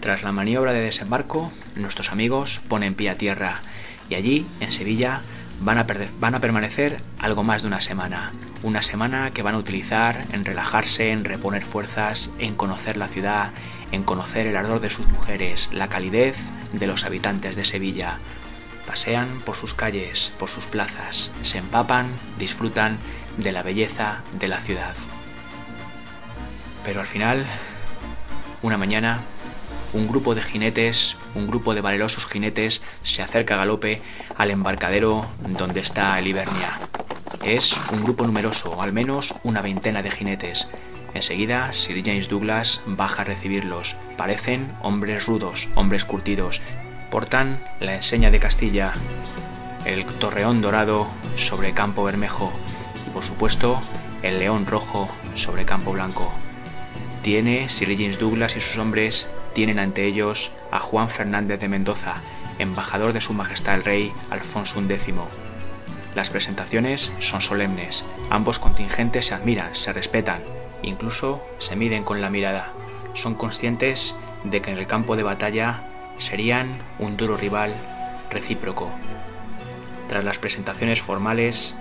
Tras 0.00 0.24
la 0.24 0.32
maniobra 0.32 0.72
de 0.72 0.80
desembarco, 0.80 1.52
nuestros 1.76 2.10
amigos 2.10 2.60
ponen 2.66 2.96
pie 2.96 3.10
a 3.10 3.14
tierra 3.14 3.60
y 4.08 4.16
allí, 4.16 4.44
en 4.58 4.72
Sevilla, 4.72 5.20
van 5.60 5.78
a, 5.78 5.86
van 6.18 6.34
a 6.34 6.40
permanecer 6.40 7.00
algo 7.20 7.44
más 7.44 7.62
de 7.62 7.68
una 7.68 7.80
semana. 7.80 8.32
Una 8.64 8.82
semana 8.82 9.30
que 9.30 9.42
van 9.42 9.54
a 9.54 9.58
utilizar 9.58 10.24
en 10.32 10.44
relajarse, 10.44 11.12
en 11.12 11.24
reponer 11.24 11.64
fuerzas, 11.64 12.30
en 12.40 12.56
conocer 12.56 12.96
la 12.96 13.06
ciudad, 13.06 13.50
en 13.92 14.02
conocer 14.02 14.48
el 14.48 14.56
ardor 14.56 14.80
de 14.80 14.90
sus 14.90 15.06
mujeres, 15.06 15.68
la 15.72 15.88
calidez 15.88 16.36
de 16.72 16.88
los 16.88 17.04
habitantes 17.04 17.54
de 17.54 17.64
Sevilla, 17.64 18.18
Pasean 18.90 19.40
por 19.44 19.54
sus 19.54 19.72
calles, 19.72 20.32
por 20.36 20.48
sus 20.48 20.64
plazas, 20.64 21.30
se 21.44 21.58
empapan, 21.58 22.08
disfrutan 22.40 22.98
de 23.36 23.52
la 23.52 23.62
belleza 23.62 24.22
de 24.32 24.48
la 24.48 24.58
ciudad. 24.58 24.96
Pero 26.84 26.98
al 26.98 27.06
final, 27.06 27.46
una 28.62 28.76
mañana, 28.76 29.20
un 29.92 30.08
grupo 30.08 30.34
de 30.34 30.42
jinetes, 30.42 31.16
un 31.36 31.46
grupo 31.46 31.72
de 31.72 31.82
valerosos 31.82 32.26
jinetes, 32.26 32.82
se 33.04 33.22
acerca 33.22 33.54
a 33.54 33.58
galope 33.58 34.02
al 34.36 34.50
embarcadero 34.50 35.24
donde 35.46 35.78
está 35.78 36.18
el 36.18 36.26
Ibernia. 36.26 36.80
Es 37.44 37.80
un 37.92 38.02
grupo 38.02 38.24
numeroso, 38.24 38.82
al 38.82 38.92
menos 38.92 39.36
una 39.44 39.62
veintena 39.62 40.02
de 40.02 40.10
jinetes. 40.10 40.68
Enseguida, 41.14 41.72
Sir 41.74 42.02
James 42.04 42.28
Douglas 42.28 42.82
baja 42.86 43.22
a 43.22 43.24
recibirlos. 43.24 43.94
Parecen 44.16 44.72
hombres 44.82 45.26
rudos, 45.26 45.68
hombres 45.76 46.04
curtidos, 46.04 46.60
portan 47.10 47.60
la 47.80 47.94
enseña 47.94 48.30
de 48.30 48.38
Castilla, 48.38 48.94
el 49.84 50.04
torreón 50.04 50.60
dorado 50.60 51.08
sobre 51.36 51.72
campo 51.72 52.04
bermejo 52.04 52.52
y 53.06 53.10
por 53.10 53.24
supuesto 53.24 53.80
el 54.22 54.38
león 54.38 54.66
rojo 54.66 55.08
sobre 55.34 55.64
campo 55.64 55.92
blanco. 55.92 56.32
Tiene 57.22 57.68
Sir 57.68 57.96
James 57.96 58.18
Douglas 58.18 58.56
y 58.56 58.60
sus 58.60 58.78
hombres 58.78 59.28
tienen 59.54 59.78
ante 59.78 60.06
ellos 60.06 60.52
a 60.70 60.78
Juan 60.78 61.10
Fernández 61.10 61.60
de 61.60 61.68
Mendoza, 61.68 62.16
embajador 62.58 63.12
de 63.12 63.20
su 63.20 63.32
majestad 63.32 63.74
el 63.74 63.84
rey 63.84 64.12
Alfonso 64.30 64.80
X. 64.80 65.14
Las 66.14 66.30
presentaciones 66.30 67.12
son 67.18 67.40
solemnes, 67.40 68.04
ambos 68.30 68.58
contingentes 68.58 69.26
se 69.26 69.34
admiran, 69.34 69.74
se 69.74 69.92
respetan, 69.92 70.42
incluso 70.82 71.42
se 71.58 71.76
miden 71.76 72.04
con 72.04 72.20
la 72.20 72.30
mirada. 72.30 72.72
Son 73.14 73.34
conscientes 73.34 74.14
de 74.44 74.60
que 74.62 74.70
en 74.70 74.78
el 74.78 74.86
campo 74.86 75.16
de 75.16 75.22
batalla 75.22 75.89
serían 76.20 76.78
un 76.98 77.16
duro 77.16 77.36
rival 77.36 77.74
recíproco. 78.30 78.90
Tras 80.08 80.24
las 80.24 80.38
presentaciones 80.38 81.00
formales, 81.00 81.74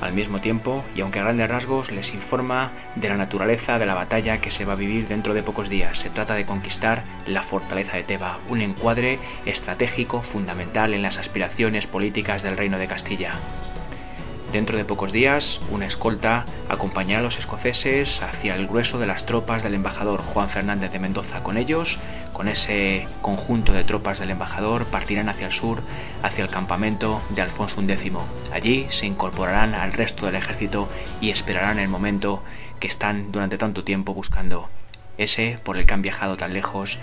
al 0.00 0.12
mismo 0.12 0.40
tiempo, 0.40 0.84
y 0.94 1.00
aunque 1.00 1.20
a 1.20 1.22
grandes 1.22 1.48
rasgos 1.48 1.90
les 1.90 2.14
informa 2.14 2.72
de 2.94 3.08
la 3.08 3.16
naturaleza 3.16 3.78
de 3.78 3.86
la 3.86 3.94
batalla 3.94 4.38
que 4.38 4.50
se 4.50 4.64
va 4.64 4.74
a 4.74 4.76
vivir 4.76 5.08
dentro 5.08 5.34
de 5.34 5.42
pocos 5.42 5.68
días. 5.68 5.98
Se 5.98 6.10
trata 6.10 6.34
de 6.34 6.44
conquistar 6.44 7.04
la 7.26 7.42
fortaleza 7.42 7.96
de 7.96 8.02
Teba, 8.02 8.38
un 8.48 8.60
encuadre 8.60 9.18
estratégico 9.46 10.22
fundamental 10.22 10.94
en 10.94 11.02
las 11.02 11.18
aspiraciones 11.18 11.86
políticas 11.86 12.42
del 12.42 12.56
reino 12.56 12.78
de 12.78 12.86
Castilla. 12.86 13.34
Dentro 14.54 14.78
de 14.78 14.84
pocos 14.84 15.10
días, 15.10 15.60
una 15.72 15.84
escolta 15.84 16.46
acompañará 16.68 17.18
a 17.18 17.22
los 17.24 17.40
escoceses 17.40 18.22
hacia 18.22 18.54
el 18.54 18.68
grueso 18.68 19.00
de 19.00 19.06
las 19.08 19.26
tropas 19.26 19.64
del 19.64 19.74
embajador 19.74 20.22
Juan 20.22 20.48
Fernández 20.48 20.92
de 20.92 21.00
Mendoza. 21.00 21.42
Con 21.42 21.56
ellos, 21.56 21.98
con 22.32 22.46
ese 22.46 23.08
conjunto 23.20 23.72
de 23.72 23.82
tropas 23.82 24.20
del 24.20 24.30
embajador, 24.30 24.84
partirán 24.84 25.28
hacia 25.28 25.48
el 25.48 25.52
sur, 25.52 25.82
hacia 26.22 26.44
el 26.44 26.50
campamento 26.50 27.20
de 27.30 27.42
Alfonso 27.42 27.82
X. 27.82 28.12
Allí 28.52 28.86
se 28.90 29.06
incorporarán 29.06 29.74
al 29.74 29.92
resto 29.92 30.26
del 30.26 30.36
ejército 30.36 30.88
y 31.20 31.30
esperarán 31.30 31.80
el 31.80 31.88
momento 31.88 32.40
que 32.78 32.86
están 32.86 33.32
durante 33.32 33.58
tanto 33.58 33.82
tiempo 33.82 34.14
buscando, 34.14 34.68
ese 35.18 35.58
por 35.64 35.76
el 35.78 35.84
que 35.84 35.94
han 35.94 36.02
viajado 36.02 36.36
tan 36.36 36.54
lejos 36.54 37.00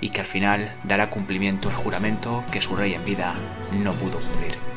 y 0.00 0.10
que 0.10 0.18
al 0.18 0.26
final 0.26 0.74
dará 0.82 1.10
cumplimiento 1.10 1.68
el 1.68 1.76
juramento 1.76 2.42
que 2.50 2.60
su 2.60 2.74
rey 2.74 2.94
en 2.94 3.04
vida 3.04 3.34
no 3.70 3.92
pudo 3.92 4.18
cumplir. 4.18 4.67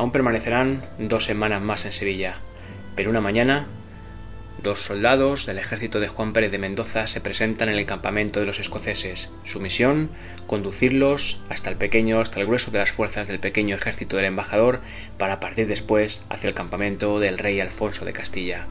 Aún 0.00 0.12
permanecerán 0.12 0.80
dos 0.98 1.26
semanas 1.26 1.60
más 1.60 1.84
en 1.84 1.92
Sevilla, 1.92 2.38
pero 2.96 3.10
una 3.10 3.20
mañana 3.20 3.66
Dos 4.62 4.80
soldados 4.80 5.44
del 5.44 5.58
ejército 5.58 6.00
de 6.00 6.08
Juan 6.08 6.32
Pérez 6.32 6.50
de 6.50 6.58
Mendoza 6.58 7.06
se 7.06 7.20
presentan 7.20 7.68
en 7.68 7.76
el 7.76 7.84
campamento 7.84 8.40
de 8.40 8.46
los 8.46 8.60
escoceses. 8.60 9.30
Su 9.44 9.60
misión, 9.60 10.08
conducirlos 10.46 11.42
hasta 11.50 11.68
el 11.68 11.76
pequeño, 11.76 12.18
hasta 12.18 12.40
el 12.40 12.46
grueso 12.46 12.70
de 12.70 12.78
las 12.78 12.90
fuerzas 12.90 13.28
del 13.28 13.40
pequeño 13.40 13.76
ejército 13.76 14.16
del 14.16 14.24
embajador 14.24 14.80
para 15.18 15.38
partir 15.38 15.66
después 15.66 16.24
hacia 16.30 16.48
el 16.48 16.54
campamento 16.54 17.20
del 17.20 17.36
rey 17.36 17.60
Alfonso 17.60 18.06
de 18.06 18.14
Castilla. 18.14 18.66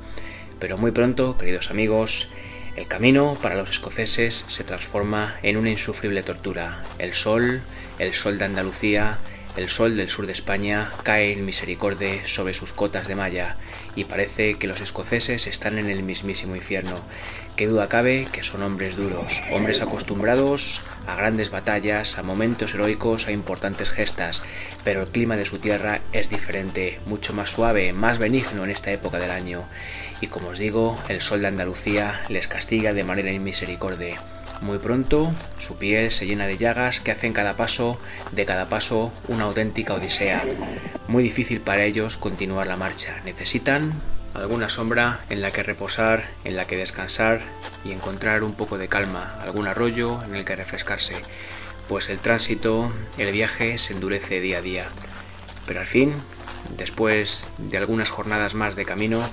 Pero 0.60 0.80
muy 0.80 0.90
pronto, 0.90 1.38
queridos 1.38 1.70
amigos, 1.70 2.28
el 2.76 2.88
camino 2.88 3.38
para 3.40 3.56
los 3.56 3.70
escoceses 3.70 4.46
se 4.48 4.64
transforma 4.64 5.38
en 5.44 5.58
una 5.58 5.70
insufrible 5.70 6.24
tortura. 6.24 6.84
El 6.98 7.14
sol, 7.14 7.62
el 8.00 8.16
sol 8.16 8.40
de 8.40 8.46
Andalucía, 8.46 9.20
el 9.56 9.70
sol 9.70 9.98
del 9.98 10.10
sur 10.10 10.26
de 10.26 10.34
España 10.34 10.94
cae 11.04 11.34
en 11.34 11.46
misericordia 11.46 12.28
sobre 12.28 12.54
sus 12.54 12.74
cotas 12.74 13.08
de 13.08 13.16
malla 13.16 13.58
y 13.96 14.06
parece 14.06 14.58
que 14.58 14.68
los 14.68 14.82
escoceses 14.82 15.48
están 15.48 15.78
en 15.78 15.90
el 15.90 16.04
mismísimo 16.04 16.56
infierno. 16.56 17.02
Qué 17.56 17.68
duda 17.68 17.90
cabe 17.90 18.30
que 18.32 18.44
son 18.44 18.64
hombres 18.64 18.96
duros, 18.96 19.42
hombres 19.52 19.82
acostumbrados 19.82 20.82
a 21.08 21.16
grandes 21.16 21.50
batallas, 21.50 22.18
a 22.18 22.24
momentos 22.24 22.74
heroicos, 22.74 23.28
a 23.28 23.32
importantes 23.32 23.90
gestas, 23.90 24.44
pero 24.84 25.02
el 25.02 25.10
clima 25.10 25.36
de 25.36 25.46
su 25.46 25.58
tierra 25.58 26.02
es 26.14 26.30
diferente, 26.30 27.00
mucho 27.06 27.34
más 27.34 27.50
suave, 27.50 27.92
más 27.92 28.20
benigno 28.20 28.64
en 28.64 28.70
esta 28.70 28.92
época 28.92 29.20
del 29.20 29.32
año. 29.32 29.64
Y 30.22 30.28
como 30.28 30.50
os 30.50 30.60
digo, 30.60 31.00
el 31.10 31.22
sol 31.22 31.42
de 31.42 31.48
Andalucía 31.48 32.22
les 32.30 32.48
castiga 32.48 32.94
de 32.94 33.04
manera 33.04 33.32
inmisericordia. 33.32 34.39
Muy 34.62 34.78
pronto 34.80 35.34
su 35.58 35.78
piel 35.78 36.12
se 36.12 36.26
llena 36.26 36.46
de 36.46 36.58
llagas 36.58 37.00
que 37.00 37.12
hacen 37.12 37.34
cada 37.34 37.56
paso, 37.56 37.98
de 38.32 38.46
cada 38.46 38.68
paso, 38.68 39.14
una 39.28 39.46
auténtica 39.46 39.94
odisea. 39.94 40.44
Muy 41.08 41.24
difícil 41.24 41.62
para 41.62 41.86
ellos 41.86 42.18
continuar 42.18 42.68
la 42.68 42.76
marcha. 42.76 43.16
Necesitan 43.24 43.94
alguna 44.34 44.70
sombra 44.70 45.22
en 45.30 45.42
la 45.42 45.52
que 45.52 45.64
reposar, 45.64 46.26
en 46.44 46.56
la 46.56 46.66
que 46.66 46.76
descansar 46.76 47.42
y 47.86 47.94
encontrar 47.94 48.44
un 48.44 48.54
poco 48.54 48.78
de 48.78 48.90
calma, 48.90 49.36
algún 49.42 49.68
arroyo 49.68 50.22
en 50.24 50.36
el 50.36 50.46
que 50.46 50.56
refrescarse, 50.56 51.16
pues 51.88 52.10
el 52.10 52.20
tránsito, 52.20 52.92
el 53.18 53.32
viaje 53.32 53.78
se 53.78 53.94
endurece 53.94 54.42
día 54.42 54.60
a 54.60 54.62
día. 54.62 54.86
Pero 55.66 55.80
al 55.80 55.88
fin, 55.88 56.14
después 56.78 57.48
de 57.58 57.78
algunas 57.78 58.10
jornadas 58.10 58.54
más 58.54 58.76
de 58.76 58.86
camino, 58.86 59.30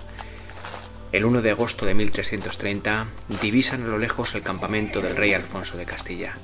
el 1.16 1.24
1 1.24 1.40
de 1.40 1.50
agosto 1.50 1.86
de 1.86 1.94
1330 1.94 3.06
divisan 3.40 3.82
a 3.84 3.86
lo 3.86 3.96
lejos 3.96 4.34
el 4.34 4.42
campamento 4.42 5.00
del 5.00 5.16
rey 5.16 5.32
Alfonso 5.32 5.78
de 5.78 5.86
Castilla. 5.86 6.34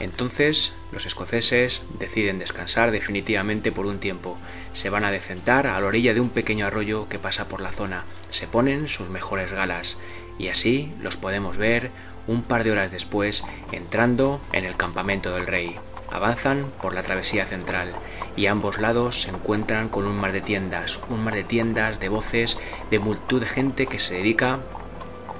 Entonces 0.00 0.74
los 0.92 1.06
escoceses 1.06 1.80
deciden 1.98 2.38
descansar 2.38 2.90
definitivamente 2.90 3.72
por 3.72 3.86
un 3.86 4.00
tiempo. 4.00 4.36
Se 4.74 4.90
van 4.90 5.04
a 5.04 5.10
decentar 5.10 5.66
a 5.66 5.80
la 5.80 5.86
orilla 5.86 6.12
de 6.12 6.20
un 6.20 6.28
pequeño 6.28 6.66
arroyo 6.66 7.08
que 7.08 7.18
pasa 7.18 7.48
por 7.48 7.62
la 7.62 7.72
zona. 7.72 8.04
Se 8.28 8.46
ponen 8.46 8.88
sus 8.88 9.08
mejores 9.08 9.50
galas 9.50 9.96
y 10.38 10.48
así 10.48 10.92
los 11.00 11.16
podemos 11.16 11.56
ver 11.56 11.90
un 12.26 12.42
par 12.42 12.64
de 12.64 12.72
horas 12.72 12.92
después 12.92 13.44
entrando 13.72 14.42
en 14.52 14.66
el 14.66 14.76
campamento 14.76 15.34
del 15.34 15.46
rey. 15.46 15.78
Avanzan 16.10 16.72
por 16.80 16.94
la 16.94 17.02
travesía 17.02 17.44
central 17.44 17.94
y 18.36 18.46
a 18.46 18.52
ambos 18.52 18.78
lados 18.78 19.22
se 19.22 19.30
encuentran 19.30 19.88
con 19.88 20.06
un 20.06 20.16
mar 20.16 20.32
de 20.32 20.40
tiendas, 20.40 21.00
un 21.08 21.22
mar 21.22 21.34
de 21.34 21.44
tiendas, 21.44 22.00
de 22.00 22.08
voces, 22.08 22.58
de 22.90 22.98
multitud 22.98 23.40
de 23.40 23.46
gente 23.46 23.88
que 23.88 23.98
se 23.98 24.14
dedica 24.14 24.60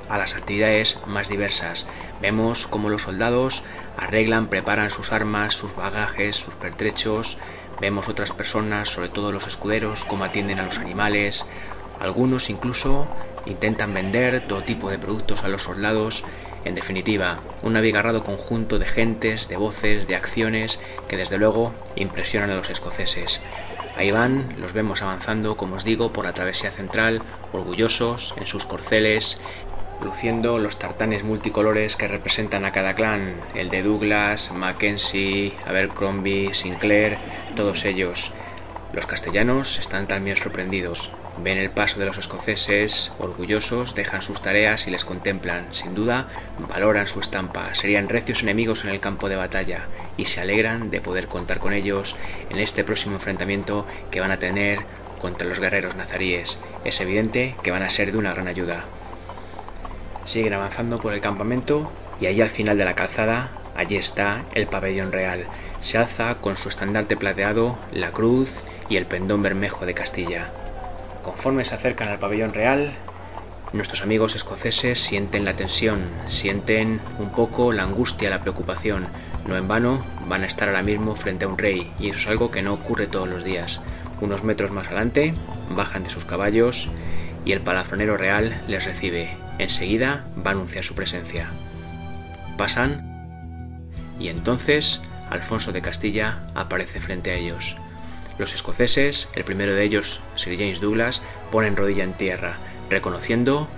a 0.08 0.18
las 0.18 0.36
actividades 0.36 1.00
más 1.06 1.28
diversas. 1.28 1.86
Vemos 2.20 2.66
cómo 2.66 2.90
los 2.90 3.02
soldados 3.02 3.62
arreglan, 3.96 4.48
preparan 4.48 4.90
sus 4.90 5.12
armas, 5.12 5.54
sus 5.54 5.74
bagajes, 5.74 6.36
sus 6.36 6.54
pertrechos. 6.54 7.38
Vemos 7.80 8.08
otras 8.08 8.32
personas, 8.32 8.88
sobre 8.88 9.08
todo 9.08 9.32
los 9.32 9.46
escuderos, 9.46 10.04
cómo 10.04 10.24
atienden 10.24 10.58
a 10.58 10.64
los 10.64 10.80
animales. 10.80 11.46
Algunos 12.00 12.50
incluso 12.50 13.08
intentan 13.46 13.94
vender 13.94 14.46
todo 14.46 14.62
tipo 14.62 14.90
de 14.90 14.98
productos 14.98 15.44
a 15.44 15.48
los 15.48 15.62
soldados 15.62 16.24
en 16.64 16.74
definitiva, 16.74 17.40
un 17.62 17.76
abigarrado 17.76 18.22
conjunto 18.22 18.78
de 18.78 18.86
gentes, 18.86 19.48
de 19.48 19.56
voces, 19.56 20.06
de 20.06 20.16
acciones 20.16 20.80
que 21.08 21.16
desde 21.16 21.38
luego 21.38 21.72
impresionan 21.96 22.50
a 22.50 22.56
los 22.56 22.70
escoceses. 22.70 23.40
Ahí 23.96 24.10
van, 24.10 24.54
los 24.60 24.72
vemos 24.72 25.02
avanzando, 25.02 25.56
como 25.56 25.76
os 25.76 25.84
digo, 25.84 26.12
por 26.12 26.24
la 26.24 26.32
travesía 26.32 26.70
central, 26.70 27.22
orgullosos 27.52 28.34
en 28.36 28.46
sus 28.46 28.64
corceles, 28.64 29.40
luciendo 30.00 30.58
los 30.58 30.78
tartanes 30.78 31.24
multicolores 31.24 31.96
que 31.96 32.06
representan 32.06 32.64
a 32.64 32.72
cada 32.72 32.94
clan, 32.94 33.40
el 33.54 33.70
de 33.70 33.82
Douglas, 33.82 34.52
Mackenzie, 34.52 35.54
Abercrombie, 35.66 36.54
Sinclair, 36.54 37.18
todos 37.56 37.84
ellos. 37.84 38.32
Los 38.92 39.06
castellanos 39.06 39.78
están 39.78 40.06
también 40.06 40.36
sorprendidos. 40.36 41.17
Ven 41.42 41.58
el 41.58 41.70
paso 41.70 42.00
de 42.00 42.06
los 42.06 42.18
escoceses, 42.18 43.12
orgullosos, 43.18 43.94
dejan 43.94 44.22
sus 44.22 44.42
tareas 44.42 44.88
y 44.88 44.90
les 44.90 45.04
contemplan. 45.04 45.72
Sin 45.72 45.94
duda, 45.94 46.26
valoran 46.68 47.06
su 47.06 47.20
estampa, 47.20 47.74
serían 47.76 48.08
recios 48.08 48.42
enemigos 48.42 48.84
en 48.84 48.90
el 48.90 48.98
campo 48.98 49.28
de 49.28 49.36
batalla 49.36 49.86
y 50.16 50.24
se 50.24 50.40
alegran 50.40 50.90
de 50.90 51.00
poder 51.00 51.28
contar 51.28 51.60
con 51.60 51.72
ellos 51.72 52.16
en 52.50 52.58
este 52.58 52.82
próximo 52.82 53.14
enfrentamiento 53.14 53.86
que 54.10 54.20
van 54.20 54.32
a 54.32 54.40
tener 54.40 54.84
contra 55.20 55.46
los 55.46 55.60
guerreros 55.60 55.94
nazaríes. 55.94 56.58
Es 56.84 57.00
evidente 57.00 57.54
que 57.62 57.70
van 57.70 57.82
a 57.82 57.88
ser 57.88 58.10
de 58.10 58.18
una 58.18 58.32
gran 58.34 58.48
ayuda. 58.48 58.84
Siguen 60.24 60.54
avanzando 60.54 60.98
por 60.98 61.12
el 61.12 61.20
campamento 61.20 61.88
y 62.20 62.26
allí 62.26 62.40
al 62.40 62.50
final 62.50 62.76
de 62.78 62.84
la 62.84 62.96
calzada, 62.96 63.52
allí 63.76 63.96
está 63.96 64.42
el 64.54 64.66
pabellón 64.66 65.12
real. 65.12 65.46
Se 65.80 65.98
alza 65.98 66.34
con 66.40 66.56
su 66.56 66.68
estandarte 66.68 67.16
plateado, 67.16 67.78
la 67.92 68.10
cruz 68.10 68.64
y 68.88 68.96
el 68.96 69.06
pendón 69.06 69.42
bermejo 69.42 69.86
de 69.86 69.94
Castilla. 69.94 70.50
Conforme 71.28 71.66
se 71.66 71.74
acercan 71.74 72.08
al 72.08 72.18
pabellón 72.18 72.54
real, 72.54 72.94
nuestros 73.74 74.00
amigos 74.00 74.34
escoceses 74.34 74.98
sienten 74.98 75.44
la 75.44 75.56
tensión, 75.56 76.08
sienten 76.26 77.02
un 77.18 77.28
poco 77.28 77.70
la 77.70 77.82
angustia, 77.82 78.30
la 78.30 78.40
preocupación. 78.40 79.08
No 79.46 79.58
en 79.58 79.68
vano 79.68 80.02
van 80.26 80.42
a 80.42 80.46
estar 80.46 80.68
ahora 80.68 80.82
mismo 80.82 81.14
frente 81.16 81.44
a 81.44 81.48
un 81.48 81.58
rey, 81.58 81.92
y 82.00 82.08
eso 82.08 82.18
es 82.18 82.28
algo 82.28 82.50
que 82.50 82.62
no 82.62 82.72
ocurre 82.72 83.08
todos 83.08 83.28
los 83.28 83.44
días. 83.44 83.82
Unos 84.22 84.42
metros 84.42 84.70
más 84.70 84.86
adelante, 84.86 85.34
bajan 85.68 86.02
de 86.02 86.08
sus 86.08 86.24
caballos 86.24 86.88
y 87.44 87.52
el 87.52 87.60
palafronero 87.60 88.16
real 88.16 88.62
les 88.66 88.86
recibe. 88.86 89.36
Enseguida 89.58 90.24
va 90.34 90.52
a 90.52 90.54
anunciar 90.54 90.82
su 90.82 90.94
presencia. 90.94 91.50
Pasan 92.56 93.04
y 94.18 94.28
entonces 94.28 95.02
Alfonso 95.28 95.72
de 95.72 95.82
Castilla 95.82 96.48
aparece 96.54 97.00
frente 97.00 97.32
a 97.32 97.34
ellos. 97.34 97.76
Los 98.38 98.54
escoceses, 98.54 99.28
el 99.34 99.44
primero 99.44 99.74
de 99.74 99.82
ellos, 99.82 100.20
Sir 100.36 100.56
James 100.56 100.80
Douglas, 100.80 101.22
ponen 101.50 101.76
rodilla 101.76 102.04
en 102.04 102.12
tierra, 102.12 102.56
reconociendo 102.88 103.68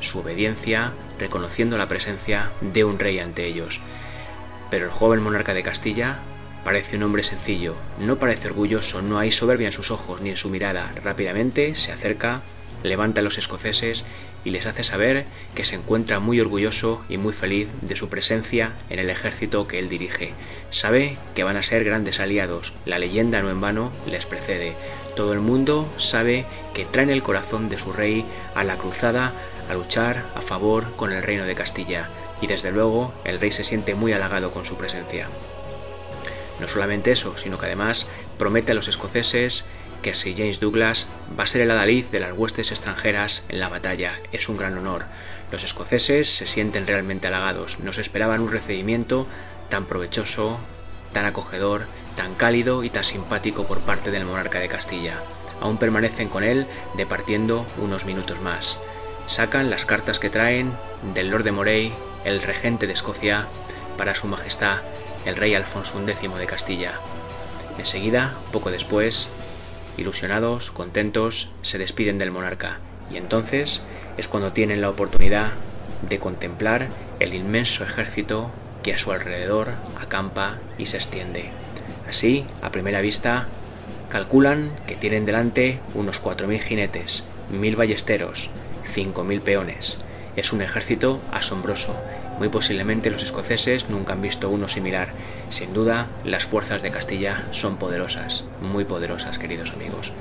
su 0.00 0.18
obediencia, 0.18 0.92
reconociendo 1.18 1.78
la 1.78 1.88
presencia 1.88 2.50
de 2.60 2.84
un 2.84 2.98
rey 2.98 3.18
ante 3.18 3.46
ellos. 3.46 3.80
Pero 4.70 4.86
el 4.86 4.90
joven 4.90 5.22
monarca 5.22 5.54
de 5.54 5.62
Castilla 5.62 6.18
parece 6.64 6.96
un 6.96 7.04
hombre 7.04 7.22
sencillo, 7.22 7.74
no 7.98 8.16
parece 8.16 8.48
orgulloso, 8.48 9.00
no 9.02 9.18
hay 9.18 9.30
soberbia 9.30 9.68
en 9.68 9.72
sus 9.72 9.90
ojos 9.90 10.20
ni 10.20 10.30
en 10.30 10.36
su 10.36 10.50
mirada. 10.50 10.92
Rápidamente 11.02 11.74
se 11.74 11.92
acerca, 11.92 12.42
levanta 12.82 13.20
a 13.20 13.24
los 13.24 13.38
escoceses 13.38 14.04
y 14.44 14.50
les 14.50 14.66
hace 14.66 14.84
saber 14.84 15.26
que 15.54 15.64
se 15.64 15.76
encuentra 15.76 16.20
muy 16.20 16.40
orgulloso 16.40 17.02
y 17.08 17.18
muy 17.18 17.32
feliz 17.32 17.68
de 17.82 17.96
su 17.96 18.08
presencia 18.08 18.72
en 18.88 18.98
el 18.98 19.10
ejército 19.10 19.66
que 19.68 19.78
él 19.78 19.88
dirige. 19.88 20.32
Sabe 20.70 21.16
que 21.34 21.44
van 21.44 21.56
a 21.56 21.62
ser 21.62 21.84
grandes 21.84 22.20
aliados, 22.20 22.72
la 22.84 22.98
leyenda 22.98 23.42
no 23.42 23.50
en 23.50 23.60
vano 23.60 23.92
les 24.06 24.26
precede. 24.26 24.74
Todo 25.16 25.32
el 25.32 25.40
mundo 25.40 25.88
sabe 25.98 26.44
que 26.74 26.84
traen 26.84 27.10
el 27.10 27.22
corazón 27.22 27.68
de 27.68 27.78
su 27.78 27.92
rey 27.92 28.24
a 28.54 28.64
la 28.64 28.76
cruzada 28.76 29.32
a 29.68 29.74
luchar 29.74 30.24
a 30.34 30.40
favor 30.40 30.96
con 30.96 31.12
el 31.12 31.22
reino 31.22 31.44
de 31.44 31.54
Castilla, 31.54 32.08
y 32.40 32.46
desde 32.46 32.72
luego 32.72 33.12
el 33.24 33.38
rey 33.38 33.50
se 33.50 33.64
siente 33.64 33.94
muy 33.94 34.12
halagado 34.12 34.50
con 34.50 34.64
su 34.64 34.76
presencia. 34.76 35.26
No 36.60 36.68
solamente 36.68 37.12
eso, 37.12 37.36
sino 37.38 37.58
que 37.58 37.66
además 37.66 38.06
promete 38.38 38.72
a 38.72 38.74
los 38.74 38.88
escoceses 38.88 39.64
que 40.02 40.14
Sir 40.14 40.36
James 40.36 40.60
Douglas 40.60 41.08
va 41.38 41.44
a 41.44 41.46
ser 41.46 41.62
el 41.62 41.70
adalid 41.70 42.06
de 42.06 42.20
las 42.20 42.32
huestes 42.32 42.70
extranjeras 42.70 43.44
en 43.48 43.60
la 43.60 43.68
batalla. 43.68 44.18
Es 44.32 44.48
un 44.48 44.56
gran 44.56 44.76
honor. 44.76 45.04
Los 45.52 45.64
escoceses 45.64 46.28
se 46.28 46.46
sienten 46.46 46.86
realmente 46.86 47.26
halagados. 47.26 47.80
Nos 47.80 47.98
esperaban 47.98 48.40
un 48.40 48.52
recibimiento 48.52 49.26
tan 49.68 49.86
provechoso, 49.86 50.58
tan 51.12 51.26
acogedor, 51.26 51.86
tan 52.16 52.34
cálido 52.34 52.84
y 52.84 52.90
tan 52.90 53.04
simpático 53.04 53.66
por 53.66 53.80
parte 53.80 54.10
del 54.10 54.24
monarca 54.24 54.60
de 54.60 54.68
Castilla. 54.68 55.22
Aún 55.60 55.76
permanecen 55.76 56.28
con 56.28 56.44
él 56.44 56.66
departiendo 56.96 57.66
unos 57.78 58.04
minutos 58.04 58.40
más. 58.40 58.78
Sacan 59.26 59.70
las 59.70 59.86
cartas 59.86 60.18
que 60.18 60.30
traen 60.30 60.72
del 61.14 61.30
Lord 61.30 61.44
de 61.44 61.52
Moray, 61.52 61.92
el 62.24 62.42
regente 62.42 62.86
de 62.86 62.94
Escocia, 62.94 63.46
para 63.96 64.14
su 64.14 64.26
majestad 64.26 64.78
el 65.24 65.36
rey 65.36 65.54
Alfonso 65.54 66.00
X 66.00 66.38
de 66.38 66.46
Castilla. 66.46 66.94
Enseguida, 67.78 68.34
poco 68.52 68.70
después, 68.70 69.28
ilusionados, 70.00 70.70
contentos, 70.70 71.50
se 71.62 71.78
despiden 71.78 72.18
del 72.18 72.30
monarca 72.30 72.78
y 73.10 73.16
entonces 73.16 73.82
es 74.16 74.28
cuando 74.28 74.52
tienen 74.52 74.80
la 74.80 74.90
oportunidad 74.90 75.50
de 76.08 76.18
contemplar 76.18 76.88
el 77.18 77.34
inmenso 77.34 77.84
ejército 77.84 78.50
que 78.82 78.94
a 78.94 78.98
su 78.98 79.12
alrededor 79.12 79.68
acampa 80.00 80.58
y 80.78 80.86
se 80.86 80.96
extiende. 80.96 81.50
Así, 82.08 82.46
a 82.62 82.70
primera 82.70 83.00
vista, 83.00 83.46
calculan 84.08 84.70
que 84.86 84.96
tienen 84.96 85.24
delante 85.24 85.78
unos 85.94 86.22
4.000 86.22 86.60
jinetes, 86.60 87.22
1.000 87.52 87.76
ballesteros, 87.76 88.50
5.000 88.94 89.40
peones. 89.40 89.98
Es 90.36 90.52
un 90.52 90.62
ejército 90.62 91.20
asombroso. 91.32 91.94
Muy 92.40 92.48
posiblemente 92.48 93.10
los 93.10 93.22
escoceses 93.22 93.90
nunca 93.90 94.14
han 94.14 94.22
visto 94.22 94.48
uno 94.48 94.66
similar. 94.66 95.08
Sin 95.50 95.74
duda, 95.74 96.08
las 96.24 96.46
fuerzas 96.46 96.80
de 96.80 96.90
Castilla 96.90 97.44
son 97.52 97.76
poderosas, 97.76 98.46
muy 98.62 98.86
poderosas, 98.86 99.38
queridos 99.38 99.72
amigos. 99.72 100.14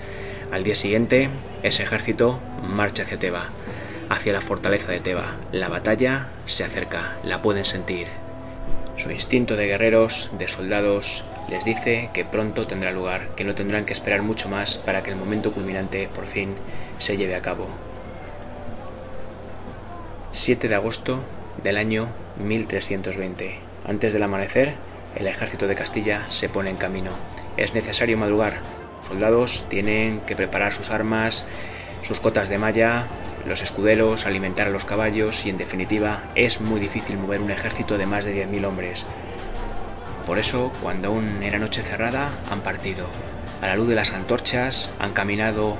Al 0.51 0.63
día 0.63 0.75
siguiente, 0.75 1.29
ese 1.63 1.83
ejército 1.83 2.41
marcha 2.61 3.03
hacia 3.03 3.17
Teba, 3.17 3.45
hacia 4.09 4.33
la 4.33 4.41
fortaleza 4.41 4.91
de 4.91 4.99
Teba. 4.99 5.37
La 5.53 5.69
batalla 5.69 6.27
se 6.45 6.65
acerca, 6.65 7.15
la 7.23 7.41
pueden 7.41 7.63
sentir, 7.63 8.07
su 8.97 9.11
instinto 9.11 9.55
de 9.55 9.67
guerreros, 9.67 10.27
de 10.37 10.49
soldados, 10.49 11.23
les 11.47 11.63
dice 11.63 12.09
que 12.13 12.25
pronto 12.25 12.67
tendrá 12.67 12.91
lugar, 12.91 13.29
que 13.37 13.45
no 13.45 13.55
tendrán 13.55 13.85
que 13.85 13.93
esperar 13.93 14.23
mucho 14.23 14.49
más 14.49 14.75
para 14.75 15.03
que 15.03 15.11
el 15.11 15.15
momento 15.15 15.53
culminante 15.53 16.09
por 16.13 16.25
fin 16.25 16.55
se 16.97 17.15
lleve 17.15 17.35
a 17.35 17.41
cabo. 17.41 17.69
7 20.33 20.67
de 20.67 20.75
agosto 20.75 21.23
del 21.63 21.77
año 21.77 22.09
1320. 22.37 23.59
Antes 23.85 24.13
del 24.13 24.23
amanecer, 24.23 24.75
el 25.15 25.27
ejército 25.27 25.67
de 25.67 25.75
Castilla 25.75 26.21
se 26.29 26.49
pone 26.49 26.69
en 26.69 26.77
camino. 26.77 27.11
Es 27.57 27.73
necesario 27.73 28.17
madrugar. 28.17 28.57
Soldados 29.07 29.65
tienen 29.69 30.21
que 30.21 30.35
preparar 30.35 30.71
sus 30.71 30.89
armas, 30.89 31.45
sus 32.03 32.19
cotas 32.19 32.49
de 32.49 32.57
malla, 32.57 33.07
los 33.45 33.61
escuderos, 33.61 34.25
alimentar 34.25 34.67
a 34.67 34.71
los 34.71 34.85
caballos 34.85 35.45
y 35.45 35.49
en 35.49 35.57
definitiva 35.57 36.23
es 36.35 36.61
muy 36.61 36.79
difícil 36.79 37.17
mover 37.17 37.41
un 37.41 37.51
ejército 37.51 37.97
de 37.97 38.05
más 38.05 38.25
de 38.25 38.45
10.000 38.45 38.65
hombres. 38.65 39.05
Por 40.25 40.37
eso, 40.37 40.71
cuando 40.81 41.09
aún 41.09 41.41
era 41.41 41.57
noche 41.57 41.81
cerrada, 41.81 42.29
han 42.51 42.61
partido. 42.61 43.07
A 43.61 43.67
la 43.67 43.75
luz 43.75 43.87
de 43.87 43.95
las 43.95 44.13
antorchas 44.13 44.91
han 44.99 45.13
caminado 45.13 45.75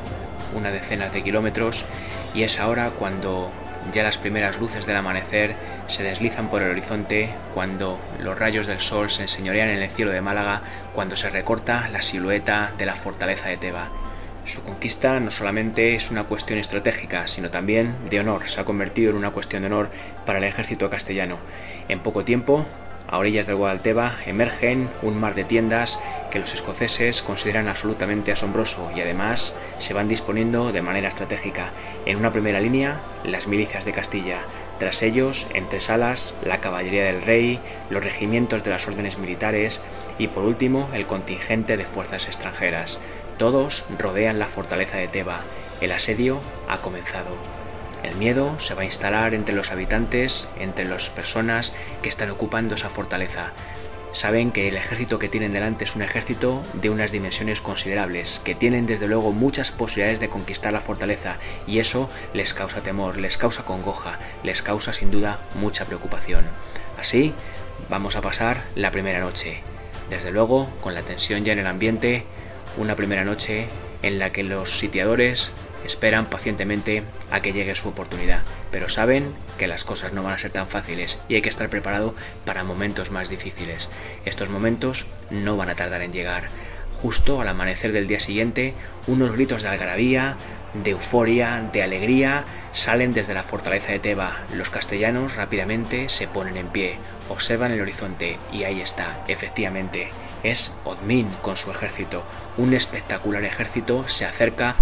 una 0.56 0.72
decena 0.72 1.10
de 1.10 1.24
kilómetros 1.24 1.86
y 2.34 2.44
es 2.44 2.60
ahora 2.60 2.92
cuando 2.92 3.52
ya 3.92 4.04
las 4.04 4.18
primeras 4.18 4.60
luces 4.60 4.86
del 4.86 4.98
amanecer 4.98 5.56
se 5.88 6.04
deslizan 6.04 6.50
por 6.50 6.62
el 6.62 6.72
horizonte, 6.72 7.30
cuando 7.54 8.00
los 8.20 8.38
rayos 8.38 8.68
del 8.68 8.80
sol 8.80 9.10
se 9.10 9.24
enseñorean 9.24 9.70
en 9.70 9.82
el 9.82 9.90
cielo 9.90 10.12
de 10.12 10.22
Málaga, 10.22 10.62
cuando 10.94 11.16
se 11.16 11.30
recorta 11.30 11.90
la 11.90 12.02
silueta 12.02 12.72
de 12.78 12.86
la 12.86 12.96
fortaleza 12.96 13.50
de 13.50 13.58
Teba 13.58 13.90
su 14.50 14.64
conquista 14.64 15.20
no 15.20 15.30
solamente 15.30 15.94
es 15.94 16.10
una 16.10 16.24
cuestión 16.24 16.58
estratégica, 16.58 17.28
sino 17.28 17.52
también 17.52 17.96
de 18.10 18.20
honor. 18.20 18.48
Se 18.48 18.60
ha 18.60 18.66
convertido 18.66 19.12
en 19.12 19.18
una 19.18 19.30
cuestión 19.30 19.62
de 19.62 19.68
honor 19.68 19.92
para 20.26 20.40
el 20.40 20.46
ejército 20.46 20.90
castellano. 20.90 21.38
En 21.88 22.00
poco 22.00 22.24
tiempo, 22.24 22.66
a 23.10 23.18
orillas 23.18 23.48
del 23.48 23.56
Guadalteba, 23.56 24.14
emergen 24.26 24.90
un 25.02 25.20
mar 25.20 25.34
de 25.34 25.44
tiendas 25.44 26.00
que 26.30 26.40
los 26.40 26.54
escoceses 26.54 27.22
consideran 27.24 27.68
absolutamente 27.68 28.32
asombroso 28.32 28.92
y 28.96 29.02
además 29.02 29.54
se 29.80 29.94
van 29.94 30.08
disponiendo 30.08 30.72
de 30.72 30.82
manera 30.82 31.08
estratégica. 31.08 31.72
En 32.06 32.18
una 32.18 32.32
primera 32.32 32.60
línea, 32.60 33.02
las 33.24 33.48
milicias 33.48 33.86
de 33.86 33.94
Castilla. 33.94 34.40
Tras 34.78 35.02
ellos, 35.02 35.48
entre 35.54 35.80
salas, 35.80 36.36
la 36.44 36.62
caballería 36.62 37.06
del 37.06 37.22
rey, 37.22 37.60
los 37.90 38.04
regimientos 38.04 38.64
de 38.64 38.70
las 38.70 38.88
órdenes 38.88 39.18
militares 39.18 39.82
y 40.18 40.28
por 40.28 40.46
último, 40.46 40.90
el 40.94 41.06
contingente 41.06 41.78
de 41.78 41.86
fuerzas 41.86 42.28
extranjeras. 42.28 43.00
Todos 43.38 43.86
rodean 43.98 44.38
la 44.38 44.48
fortaleza 44.48 44.98
de 44.98 45.08
Teba. 45.08 45.42
El 45.82 45.92
asedio 45.92 46.42
ha 46.68 46.78
comenzado. 46.78 47.59
El 48.10 48.16
miedo 48.16 48.60
se 48.60 48.74
va 48.74 48.82
a 48.82 48.86
instalar 48.86 49.36
entre 49.36 49.54
los 49.54 49.72
habitantes, 49.72 50.48
entre 50.58 50.86
las 50.86 51.12
personas 51.12 51.74
que 52.02 52.10
están 52.10 52.32
ocupando 52.32 52.74
esa 52.74 52.90
fortaleza. 52.90 53.52
Saben 54.14 54.52
que 54.52 54.68
el 54.68 54.78
ejército 54.78 55.20
que 55.20 55.30
tienen 55.30 55.54
delante 55.54 55.84
es 55.84 55.96
un 55.96 56.02
ejército 56.02 56.64
de 56.74 56.90
unas 56.90 57.12
dimensiones 57.12 57.62
considerables, 57.62 58.42
que 58.44 58.56
tienen 58.56 58.88
desde 58.88 59.08
luego 59.08 59.32
muchas 59.32 59.70
posibilidades 59.70 60.20
de 60.20 60.28
conquistar 60.28 60.74
la 60.74 60.82
fortaleza 60.82 61.38
y 61.68 61.78
eso 61.78 62.10
les 62.34 62.56
causa 62.56 62.82
temor, 62.82 63.20
les 63.20 63.38
causa 63.38 63.64
congoja, 63.64 64.18
les 64.42 64.64
causa 64.64 64.92
sin 64.92 65.12
duda 65.12 65.40
mucha 65.54 65.86
preocupación. 65.86 66.46
Así, 67.00 67.36
vamos 67.90 68.16
a 68.16 68.22
pasar 68.22 68.64
la 68.74 68.90
primera 68.90 69.20
noche. 69.20 69.62
Desde 70.10 70.32
luego, 70.32 70.68
con 70.82 70.96
la 70.96 71.04
tensión 71.04 71.46
ya 71.46 71.54
en 71.54 71.60
el 71.60 71.68
ambiente, 71.68 72.24
una 72.76 72.96
primera 72.96 73.24
noche 73.24 73.68
en 74.02 74.18
la 74.18 74.32
que 74.32 74.42
los 74.42 74.80
sitiadores 74.80 75.52
esperan 75.86 76.26
pacientemente 76.26 77.04
a 77.32 77.42
que 77.42 77.54
llegue 77.54 77.76
su 77.76 77.90
oportunidad, 77.90 78.42
pero 78.72 78.90
saben 78.90 79.34
que 79.58 79.68
las 79.68 79.84
cosas 79.84 80.14
no 80.14 80.24
van 80.24 80.34
a 80.34 80.38
ser 80.38 80.52
tan 80.52 80.68
fáciles 80.68 81.20
y 81.28 81.36
hay 81.36 81.42
que 81.42 81.50
estar 81.50 81.70
preparado 81.70 82.16
para 82.46 82.64
momentos 82.64 83.12
más 83.12 83.30
difíciles. 83.30 83.90
Estos 84.26 84.50
momentos 84.50 85.06
no 85.30 85.58
van 85.58 85.70
a 85.70 85.76
tardar 85.76 86.02
en 86.02 86.14
llegar. 86.14 86.44
Justo 87.02 87.40
al 87.40 87.48
amanecer 87.48 87.94
del 87.94 88.08
día 88.08 88.20
siguiente, 88.20 88.74
unos 89.08 89.32
gritos 89.32 89.64
de 89.64 89.70
algarabía, 89.70 90.36
de 90.74 90.92
euforia, 90.92 91.68
de 91.72 91.82
alegría, 91.82 92.44
salen 92.74 93.14
desde 93.14 93.34
la 93.34 93.44
fortaleza 93.44 93.92
de 93.92 94.00
Teba. 94.00 94.42
Los 94.54 94.70
castellanos 94.70 95.36
rápidamente 95.36 96.10
se 96.10 96.28
ponen 96.28 96.58
en 96.58 96.68
pie, 96.68 96.98
observan 97.30 97.72
el 97.72 97.82
horizonte 97.82 98.38
y 98.52 98.64
ahí 98.64 98.82
está, 98.82 99.24
efectivamente, 99.28 100.10
es 100.44 100.74
Odmin 100.84 101.28
con 101.42 101.58
su 101.58 101.72
ejército. 101.72 102.24
Un 102.58 102.74
espectacular 102.74 103.44
ejército 103.44 104.08
se 104.08 104.26
acerca 104.26 104.76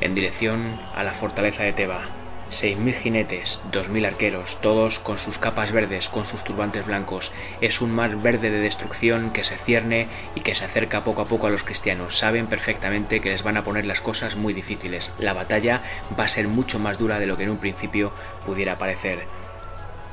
en 0.00 0.14
dirección 0.14 0.80
a 0.94 1.04
la 1.04 1.12
fortaleza 1.12 1.62
de 1.62 1.72
Teba. 1.72 2.02
6.000 2.50 2.94
jinetes, 2.94 3.60
2.000 3.70 4.06
arqueros, 4.06 4.60
todos 4.60 4.98
con 4.98 5.18
sus 5.18 5.38
capas 5.38 5.70
verdes, 5.70 6.08
con 6.08 6.24
sus 6.24 6.42
turbantes 6.42 6.84
blancos. 6.84 7.30
Es 7.60 7.80
un 7.80 7.92
mar 7.92 8.16
verde 8.16 8.50
de 8.50 8.58
destrucción 8.58 9.30
que 9.30 9.44
se 9.44 9.56
cierne 9.56 10.08
y 10.34 10.40
que 10.40 10.56
se 10.56 10.64
acerca 10.64 11.04
poco 11.04 11.22
a 11.22 11.28
poco 11.28 11.46
a 11.46 11.50
los 11.50 11.62
cristianos. 11.62 12.18
Saben 12.18 12.48
perfectamente 12.48 13.20
que 13.20 13.30
les 13.30 13.44
van 13.44 13.56
a 13.56 13.62
poner 13.62 13.86
las 13.86 14.00
cosas 14.00 14.34
muy 14.34 14.52
difíciles. 14.52 15.12
La 15.20 15.32
batalla 15.32 15.80
va 16.18 16.24
a 16.24 16.28
ser 16.28 16.48
mucho 16.48 16.80
más 16.80 16.98
dura 16.98 17.20
de 17.20 17.26
lo 17.26 17.36
que 17.36 17.44
en 17.44 17.50
un 17.50 17.58
principio 17.58 18.12
pudiera 18.44 18.78
parecer. 18.78 19.20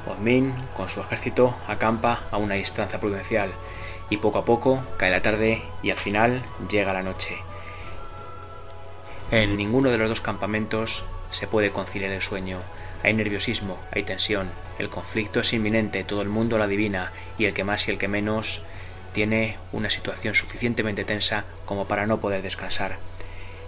Odmin, 0.05 0.53
con 0.75 0.89
su 0.89 1.01
ejército, 1.01 1.55
acampa 1.67 2.21
a 2.29 2.37
una 2.37 2.53
distancia 2.53 2.99
prudencial 2.99 3.51
y 4.09 4.17
poco 4.17 4.37
a 4.37 4.45
poco 4.45 4.83
cae 4.97 5.11
la 5.11 5.21
tarde 5.21 5.63
y 5.81 5.89
al 5.89 5.97
final 5.97 6.43
llega 6.69 6.93
la 6.93 7.03
noche. 7.03 7.46
En 9.29 9.57
ninguno 9.57 9.89
de 9.91 9.97
los 9.97 10.07
dos 10.07 10.21
campamentos 10.21 11.03
se 11.31 11.47
puede 11.47 11.71
conciliar 11.71 12.11
el 12.11 12.21
sueño. 12.21 12.61
Hay 13.03 13.13
nerviosismo, 13.13 13.77
hay 13.91 14.03
tensión, 14.03 14.51
el 14.79 14.89
conflicto 14.89 15.41
es 15.41 15.51
inminente, 15.51 16.05
todo 16.05 16.21
el 16.21 16.29
mundo 16.29 16.57
lo 16.57 16.63
adivina 16.63 17.11
y 17.37 17.45
el 17.45 17.53
que 17.53 17.65
más 17.65 17.87
y 17.87 17.91
el 17.91 17.97
que 17.97 18.07
menos 18.07 18.63
tiene 19.13 19.57
una 19.73 19.89
situación 19.89 20.33
suficientemente 20.33 21.03
tensa 21.03 21.45
como 21.65 21.87
para 21.87 22.05
no 22.05 22.21
poder 22.21 22.41
descansar. 22.41 22.99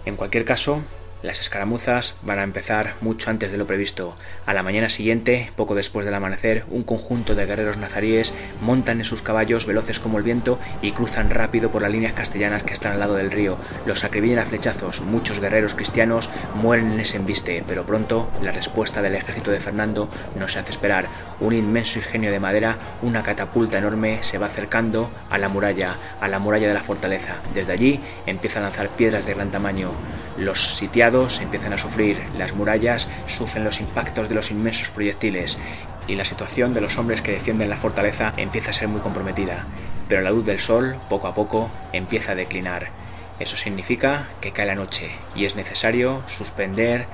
En 0.06 0.16
cualquier 0.16 0.46
caso, 0.46 0.82
las 1.22 1.40
escaramuzas 1.40 2.16
van 2.22 2.38
a 2.38 2.42
empezar 2.42 2.94
mucho 3.00 3.30
antes 3.30 3.52
de 3.52 3.58
lo 3.58 3.66
previsto. 3.66 4.14
A 4.46 4.54
la 4.54 4.62
mañana 4.62 4.88
siguiente, 4.88 5.52
poco 5.56 5.74
después 5.74 6.06
del 6.06 6.14
amanecer, 6.14 6.64
un 6.70 6.82
conjunto 6.82 7.34
de 7.34 7.46
guerreros 7.46 7.76
nazaríes 7.76 8.32
montan 8.60 8.98
en 8.98 9.04
sus 9.04 9.22
caballos 9.22 9.66
veloces 9.66 10.00
como 10.00 10.18
el 10.18 10.24
viento 10.24 10.58
y 10.80 10.92
cruzan 10.92 11.30
rápido 11.30 11.70
por 11.70 11.82
las 11.82 11.92
líneas 11.92 12.14
castellanas 12.14 12.62
que 12.62 12.72
están 12.72 12.92
al 12.92 13.00
lado 13.00 13.16
del 13.16 13.30
río. 13.30 13.58
Los 13.86 14.04
acribillan 14.04 14.38
a 14.38 14.46
flechazos. 14.46 15.00
Muchos 15.02 15.40
guerreros 15.40 15.74
cristianos 15.74 16.30
mueren 16.54 16.92
en 16.92 17.00
ese 17.00 17.16
embiste, 17.16 17.64
pero 17.66 17.84
pronto 17.84 18.30
la 18.42 18.52
respuesta 18.52 19.02
del 19.02 19.14
ejército 19.14 19.50
de 19.50 19.60
Fernando 19.60 20.08
no 20.38 20.48
se 20.48 20.58
hace 20.58 20.70
esperar. 20.70 21.06
Un 21.40 21.54
inmenso 21.54 21.98
ingenio 21.98 22.30
de 22.30 22.40
madera, 22.40 22.76
una 23.02 23.22
catapulta 23.22 23.78
enorme, 23.78 24.22
se 24.22 24.38
va 24.38 24.46
acercando 24.46 25.10
a 25.30 25.38
la 25.38 25.48
muralla, 25.48 25.96
a 26.20 26.28
la 26.28 26.38
muralla 26.38 26.68
de 26.68 26.74
la 26.74 26.82
fortaleza. 26.82 27.36
Desde 27.54 27.72
allí 27.72 28.00
empieza 28.26 28.58
a 28.58 28.62
lanzar 28.62 28.88
piedras 28.88 29.26
de 29.26 29.34
gran 29.34 29.50
tamaño. 29.50 29.90
Los 30.40 30.76
sitiados 30.76 31.42
empiezan 31.42 31.74
a 31.74 31.78
sufrir, 31.78 32.24
las 32.32 32.54
murallas 32.54 33.10
sufren 33.26 33.62
los 33.62 33.78
impactos 33.78 34.30
de 34.30 34.34
los 34.34 34.50
inmensos 34.50 34.88
proyectiles 34.88 35.58
y 36.06 36.14
la 36.14 36.24
situación 36.24 36.72
de 36.72 36.80
los 36.80 36.96
hombres 36.96 37.20
que 37.20 37.32
defienden 37.32 37.68
la 37.68 37.76
fortaleza 37.76 38.32
empieza 38.38 38.70
a 38.70 38.72
ser 38.72 38.88
muy 38.88 39.02
comprometida. 39.02 39.66
Pero 40.08 40.22
la 40.22 40.30
luz 40.30 40.46
del 40.46 40.58
sol, 40.58 40.96
poco 41.10 41.26
a 41.26 41.34
poco, 41.34 41.70
empieza 41.92 42.32
a 42.32 42.36
declinar 42.36 42.88
Eso 43.38 43.58
significa 43.58 44.28
que 44.40 44.52
cae 44.52 44.64
la 44.64 44.74
noche 44.74 45.12
y 45.34 45.44
es 45.44 45.56
necesario 45.56 46.24
suspender 46.26 47.04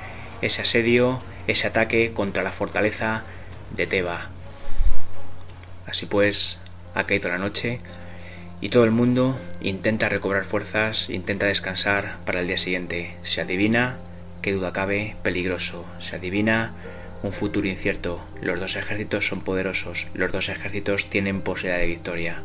ese 0.40 0.62
asedio, 0.62 1.18
ese 1.48 1.66
ataque 1.66 2.12
contra 2.12 2.44
la 2.44 2.52
fortaleza 2.52 3.24
de 3.74 3.88
Teba. 3.88 4.30
Así 5.84 6.06
pues, 6.06 6.60
ha 6.94 7.06
caído 7.06 7.28
la 7.28 7.38
noche 7.38 7.80
y 8.60 8.70
todo 8.70 8.84
el 8.84 8.90
mundo 8.90 9.38
intenta 9.60 10.08
recobrar 10.08 10.44
fuerzas, 10.44 11.10
intenta 11.10 11.46
descansar 11.46 12.18
para 12.24 12.40
el 12.40 12.46
día 12.46 12.58
siguiente. 12.58 13.16
Se 13.22 13.40
adivina, 13.40 13.98
qué 14.42 14.52
duda 14.52 14.72
cabe, 14.72 15.16
peligroso. 15.22 15.84
Se 15.98 16.16
adivina 16.16 16.74
un 17.22 17.32
futuro 17.32 17.66
incierto. 17.68 18.24
Los 18.40 18.58
dos 18.60 18.76
ejércitos 18.76 19.26
son 19.26 19.42
poderosos, 19.42 20.08
los 20.14 20.32
dos 20.32 20.48
ejércitos 20.48 21.10
tienen 21.10 21.42
posibilidad 21.42 21.80
de 21.80 21.86
victoria. 21.86 22.42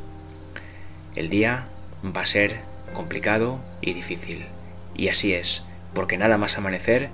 El 1.16 1.30
día 1.30 1.70
va 2.04 2.22
a 2.22 2.26
ser 2.26 2.62
complicado 2.94 3.64
y 3.82 3.94
difícil. 3.94 4.46
Y 4.96 5.10
así 5.10 5.34
es, 5.34 5.64
porque 5.94 6.18
nada 6.18 6.38
más 6.38 6.58
amanecer, 6.58 7.10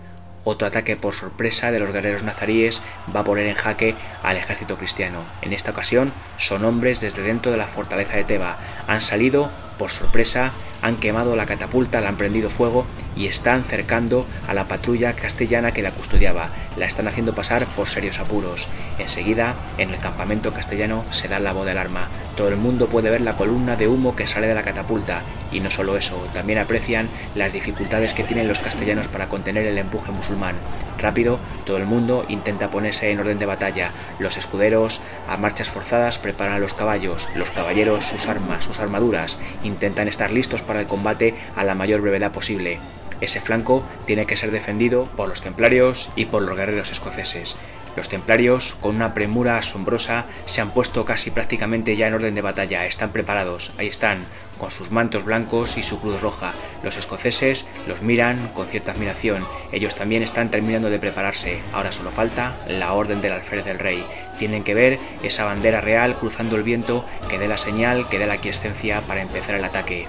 otro 0.48 0.68
ataque 0.68 0.96
por 0.96 1.14
sorpresa 1.14 1.72
de 1.72 1.80
los 1.80 1.92
guerreros 1.92 2.24
nazaríes 2.24 2.82
va 3.14 3.22
a 3.22 3.24
poner 3.24 3.48
en 3.48 3.56
jaque 3.56 3.96
al 4.24 4.38
ejército 4.38 4.78
cristiano. 4.78 5.26
En 5.42 5.54
esta 5.54 5.72
ocasión 5.72 6.14
son 6.38 6.64
hombres 6.64 7.02
desde 7.02 7.22
dentro 7.22 7.52
de 7.52 7.58
la 7.58 7.68
fortaleza 7.68 8.18
de 8.18 8.24
Teba. 8.24 8.58
Han 8.88 9.02
salido 9.02 9.52
por 9.78 9.92
sorpresa 9.92 10.54
han 10.82 10.98
quemado 10.98 11.36
la 11.36 11.46
catapulta, 11.46 12.02
la 12.02 12.10
han 12.10 12.18
prendido 12.18 12.50
fuego 12.50 12.88
y 13.18 13.28
están 13.28 13.64
cercando 13.64 14.26
a 14.48 14.54
la 14.54 14.66
patrulla 14.66 15.14
castellana 15.14 15.72
que 15.72 15.82
la 15.82 15.92
custodiaba. 15.92 16.50
La 16.78 16.86
están 16.86 17.08
haciendo 17.08 17.34
pasar 17.34 17.66
por 17.66 17.90
serios 17.90 18.20
apuros. 18.20 18.68
Enseguida, 19.00 19.56
en 19.78 19.90
el 19.90 20.00
campamento 20.00 20.54
castellano 20.54 21.04
se 21.10 21.28
da 21.28 21.40
la 21.40 21.54
voz 21.54 21.66
de 21.66 21.72
alarma. 21.72 22.08
Todo 22.36 22.50
el 22.50 22.58
mundo 22.58 22.88
puede 22.88 23.10
ver 23.10 23.22
la 23.22 23.36
columna 23.36 23.76
de 23.76 23.88
humo 23.88 24.16
que 24.16 24.28
sale 24.28 24.48
de 24.48 24.54
la 24.54 24.64
catapulta. 24.64 25.24
Y 25.52 25.60
no 25.60 25.72
solo 25.72 25.98
eso, 25.98 26.28
también 26.34 26.60
aprecian 26.60 27.10
las 27.34 27.54
dificultades 27.54 28.14
que 28.14 28.24
tienen 28.24 28.48
los 28.48 28.60
castellanos 28.60 29.08
para 29.08 29.28
contener 29.28 29.66
el 29.66 29.78
empuje 29.78 30.12
musulmán. 30.12 30.56
Rápido, 30.98 31.40
todo 31.66 31.78
el 31.78 31.86
mundo 31.86 32.26
intenta 32.28 32.70
ponerse 32.70 33.12
en 33.12 33.20
orden 33.20 33.40
de 33.40 33.46
batalla. 33.46 33.92
Los 34.20 34.38
escuderos, 34.38 35.02
a 35.28 35.38
marchas 35.38 35.70
forzadas, 35.70 36.18
preparan 36.18 36.54
a 36.54 36.60
los 36.60 36.74
caballos. 36.74 37.28
Los 37.36 37.50
caballeros, 37.50 38.06
sus 38.06 38.28
armas, 38.28 38.66
sus 38.66 38.80
armaduras. 38.80 39.40
Intentan 39.64 40.08
estar 40.08 40.32
listos 40.32 40.62
para 40.62 40.80
el 40.80 40.88
combate 40.88 41.36
a 41.56 41.64
la 41.64 41.76
mayor 41.76 42.02
brevedad 42.02 42.32
posible. 42.32 42.80
Ese 43.22 43.42
flanco 43.42 43.84
tiene 44.06 44.26
que 44.26 44.36
ser 44.36 44.52
defendido 44.52 45.06
por 45.16 45.28
los 45.30 45.42
templarios 45.42 46.10
y 46.16 46.26
por 46.26 46.42
los 46.42 46.56
guerreros 46.56 46.92
escoceses. 46.92 47.58
Los 47.98 48.10
templarios, 48.10 48.76
con 48.80 48.96
una 48.96 49.16
premura 49.16 49.58
asombrosa, 49.58 50.26
se 50.46 50.62
han 50.62 50.70
puesto 50.70 51.04
casi 51.04 51.32
prácticamente 51.32 51.96
ya 51.98 52.08
en 52.08 52.14
orden 52.14 52.36
de 52.36 52.44
batalla. 52.44 52.86
Están 52.86 53.10
preparados. 53.10 53.72
Ahí 53.80 53.88
están, 53.88 54.20
con 54.60 54.70
sus 54.70 54.92
mantos 54.92 55.26
blancos 55.26 55.80
y 55.80 55.84
su 55.84 56.00
cruz 56.00 56.22
roja. 56.22 56.54
Los 56.84 56.96
escoceses 56.96 57.66
los 57.88 58.04
miran 58.04 58.52
con 58.54 58.68
cierta 58.68 58.92
admiración. 58.92 59.48
Ellos 59.72 59.96
también 59.96 60.22
están 60.22 60.52
terminando 60.52 60.92
de 60.92 61.00
prepararse. 61.00 61.60
Ahora 61.74 61.92
solo 61.92 62.12
falta 62.12 62.56
la 62.68 62.94
orden 62.94 63.20
del 63.20 63.34
alférez 63.34 63.66
del 63.66 63.80
rey. 63.80 64.06
Tienen 64.38 64.64
que 64.64 64.76
ver 64.76 65.00
esa 65.24 65.46
bandera 65.46 65.82
real 65.82 66.16
cruzando 66.18 66.56
el 66.56 66.62
viento 66.62 67.04
que 67.28 67.40
dé 67.40 67.48
la 67.48 67.58
señal, 67.58 68.08
que 68.10 68.20
dé 68.20 68.28
la 68.28 68.38
quiescencia 68.38 69.02
para 69.02 69.24
empezar 69.24 69.56
el 69.56 69.66
ataque. 69.66 70.06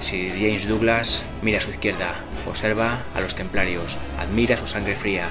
Si 0.00 0.30
James 0.30 0.68
Douglas 0.68 1.24
mira 1.42 1.58
a 1.58 1.60
su 1.60 1.70
izquierda, 1.70 2.14
observa 2.46 3.02
a 3.14 3.20
los 3.20 3.34
templarios, 3.34 3.96
admira 4.18 4.56
su 4.56 4.66
sangre 4.66 4.94
fría, 4.94 5.28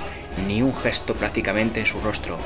ni 0.48 0.62
un 0.62 0.76
gesto 0.76 1.14
prácticamente 1.14 1.80
en 1.80 1.86
su 1.86 2.02
rostro. 2.02 2.38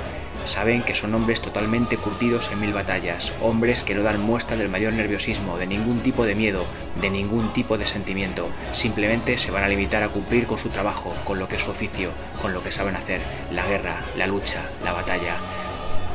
Saben 0.46 0.84
que 0.84 0.96
son 0.96 1.14
hombres 1.16 1.42
totalmente 1.42 1.98
curtidos 1.98 2.50
en 2.52 2.62
mil 2.62 2.74
batallas, 2.74 3.34
hombres 3.42 3.84
que 3.84 3.94
no 3.94 4.04
dan 4.04 4.22
muestra 4.22 4.58
del 4.58 4.70
mayor 4.70 4.94
nerviosismo, 4.94 5.58
de 5.58 5.68
ningún 5.68 6.00
tipo 6.00 6.26
de 6.26 6.36
miedo, 6.36 6.66
de 7.02 7.10
ningún 7.10 7.52
tipo 7.52 7.78
de 7.78 7.86
sentimiento. 7.86 8.48
Simplemente 8.72 9.38
se 9.38 9.52
van 9.52 9.64
a 9.64 9.68
limitar 9.68 10.02
a 10.04 10.10
cumplir 10.10 10.46
con 10.46 10.58
su 10.58 10.70
trabajo, 10.70 11.14
con 11.26 11.40
lo 11.40 11.48
que 11.48 11.58
es 11.58 11.64
su 11.64 11.72
oficio, 11.72 12.12
con 12.42 12.54
lo 12.54 12.64
que 12.64 12.72
saben 12.72 12.96
hacer, 12.96 13.22
la 13.52 13.66
guerra, 13.66 14.02
la 14.16 14.28
lucha, 14.28 14.64
la 14.84 14.94
batalla. 14.94 15.36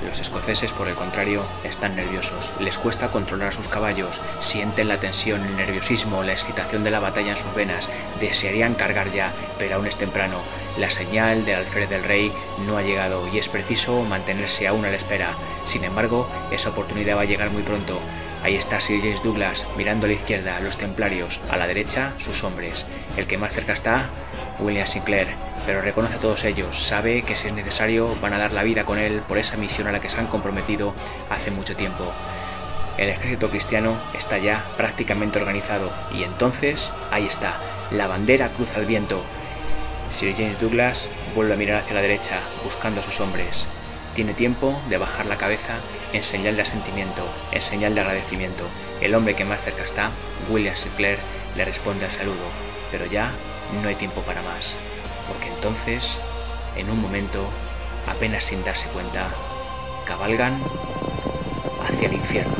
Los 0.06 0.20
escoceses, 0.20 0.70
por 0.72 0.88
el 0.88 0.94
contrario, 0.94 1.42
están 1.64 1.96
nerviosos. 1.96 2.52
Les 2.60 2.76
cuesta 2.76 3.10
controlar 3.10 3.48
a 3.48 3.52
sus 3.52 3.68
caballos, 3.68 4.20
sienten 4.38 4.88
la 4.88 4.98
tensión, 4.98 5.44
el 5.44 5.56
nerviosismo, 5.56 6.22
la 6.22 6.32
excitación 6.32 6.84
de 6.84 6.90
la 6.90 7.00
batalla 7.00 7.32
en 7.32 7.36
sus 7.38 7.54
venas. 7.54 7.88
Desearían 8.20 8.74
cargar 8.74 9.10
ya, 9.12 9.32
pero 9.58 9.76
aún 9.76 9.86
es 9.86 9.96
temprano. 9.96 10.38
La 10.76 10.90
señal 10.90 11.44
del 11.44 11.56
alférez 11.56 11.88
del 11.88 12.04
rey 12.04 12.32
no 12.66 12.76
ha 12.76 12.82
llegado 12.82 13.26
y 13.28 13.38
es 13.38 13.48
preciso 13.48 14.02
mantenerse 14.02 14.68
aún 14.68 14.84
a 14.84 14.90
la 14.90 14.96
espera. 14.96 15.32
Sin 15.64 15.84
embargo, 15.84 16.28
esa 16.50 16.70
oportunidad 16.70 17.16
va 17.16 17.22
a 17.22 17.26
llegar 17.26 17.50
muy 17.50 17.62
pronto. 17.62 17.98
Ahí 18.42 18.56
está 18.56 18.80
Sir 18.82 19.00
James 19.00 19.22
Douglas, 19.22 19.66
mirando 19.74 20.04
a 20.04 20.08
la 20.08 20.14
izquierda, 20.16 20.60
los 20.60 20.76
templarios, 20.76 21.40
a 21.50 21.56
la 21.56 21.66
derecha, 21.66 22.12
sus 22.18 22.44
hombres. 22.44 22.84
El 23.16 23.26
que 23.26 23.38
más 23.38 23.54
cerca 23.54 23.72
está, 23.72 24.10
William 24.58 24.86
Sinclair, 24.86 25.28
pero 25.66 25.80
reconoce 25.80 26.16
a 26.16 26.20
todos 26.20 26.44
ellos, 26.44 26.86
sabe 26.86 27.22
que 27.22 27.36
si 27.36 27.48
es 27.48 27.54
necesario 27.54 28.14
van 28.20 28.34
a 28.34 28.38
dar 28.38 28.52
la 28.52 28.62
vida 28.62 28.84
con 28.84 28.98
él 28.98 29.22
por 29.26 29.38
esa 29.38 29.56
misión 29.56 29.86
a 29.86 29.92
la 29.92 30.00
que 30.00 30.08
se 30.08 30.18
han 30.18 30.26
comprometido 30.26 30.94
hace 31.30 31.50
mucho 31.50 31.76
tiempo. 31.76 32.12
El 32.98 33.08
ejército 33.08 33.48
cristiano 33.48 33.96
está 34.16 34.38
ya 34.38 34.64
prácticamente 34.76 35.38
organizado 35.38 35.90
y 36.12 36.22
entonces 36.22 36.90
ahí 37.10 37.26
está, 37.26 37.54
la 37.90 38.06
bandera 38.06 38.48
cruza 38.48 38.78
el 38.78 38.86
viento. 38.86 39.22
Sir 40.12 40.34
James 40.36 40.60
Douglas 40.60 41.08
vuelve 41.34 41.54
a 41.54 41.56
mirar 41.56 41.82
hacia 41.82 41.94
la 41.94 42.02
derecha, 42.02 42.38
buscando 42.62 43.00
a 43.00 43.04
sus 43.04 43.20
hombres. 43.20 43.66
Tiene 44.14 44.32
tiempo 44.32 44.80
de 44.88 44.98
bajar 44.98 45.26
la 45.26 45.38
cabeza 45.38 45.74
en 46.12 46.22
señal 46.22 46.54
de 46.54 46.62
asentimiento, 46.62 47.26
en 47.50 47.60
señal 47.60 47.96
de 47.96 48.02
agradecimiento. 48.02 48.64
El 49.00 49.14
hombre 49.16 49.34
que 49.34 49.44
más 49.44 49.60
cerca 49.62 49.82
está, 49.82 50.10
William 50.48 50.76
Sinclair, 50.76 51.18
le 51.56 51.64
responde 51.64 52.04
al 52.04 52.12
saludo, 52.12 52.46
pero 52.92 53.06
ya 53.06 53.32
no 53.82 53.88
hay 53.88 53.96
tiempo 53.96 54.20
para 54.20 54.42
más, 54.42 54.76
porque 55.28 55.48
entonces, 55.48 56.18
en 56.76 56.90
un 56.90 57.00
momento, 57.00 57.44
apenas 58.08 58.44
sin 58.44 58.64
darse 58.64 58.86
cuenta, 58.88 59.26
cabalgan 60.06 60.54
hacia 61.88 62.08
el 62.08 62.14
infierno. 62.14 62.54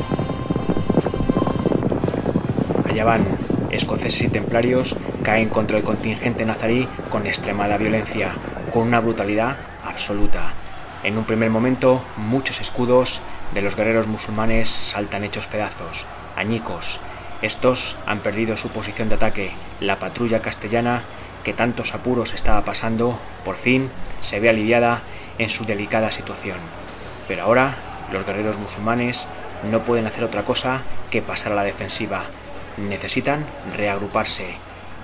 Allá 2.89 3.03
van, 3.03 3.25
escoceses 3.71 4.23
y 4.23 4.27
templarios 4.27 4.95
caen 5.23 5.49
contra 5.49 5.77
el 5.77 5.83
contingente 5.83 6.45
nazarí 6.45 6.87
con 7.09 7.27
extremada 7.27 7.77
violencia, 7.77 8.31
con 8.71 8.83
una 8.83 8.99
brutalidad 8.99 9.57
absoluta. 9.83 10.53
En 11.03 11.17
un 11.17 11.25
primer 11.25 11.49
momento, 11.49 12.01
muchos 12.17 12.61
escudos 12.61 13.21
de 13.53 13.61
los 13.61 13.75
guerreros 13.75 14.07
musulmanes 14.07 14.69
saltan 14.69 15.23
hechos 15.23 15.47
pedazos, 15.47 16.05
añicos. 16.35 16.99
Estos 17.41 17.97
han 18.05 18.19
perdido 18.19 18.57
su 18.57 18.69
posición 18.69 19.09
de 19.09 19.15
ataque. 19.15 19.51
La 19.81 19.99
patrulla 19.99 20.41
castellana, 20.41 21.03
que 21.45 21.53
tantos 21.53 21.93
apuros 21.93 22.33
estaba 22.33 22.65
pasando, 22.65 23.17
por 23.45 23.55
fin 23.55 23.89
se 24.21 24.39
ve 24.41 24.49
aliviada 24.49 25.03
en 25.37 25.49
su 25.49 25.63
delicada 25.63 26.11
situación. 26.11 26.57
Pero 27.27 27.43
ahora 27.43 27.77
los 28.11 28.25
guerreros 28.25 28.57
musulmanes 28.57 29.27
no 29.71 29.81
pueden 29.81 30.07
hacer 30.07 30.23
otra 30.23 30.43
cosa 30.43 30.81
que 31.11 31.21
pasar 31.21 31.53
a 31.53 31.55
la 31.55 31.63
defensiva. 31.63 32.25
Necesitan 32.77 33.45
reagruparse. 33.77 34.47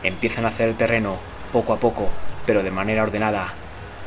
Empiezan 0.03 0.45
a 0.45 0.49
hacer 0.49 0.67
el 0.69 0.75
terreno 0.75 1.17
poco 1.53 1.73
a 1.73 1.77
poco, 1.77 2.09
pero 2.45 2.63
de 2.63 2.71
manera 2.71 3.03
ordenada, 3.03 3.53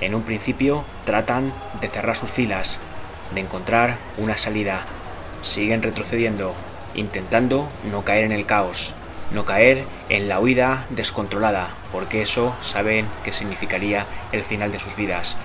en 0.00 0.14
un 0.14 0.22
principio 0.22 0.84
tratan 1.04 1.52
de 1.80 1.88
cerrar 1.88 2.16
sus 2.16 2.30
filas, 2.30 2.80
de 3.32 3.40
encontrar 3.40 3.96
una 4.18 4.36
salida. 4.36 4.82
Siguen 5.42 5.82
retrocediendo, 5.82 6.54
intentando 6.96 7.68
no 7.90 8.02
caer 8.02 8.24
en 8.24 8.32
el 8.32 8.44
caos, 8.44 8.94
no 9.34 9.44
caer 9.44 9.84
en 10.08 10.28
la 10.28 10.40
huida 10.40 10.86
descontrolada, 10.90 11.68
porque 11.92 12.22
eso 12.22 12.56
saben 12.62 13.06
que 13.24 13.32
significaría 13.32 14.06
el 14.32 14.44
final 14.44 14.72
de 14.72 14.78
sus 14.78 14.96
vidas. 14.96 15.36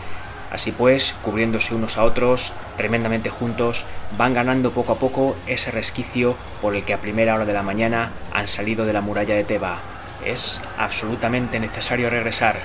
Así 0.51 0.71
pues, 0.71 1.15
cubriéndose 1.21 1.75
unos 1.75 1.97
a 1.97 2.03
otros, 2.03 2.53
tremendamente 2.77 3.29
juntos, 3.29 3.85
van 4.17 4.33
ganando 4.33 4.71
poco 4.71 4.93
a 4.93 4.95
poco 4.95 5.35
ese 5.47 5.71
resquicio 5.71 6.35
por 6.61 6.75
el 6.75 6.83
que 6.83 6.93
a 6.93 6.97
primera 6.97 7.35
hora 7.35 7.45
de 7.45 7.53
la 7.53 7.63
mañana 7.63 8.11
han 8.31 8.47
salido 8.47 8.85
de 8.85 8.93
la 8.93 9.01
muralla 9.01 9.35
de 9.35 9.43
Teba. 9.43 9.79
Es 10.25 10.61
absolutamente 10.77 11.59
necesario 11.59 12.09
regresar, 12.09 12.57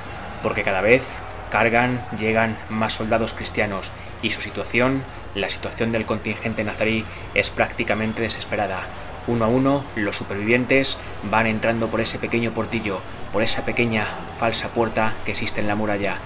porque 0.43 0.63
cada 0.63 0.81
vez 0.81 1.07
cargan, 1.51 2.01
llegan 2.19 2.57
más 2.69 2.95
soldados 2.95 3.33
cristianos 3.33 3.91
y 4.23 4.31
su 4.31 4.41
situación, 4.41 5.03
la 5.35 5.49
situación 5.49 5.93
del 5.93 6.07
contingente 6.07 6.65
nazarí, 6.65 7.05
es 7.35 7.51
prácticamente 7.51 8.23
desesperada. 8.23 8.87
Uno 9.27 9.45
a 9.45 9.49
uno, 9.49 9.85
los 9.97 10.17
supervivientes 10.17 10.99
van 11.31 11.47
entrando 11.47 11.89
por 11.89 12.01
ese 12.01 12.19
pequeño 12.19 12.51
portillo, 12.51 13.01
por 13.33 13.43
esa 13.43 13.65
pequeña 13.65 14.07
falsa 14.39 14.69
puerta 14.69 15.15
que 15.25 15.31
existe 15.31 15.61
en 15.61 15.69
la 15.69 15.75
muralla. 15.75 16.17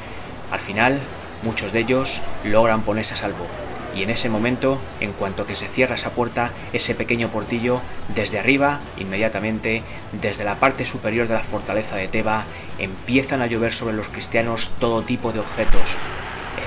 Al 0.50 0.60
final, 0.60 0.98
muchos 1.42 1.72
de 1.72 1.80
ellos 1.80 2.22
logran 2.44 2.82
ponerse 2.82 3.14
a 3.14 3.16
salvo. 3.16 3.46
Y 3.94 4.02
en 4.02 4.10
ese 4.10 4.28
momento, 4.28 4.78
en 5.00 5.12
cuanto 5.12 5.46
que 5.46 5.54
se 5.54 5.66
cierra 5.66 5.94
esa 5.94 6.10
puerta, 6.10 6.50
ese 6.72 6.94
pequeño 6.94 7.28
portillo, 7.28 7.80
desde 8.14 8.38
arriba, 8.38 8.80
inmediatamente, 8.98 9.82
desde 10.20 10.44
la 10.44 10.56
parte 10.56 10.84
superior 10.84 11.26
de 11.26 11.34
la 11.34 11.42
fortaleza 11.42 11.96
de 11.96 12.08
Teba, 12.08 12.44
empiezan 12.78 13.40
a 13.42 13.46
llover 13.46 13.72
sobre 13.72 13.96
los 13.96 14.08
cristianos 14.08 14.72
todo 14.78 15.02
tipo 15.02 15.32
de 15.32 15.40
objetos, 15.40 15.96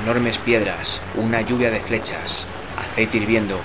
enormes 0.02 0.40
piedras, 0.40 1.02
una 1.16 1.42
lluvia 1.42 1.70
de 1.70 1.80
flechas, 1.80 2.48
aceite 2.78 3.18
hirviendo. 3.18 3.60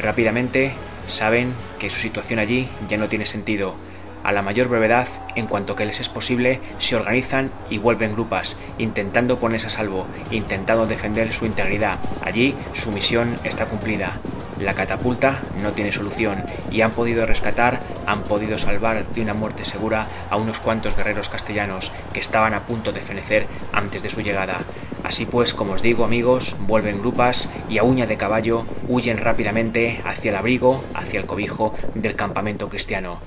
Rápidamente 0.00 0.74
saben 1.06 1.52
que 1.82 1.90
su 1.90 1.98
situación 1.98 2.38
allí 2.38 2.68
ya 2.88 2.96
no 2.96 3.08
tiene 3.08 3.26
sentido. 3.26 3.74
A 4.22 4.32
la 4.32 4.42
mayor 4.42 4.68
brevedad, 4.68 5.08
en 5.34 5.46
cuanto 5.46 5.76
que 5.76 5.86
les 5.86 6.00
es 6.00 6.08
posible, 6.08 6.60
se 6.78 6.96
organizan 6.96 7.52
y 7.68 7.78
vuelven 7.78 8.12
grupas, 8.12 8.58
intentando 8.78 9.38
ponerse 9.38 9.68
a 9.68 9.70
salvo, 9.70 10.08
intentando 10.30 10.86
defender 10.86 11.32
su 11.32 11.46
integridad. 11.46 11.98
Allí 12.20 12.56
su 12.72 12.90
misión 12.92 13.38
está 13.44 13.66
cumplida. 13.66 14.20
La 14.58 14.74
catapulta 14.74 15.46
no 15.54 15.72
tiene 15.72 15.92
solución 15.92 16.44
y 16.70 16.82
han 16.82 16.92
podido 16.92 17.26
rescatar, 17.26 17.80
han 18.06 18.24
podido 18.24 18.58
salvar 18.58 19.08
de 19.08 19.20
una 19.22 19.34
muerte 19.34 19.64
segura 19.64 20.08
a 20.28 20.36
unos 20.36 20.60
cuantos 20.60 20.94
guerreros 20.94 21.28
castellanos 21.28 21.90
que 22.12 22.20
estaban 22.20 22.54
a 22.54 22.66
punto 22.66 22.92
de 22.92 23.00
fenecer 23.00 23.48
antes 23.72 24.02
de 24.02 24.10
su 24.10 24.20
llegada. 24.20 24.66
Así 25.02 25.26
pues, 25.26 25.52
como 25.52 25.72
os 25.72 25.82
digo 25.82 26.04
amigos, 26.04 26.54
vuelven 26.58 27.00
grupas 27.00 27.50
y 27.68 27.78
a 27.78 27.82
uña 27.82 28.06
de 28.06 28.18
caballo 28.18 28.66
huyen 28.86 29.18
rápidamente 29.18 30.00
hacia 30.04 30.30
el 30.30 30.36
abrigo, 30.36 30.84
hacia 30.94 31.18
el 31.18 31.26
cobijo 31.26 31.74
del 31.94 32.14
campamento 32.14 32.68
cristiano. 32.68 33.20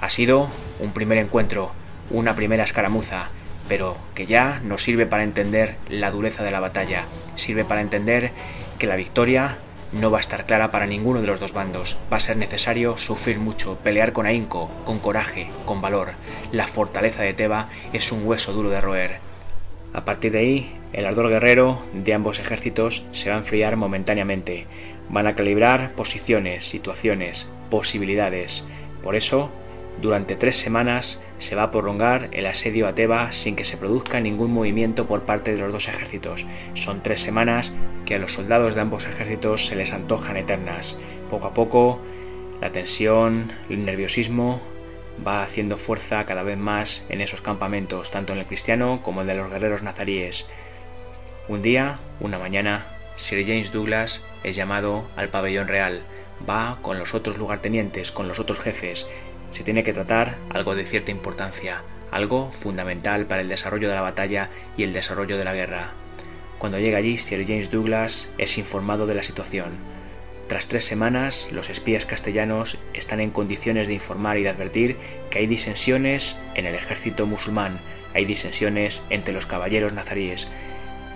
Ha 0.00 0.08
sido 0.08 0.48
un 0.78 0.92
primer 0.92 1.18
encuentro, 1.18 1.72
una 2.08 2.34
primera 2.34 2.64
escaramuza, 2.64 3.28
pero 3.68 3.98
que 4.14 4.24
ya 4.24 4.58
nos 4.64 4.82
sirve 4.82 5.04
para 5.04 5.24
entender 5.24 5.76
la 5.90 6.10
dureza 6.10 6.42
de 6.42 6.50
la 6.50 6.58
batalla, 6.58 7.04
sirve 7.34 7.66
para 7.66 7.82
entender 7.82 8.30
que 8.78 8.86
la 8.86 8.96
victoria 8.96 9.58
no 9.92 10.10
va 10.10 10.16
a 10.16 10.22
estar 10.22 10.46
clara 10.46 10.70
para 10.70 10.86
ninguno 10.86 11.20
de 11.20 11.26
los 11.26 11.38
dos 11.38 11.52
bandos. 11.52 11.98
Va 12.10 12.16
a 12.16 12.20
ser 12.20 12.38
necesario 12.38 12.96
sufrir 12.96 13.38
mucho, 13.38 13.76
pelear 13.76 14.14
con 14.14 14.24
ahínco, 14.24 14.70
con 14.86 15.00
coraje, 15.00 15.48
con 15.66 15.82
valor. 15.82 16.12
La 16.50 16.66
fortaleza 16.66 17.22
de 17.22 17.34
Teba 17.34 17.68
es 17.92 18.10
un 18.10 18.26
hueso 18.26 18.54
duro 18.54 18.70
de 18.70 18.80
roer. 18.80 19.18
A 19.92 20.06
partir 20.06 20.32
de 20.32 20.38
ahí, 20.38 20.76
el 20.94 21.04
ardor 21.04 21.28
guerrero 21.28 21.82
de 21.92 22.14
ambos 22.14 22.38
ejércitos 22.38 23.04
se 23.12 23.28
va 23.28 23.36
a 23.36 23.40
enfriar 23.40 23.76
momentáneamente. 23.76 24.66
Van 25.10 25.26
a 25.26 25.34
calibrar 25.34 25.92
posiciones, 25.92 26.64
situaciones, 26.64 27.50
posibilidades. 27.68 28.64
Por 29.02 29.14
eso, 29.14 29.50
durante 30.00 30.36
tres 30.36 30.56
semanas 30.56 31.20
se 31.38 31.54
va 31.54 31.64
a 31.64 31.70
prolongar 31.70 32.28
el 32.32 32.46
asedio 32.46 32.86
a 32.86 32.94
Teba 32.94 33.32
sin 33.32 33.56
que 33.56 33.64
se 33.64 33.76
produzca 33.76 34.20
ningún 34.20 34.52
movimiento 34.52 35.06
por 35.06 35.22
parte 35.22 35.52
de 35.52 35.58
los 35.58 35.72
dos 35.72 35.88
ejércitos. 35.88 36.46
Son 36.74 37.02
tres 37.02 37.20
semanas 37.20 37.72
que 38.06 38.14
a 38.14 38.18
los 38.18 38.32
soldados 38.32 38.74
de 38.74 38.80
ambos 38.80 39.06
ejércitos 39.06 39.66
se 39.66 39.76
les 39.76 39.92
antojan 39.92 40.36
eternas. 40.36 40.96
Poco 41.28 41.48
a 41.48 41.54
poco, 41.54 42.00
la 42.60 42.72
tensión, 42.72 43.52
el 43.68 43.84
nerviosismo 43.84 44.60
va 45.26 45.42
haciendo 45.42 45.76
fuerza 45.76 46.24
cada 46.24 46.42
vez 46.42 46.56
más 46.56 47.04
en 47.08 47.20
esos 47.20 47.42
campamentos, 47.42 48.10
tanto 48.10 48.32
en 48.32 48.38
el 48.38 48.46
cristiano 48.46 49.00
como 49.02 49.20
en 49.20 49.28
el 49.28 49.36
de 49.36 49.42
los 49.42 49.52
guerreros 49.52 49.82
nazaríes. 49.82 50.46
Un 51.48 51.62
día, 51.62 51.98
una 52.20 52.38
mañana, 52.38 52.86
Sir 53.16 53.44
James 53.46 53.72
Douglas 53.72 54.22
es 54.44 54.56
llamado 54.56 55.04
al 55.16 55.28
pabellón 55.28 55.68
real. 55.68 56.02
Va 56.48 56.78
con 56.80 56.98
los 56.98 57.12
otros 57.12 57.36
lugartenientes, 57.36 58.12
con 58.12 58.28
los 58.28 58.38
otros 58.38 58.60
jefes, 58.60 59.06
se 59.50 59.64
tiene 59.64 59.82
que 59.82 59.92
tratar 59.92 60.36
algo 60.50 60.74
de 60.74 60.86
cierta 60.86 61.10
importancia, 61.10 61.82
algo 62.10 62.50
fundamental 62.52 63.26
para 63.26 63.42
el 63.42 63.48
desarrollo 63.48 63.88
de 63.88 63.94
la 63.94 64.02
batalla 64.02 64.48
y 64.76 64.82
el 64.82 64.92
desarrollo 64.92 65.38
de 65.38 65.44
la 65.44 65.54
guerra. 65.54 65.92
Cuando 66.58 66.78
llega 66.78 66.98
allí, 66.98 67.18
Sir 67.18 67.46
James 67.46 67.70
Douglas 67.70 68.28
es 68.38 68.58
informado 68.58 69.06
de 69.06 69.14
la 69.14 69.22
situación. 69.22 69.70
Tras 70.46 70.66
tres 70.66 70.84
semanas, 70.84 71.48
los 71.52 71.70
espías 71.70 72.06
castellanos 72.06 72.76
están 72.92 73.20
en 73.20 73.30
condiciones 73.30 73.86
de 73.86 73.94
informar 73.94 74.36
y 74.36 74.42
de 74.42 74.48
advertir 74.48 74.96
que 75.30 75.38
hay 75.38 75.46
disensiones 75.46 76.36
en 76.54 76.66
el 76.66 76.74
ejército 76.74 77.26
musulmán, 77.26 77.78
hay 78.14 78.24
disensiones 78.24 79.00
entre 79.10 79.32
los 79.32 79.46
caballeros 79.46 79.92
nazaríes, 79.92 80.48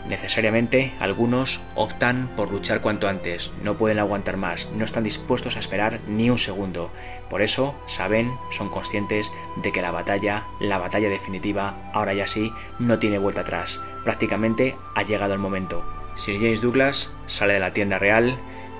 Necesariamente 0.08 0.92
algunos 1.00 1.62
optan 1.74 2.28
por 2.36 2.50
luchar 2.50 2.82
cuanto 2.82 3.08
antes, 3.08 3.52
no 3.62 3.74
pueden 3.74 3.98
aguantar 3.98 4.36
más, 4.36 4.68
no 4.76 4.84
están 4.84 5.02
dispuestos 5.02 5.56
a 5.56 5.60
esperar 5.60 6.00
ni 6.06 6.28
un 6.28 6.38
segundo. 6.38 6.90
Por 7.30 7.40
eso 7.40 7.74
saben, 7.86 8.30
son 8.50 8.68
conscientes 8.68 9.32
de 9.56 9.72
que 9.72 9.80
la 9.80 9.92
batalla, 9.92 10.44
la 10.60 10.76
batalla 10.76 11.08
definitiva, 11.08 11.90
ahora 11.94 12.12
ya 12.12 12.26
sí, 12.26 12.52
no 12.78 12.98
tiene 12.98 13.18
vuelta 13.18 13.40
atrás. 13.40 13.82
Prácticamente 14.04 14.76
ha 14.94 15.02
llegado 15.02 15.32
el 15.32 15.38
momento. 15.38 15.86
Sir 16.16 16.36
James 16.36 16.60
Douglas 16.60 17.14
sale 17.26 17.54
de 17.54 17.60
la 17.60 17.72
tienda 17.72 17.98
real, 17.98 18.36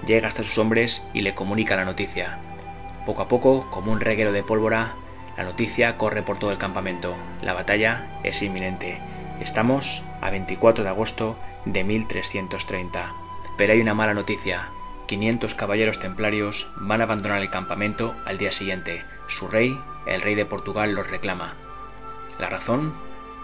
llega 0.07 0.29
hasta 0.29 0.45
sus 0.45 0.59
hombres 0.59 1.07
y 1.15 1.23
le 1.23 1.35
comunica 1.35 1.75
la 1.75 1.87
noticia. 1.87 2.39
Poco 3.07 3.23
a 3.23 3.29
poco, 3.29 3.71
como 3.71 3.93
un 3.93 4.01
reguero 4.01 4.33
de 4.33 4.43
pólvora, 4.43 4.95
la 5.37 5.45
noticia 5.45 5.97
corre 5.97 6.23
por 6.23 6.39
todo 6.39 6.53
el 6.53 6.59
campamento. 6.59 7.17
La 7.43 7.55
batalla 7.55 8.21
es 8.23 8.41
inminente. 8.43 9.01
Estamos 9.41 10.03
a 10.21 10.31
24 10.31 10.85
de 10.85 10.91
agosto 10.91 11.37
de 11.65 11.83
1330. 11.83 13.13
Pero 13.57 13.73
hay 13.73 13.81
una 13.81 13.95
mala 13.95 14.15
noticia. 14.15 14.69
500 15.07 15.55
caballeros 15.55 15.99
templarios 15.99 16.69
van 16.77 17.01
a 17.01 17.05
abandonar 17.05 17.43
el 17.43 17.51
campamento 17.51 18.15
al 18.25 18.39
día 18.39 18.53
siguiente. 18.53 19.03
Su 19.29 19.49
rey, 19.49 19.79
el 20.07 20.21
rey 20.23 20.35
de 20.35 20.47
Portugal, 20.47 20.95
los 20.95 21.11
reclama. 21.11 21.55
¿La 22.39 22.49
razón? 22.49 22.95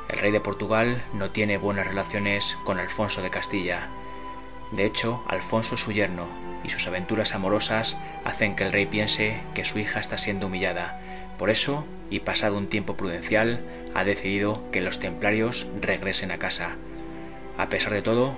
El 0.09 0.21
rey 0.21 0.31
de 0.33 0.41
Portugal 0.41 1.03
no 1.13 1.31
tiene 1.31 1.59
buenas 1.59 1.87
relaciones 1.87 2.57
con 2.65 2.79
Alfonso 2.79 3.21
de 3.21 3.31
Castilla. 3.31 3.89
De 4.71 4.85
hecho, 4.85 5.23
Alfonso 5.27 5.75
es 5.75 5.81
su 5.81 5.93
yerno, 5.93 6.27
y 6.63 6.69
sus 6.69 6.87
aventuras 6.87 7.35
amorosas 7.35 8.01
hacen 8.25 8.55
que 8.55 8.65
el 8.65 8.73
rey 8.73 8.87
piense 8.87 9.41
que 9.55 9.65
su 9.65 9.79
hija 9.79 10.01
está 10.01 10.19
siendo 10.19 10.47
humillada. 10.47 11.01
Por 11.39 11.51
eso, 11.51 11.85
y 12.11 12.21
pasado 12.21 12.57
un 12.57 12.69
tiempo 12.69 12.97
prudencial, 12.97 13.65
ha 13.95 14.05
decidido 14.05 14.63
que 14.73 14.81
los 14.81 15.01
templarios 15.01 15.69
regresen 15.81 16.31
a 16.31 16.39
casa. 16.39 16.77
A 17.59 17.69
pesar 17.69 17.93
de 17.93 18.03
todo, 18.03 18.35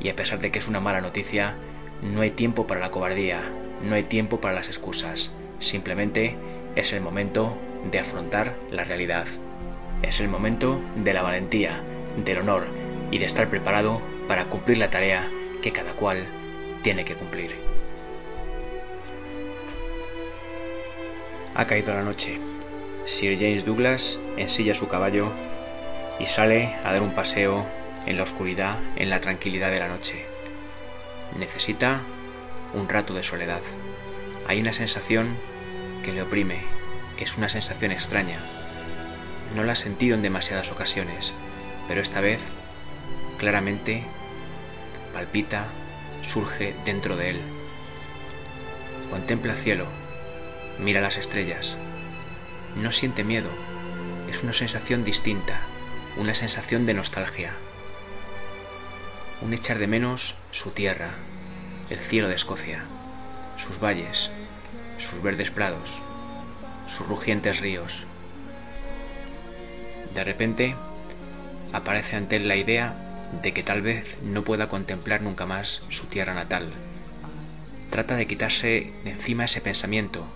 y 0.00 0.08
a 0.08 0.16
pesar 0.16 0.38
de 0.38 0.50
que 0.50 0.58
es 0.58 0.68
una 0.68 0.80
mala 0.80 1.00
noticia, 1.00 1.54
no 2.02 2.20
hay 2.20 2.30
tiempo 2.30 2.66
para 2.66 2.80
la 2.80 2.90
cobardía, 2.90 3.40
no 3.82 3.94
hay 3.94 4.04
tiempo 4.04 4.40
para 4.40 4.54
las 4.54 4.68
excusas, 4.68 5.32
simplemente 5.58 6.36
es 6.76 6.92
el 6.92 7.00
momento 7.00 7.56
de 7.90 7.98
afrontar 7.98 8.54
la 8.70 8.84
realidad. 8.84 9.26
Es 10.02 10.20
el 10.20 10.28
momento 10.28 10.80
de 10.96 11.14
la 11.14 11.22
valentía, 11.22 11.80
del 12.24 12.38
honor 12.38 12.66
y 13.10 13.18
de 13.18 13.26
estar 13.26 13.48
preparado 13.48 14.00
para 14.28 14.46
cumplir 14.46 14.78
la 14.78 14.90
tarea 14.90 15.28
que 15.62 15.72
cada 15.72 15.92
cual 15.92 16.24
tiene 16.82 17.04
que 17.04 17.14
cumplir. 17.14 17.54
Ha 21.54 21.66
caído 21.66 21.94
la 21.94 22.02
noche. 22.02 22.53
Sir 23.04 23.38
James 23.38 23.64
Douglas 23.64 24.18
ensilla 24.36 24.74
su 24.74 24.88
caballo 24.88 25.30
y 26.18 26.26
sale 26.26 26.74
a 26.84 26.92
dar 26.92 27.02
un 27.02 27.14
paseo 27.14 27.66
en 28.06 28.16
la 28.16 28.22
oscuridad, 28.22 28.78
en 28.96 29.10
la 29.10 29.20
tranquilidad 29.20 29.70
de 29.70 29.80
la 29.80 29.88
noche. 29.88 30.24
Necesita 31.38 32.00
un 32.72 32.88
rato 32.88 33.14
de 33.14 33.22
soledad. 33.22 33.60
Hay 34.46 34.60
una 34.60 34.72
sensación 34.72 35.36
que 36.02 36.12
le 36.12 36.22
oprime, 36.22 36.58
es 37.18 37.36
una 37.36 37.48
sensación 37.48 37.92
extraña. 37.92 38.38
No 39.54 39.64
la 39.64 39.72
ha 39.72 39.76
sentido 39.76 40.14
en 40.14 40.22
demasiadas 40.22 40.72
ocasiones, 40.72 41.32
pero 41.88 42.00
esta 42.00 42.20
vez 42.20 42.40
claramente 43.38 44.04
palpita, 45.12 45.66
surge 46.22 46.74
dentro 46.84 47.16
de 47.16 47.30
él. 47.30 47.40
Contempla 49.10 49.52
el 49.52 49.58
cielo, 49.58 49.86
mira 50.80 51.00
las 51.00 51.16
estrellas, 51.16 51.76
no 52.76 52.90
siente 52.90 53.24
miedo, 53.24 53.48
es 54.30 54.42
una 54.42 54.52
sensación 54.52 55.04
distinta, 55.04 55.60
una 56.16 56.34
sensación 56.34 56.86
de 56.86 56.94
nostalgia. 56.94 57.52
Un 59.42 59.52
echar 59.52 59.78
de 59.78 59.86
menos 59.86 60.36
su 60.50 60.70
tierra, 60.70 61.14
el 61.90 61.98
cielo 61.98 62.28
de 62.28 62.34
Escocia, 62.34 62.84
sus 63.56 63.80
valles, 63.80 64.30
sus 64.98 65.22
verdes 65.22 65.50
prados, 65.50 66.00
sus 66.88 67.06
rugientes 67.06 67.60
ríos. 67.60 68.04
De 70.14 70.24
repente 70.24 70.74
aparece 71.72 72.16
ante 72.16 72.36
él 72.36 72.48
la 72.48 72.56
idea 72.56 72.94
de 73.42 73.52
que 73.52 73.62
tal 73.62 73.82
vez 73.82 74.16
no 74.22 74.42
pueda 74.42 74.68
contemplar 74.68 75.22
nunca 75.22 75.46
más 75.46 75.82
su 75.90 76.06
tierra 76.06 76.34
natal. 76.34 76.70
Trata 77.90 78.16
de 78.16 78.26
quitarse 78.26 78.92
de 79.04 79.10
encima 79.10 79.44
ese 79.44 79.60
pensamiento, 79.60 80.26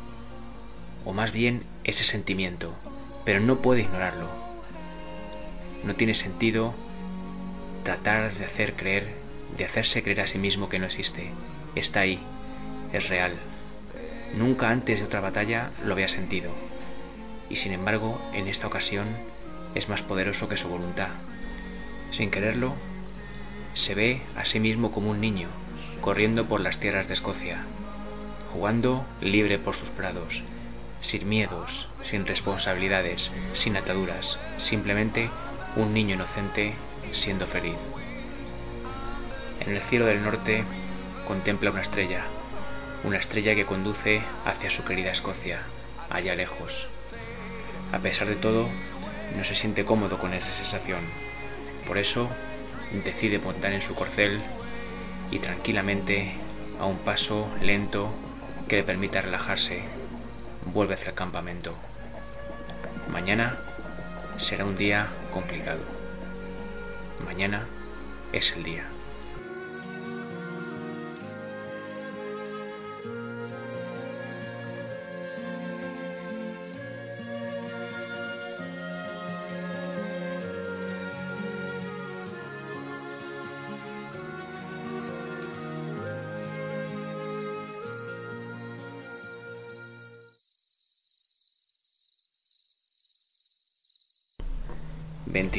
o 1.09 1.15
más 1.15 1.33
bien 1.33 1.63
ese 1.85 2.05
sentimiento, 2.05 2.75
pero 3.25 3.41
no 3.41 3.63
puede 3.63 3.81
ignorarlo. 3.81 4.29
No 5.83 5.95
tiene 5.95 6.13
sentido 6.13 6.75
tratar 7.83 8.31
de 8.31 8.45
hacer 8.45 8.75
creer, 8.75 9.15
de 9.57 9.65
hacerse 9.65 10.03
creer 10.03 10.21
a 10.21 10.27
sí 10.27 10.37
mismo 10.37 10.69
que 10.69 10.79
no 10.79 10.85
existe. 10.85 11.31
Está 11.75 12.01
ahí, 12.01 12.21
es 12.93 13.09
real. 13.09 13.33
Nunca 14.37 14.69
antes 14.69 14.99
de 14.99 15.07
otra 15.07 15.23
batalla 15.23 15.71
lo 15.83 15.95
había 15.95 16.09
sentido. 16.09 16.51
Y 17.49 17.57
sin 17.57 17.73
embargo, 17.73 18.21
en 18.35 18.47
esta 18.47 18.67
ocasión 18.67 19.09
es 19.75 19.89
más 19.89 20.03
poderoso 20.03 20.47
que 20.51 20.59
su 20.59 20.69
voluntad. 20.69 21.09
Sin 22.11 22.31
quererlo, 22.31 22.75
se 23.73 23.95
ve 23.95 24.21
a 24.37 24.45
sí 24.45 24.61
mismo 24.61 24.91
como 24.91 25.09
un 25.11 25.23
niño, 25.23 25.49
corriendo 26.03 26.45
por 26.45 26.61
las 26.61 26.81
tierras 26.81 27.09
de 27.09 27.15
Escocia, 27.15 27.65
jugando 28.53 29.07
libre 29.23 29.59
por 29.59 29.75
sus 29.75 29.89
prados, 29.89 30.43
sin 31.01 31.29
miedos, 31.29 31.91
sin 32.03 32.27
responsabilidades, 32.27 33.31
sin 33.53 33.77
ataduras, 33.77 34.39
simplemente 34.59 35.31
un 35.77 35.93
niño 35.95 36.15
inocente 36.15 36.75
siendo 37.13 37.47
feliz. 37.47 37.77
En 39.61 39.75
el 39.75 39.81
cielo 39.81 40.07
del 40.07 40.23
norte 40.23 40.65
contempla 41.27 41.71
una 41.71 41.83
estrella, 41.83 42.23
una 43.05 43.19
estrella 43.19 43.55
que 43.55 43.67
conduce 43.67 44.23
hacia 44.45 44.71
su 44.71 44.85
querida 44.85 45.13
Escocia, 45.13 45.61
allá 46.11 46.35
lejos. 46.35 46.89
A 47.93 47.99
pesar 47.99 48.29
de 48.29 48.37
todo, 48.37 48.69
no 49.37 49.45
se 49.45 49.55
siente 49.55 49.85
cómodo 49.85 50.19
con 50.19 50.35
esa 50.35 50.51
sensación. 50.51 51.01
Por 51.87 51.99
eso, 51.99 52.29
decide 53.05 53.39
montar 53.39 53.73
en 53.73 53.83
su 53.83 53.95
corcel 53.95 54.41
y 55.31 55.39
tranquilamente, 55.39 56.33
a 56.81 56.87
un 56.87 56.99
paso 56.99 57.51
lento 57.61 58.15
que 58.69 58.77
le 58.77 58.85
permita 58.85 59.21
relajarse, 59.21 59.83
vuelve 60.67 60.95
hacia 60.95 61.11
el 61.11 61.15
campamento. 61.15 61.75
Mañana 63.11 63.59
será 64.37 64.65
un 64.65 64.77
día 64.77 65.09
complicado. 65.33 65.81
Mañana 67.25 67.67
es 68.33 68.57
el 68.57 68.65
día. 68.65 68.85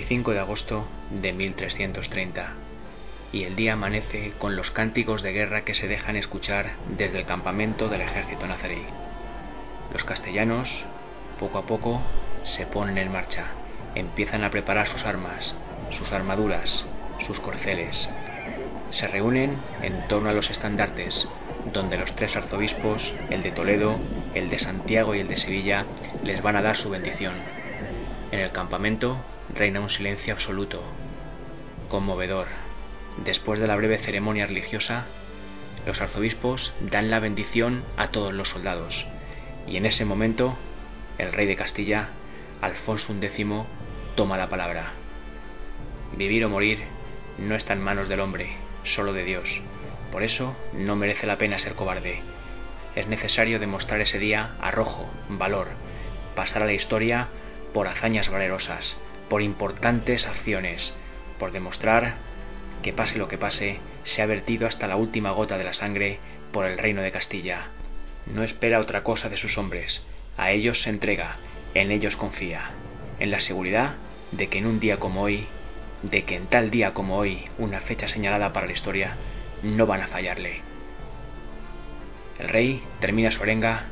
25 0.10 0.34
de 0.34 0.39
agosto 0.39 0.88
de 1.22 1.34
1330, 1.34 2.53
y 3.32 3.43
el 3.43 3.55
día 3.55 3.74
amanece 3.74 4.32
con 4.39 4.55
los 4.55 4.72
cánticos 4.72 5.22
de 5.22 5.34
guerra 5.34 5.62
que 5.62 5.76
se 5.76 5.88
dejan 5.88 6.16
escuchar 6.16 6.72
desde 6.97 7.20
el 7.20 7.28
campamento 7.28 7.89
del 7.89 8.01
ejército 8.01 8.47
nazarí. 8.47 8.82
Los 9.93 10.03
castellanos, 10.03 10.86
poco 11.39 11.60
a 11.60 11.62
poco, 11.62 12.01
se 12.43 12.66
ponen 12.66 12.97
en 12.97 13.12
marcha, 13.12 13.49
empiezan 13.93 14.43
a 14.43 14.49
preparar 14.49 14.88
sus 14.88 15.05
armas, 15.05 15.53
sus 15.91 16.12
armaduras, 16.12 16.86
sus 17.20 17.39
corceles. 17.39 18.10
Se 18.89 19.07
reúnen 19.07 19.57
en 19.84 20.07
torno 20.07 20.32
a 20.32 20.34
los 20.34 20.49
estandartes, 20.49 21.28
donde 21.72 21.99
los 21.99 22.14
tres 22.14 22.36
arzobispos, 22.36 23.14
el 23.30 23.43
de 23.43 23.51
Toledo, 23.51 23.99
el 24.34 24.49
de 24.49 24.57
Santiago 24.57 25.14
y 25.14 25.20
el 25.20 25.28
de 25.28 25.38
Sevilla, 25.38 25.86
les 26.24 26.41
van 26.41 26.55
a 26.55 26.64
dar 26.64 26.78
su 26.78 26.89
bendición. 26.89 27.34
En 28.32 28.39
el 28.39 28.51
campamento 28.51 29.18
reina 29.60 29.82
un 29.82 29.89
silencio 29.89 30.34
absoluto, 30.34 30.82
conmovedor. 31.89 32.47
Después 33.18 33.60
de 33.60 33.68
la 33.68 33.76
breve 33.76 33.97
ceremonia 33.97 34.45
religiosa, 34.45 35.05
los 35.86 36.01
arzobispos 36.01 36.74
dan 36.80 37.12
la 37.12 37.20
bendición 37.20 37.84
a 37.97 38.07
todos 38.07 38.34
los 38.34 38.47
soldados, 38.47 39.05
y 39.68 39.76
en 39.76 39.86
ese 39.86 40.05
momento 40.05 40.55
el 41.18 41.34
rey 41.34 41.45
de 41.45 41.57
Castilla, 41.57 42.07
Alfonso 42.62 43.14
X, 43.22 43.45
toma 44.16 44.38
la 44.38 44.47
palabra. 44.47 44.93
Vivir 46.16 46.45
o 46.45 46.49
morir 46.49 46.80
no 47.38 47.53
está 47.55 47.74
en 47.74 47.82
manos 47.82 48.07
del 48.07 48.22
hombre, 48.22 48.55
solo 48.86 49.12
de 49.12 49.26
Dios. 49.26 49.62
Por 50.10 50.24
eso 50.24 50.55
no 50.72 50.95
merece 50.95 51.28
la 51.28 51.38
pena 51.38 51.60
ser 51.60 51.74
cobarde. 51.74 52.22
Es 52.95 53.07
necesario 53.07 53.60
demostrar 53.60 53.99
ese 53.99 54.20
día 54.20 54.55
arrojo, 54.62 55.10
valor, 55.28 55.68
pasar 56.34 56.64
a 56.64 56.66
la 56.66 56.74
historia 56.74 57.28
por 57.74 57.88
hazañas 57.88 58.30
valerosas, 58.30 58.97
por 59.30 59.42
importantes 59.42 60.28
acciones, 60.28 60.94
por 61.38 61.52
demostrar 61.52 62.16
que 62.82 62.94
pase 62.94 63.18
lo 63.18 63.28
que 63.28 63.38
pase, 63.38 63.80
se 64.04 64.22
ha 64.22 64.26
vertido 64.26 64.68
hasta 64.68 64.88
la 64.88 64.96
última 64.96 65.32
gota 65.32 65.58
de 65.58 65.64
la 65.64 65.74
sangre 65.74 66.20
por 66.52 66.66
el 66.66 66.78
reino 66.78 67.02
de 67.02 67.12
Castilla. 67.12 67.68
No 68.26 68.44
espera 68.44 68.80
otra 68.80 69.04
cosa 69.04 69.30
de 69.30 69.38
sus 69.38 69.58
hombres, 69.58 70.04
a 70.38 70.52
ellos 70.52 70.82
se 70.82 70.90
entrega, 70.90 71.38
en 71.74 71.92
ellos 71.92 72.16
confía, 72.16 72.72
en 73.20 73.32
la 73.32 73.40
seguridad 73.40 73.96
de 74.32 74.48
que 74.48 74.60
en 74.60 74.66
un 74.66 74.80
día 74.80 74.98
como 74.98 75.22
hoy, 75.22 75.48
de 76.04 76.24
que 76.24 76.36
en 76.36 76.48
tal 76.48 76.72
día 76.72 76.94
como 76.94 77.18
hoy, 77.18 77.44
una 77.58 77.80
fecha 77.80 78.08
señalada 78.08 78.54
para 78.54 78.68
la 78.68 78.74
historia, 78.74 79.16
no 79.64 79.86
van 79.86 80.02
a 80.02 80.08
fallarle. 80.08 80.62
El 82.40 82.48
rey 82.48 82.82
termina 83.00 83.32
su 83.32 83.44
arenga 83.44 83.86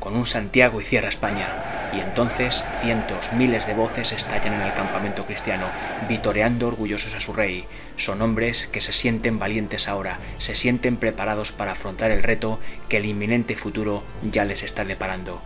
con 0.00 0.16
un 0.16 0.26
Santiago 0.26 0.80
y 0.80 0.84
cierra 0.84 1.08
España. 1.08 1.83
Y 1.94 2.00
entonces 2.00 2.64
cientos, 2.80 3.32
miles 3.32 3.66
de 3.66 3.74
voces 3.74 4.10
estallan 4.10 4.54
en 4.54 4.62
el 4.62 4.74
campamento 4.74 5.24
cristiano, 5.26 5.68
vitoreando 6.08 6.66
orgullosos 6.66 7.14
a 7.14 7.20
su 7.20 7.32
rey. 7.32 7.66
Son 7.96 8.20
hombres 8.20 8.68
que 8.72 8.80
se 8.80 8.92
sienten 8.92 9.38
valientes 9.38 9.86
ahora, 9.88 10.18
se 10.38 10.56
sienten 10.56 10.96
preparados 10.96 11.52
para 11.52 11.72
afrontar 11.72 12.10
el 12.10 12.24
reto 12.24 12.58
que 12.88 12.96
el 12.96 13.06
inminente 13.06 13.54
futuro 13.54 14.02
ya 14.32 14.44
les 14.44 14.64
está 14.64 14.84
deparando. 14.84 15.40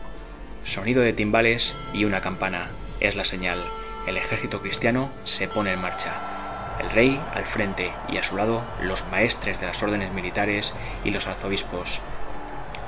Sonido 0.64 1.03
de 1.03 1.12
timbales 1.12 1.74
y 1.92 2.07
una 2.07 2.22
campana 2.22 2.70
es 3.01 3.14
la 3.14 3.26
señal. 3.26 3.59
El 4.07 4.16
ejército 4.16 4.62
cristiano 4.62 5.11
se 5.24 5.49
pone 5.49 5.72
en 5.72 5.80
marcha. 5.82 6.12
El 6.80 6.88
rey 6.88 7.20
al 7.34 7.44
frente 7.44 7.92
y 8.09 8.16
a 8.16 8.22
su 8.22 8.38
lado 8.38 8.62
los 8.80 9.05
maestres 9.11 9.61
de 9.61 9.66
las 9.66 9.82
órdenes 9.82 10.12
militares 10.12 10.72
y 11.05 11.11
los 11.11 11.26
arzobispos. 11.26 12.01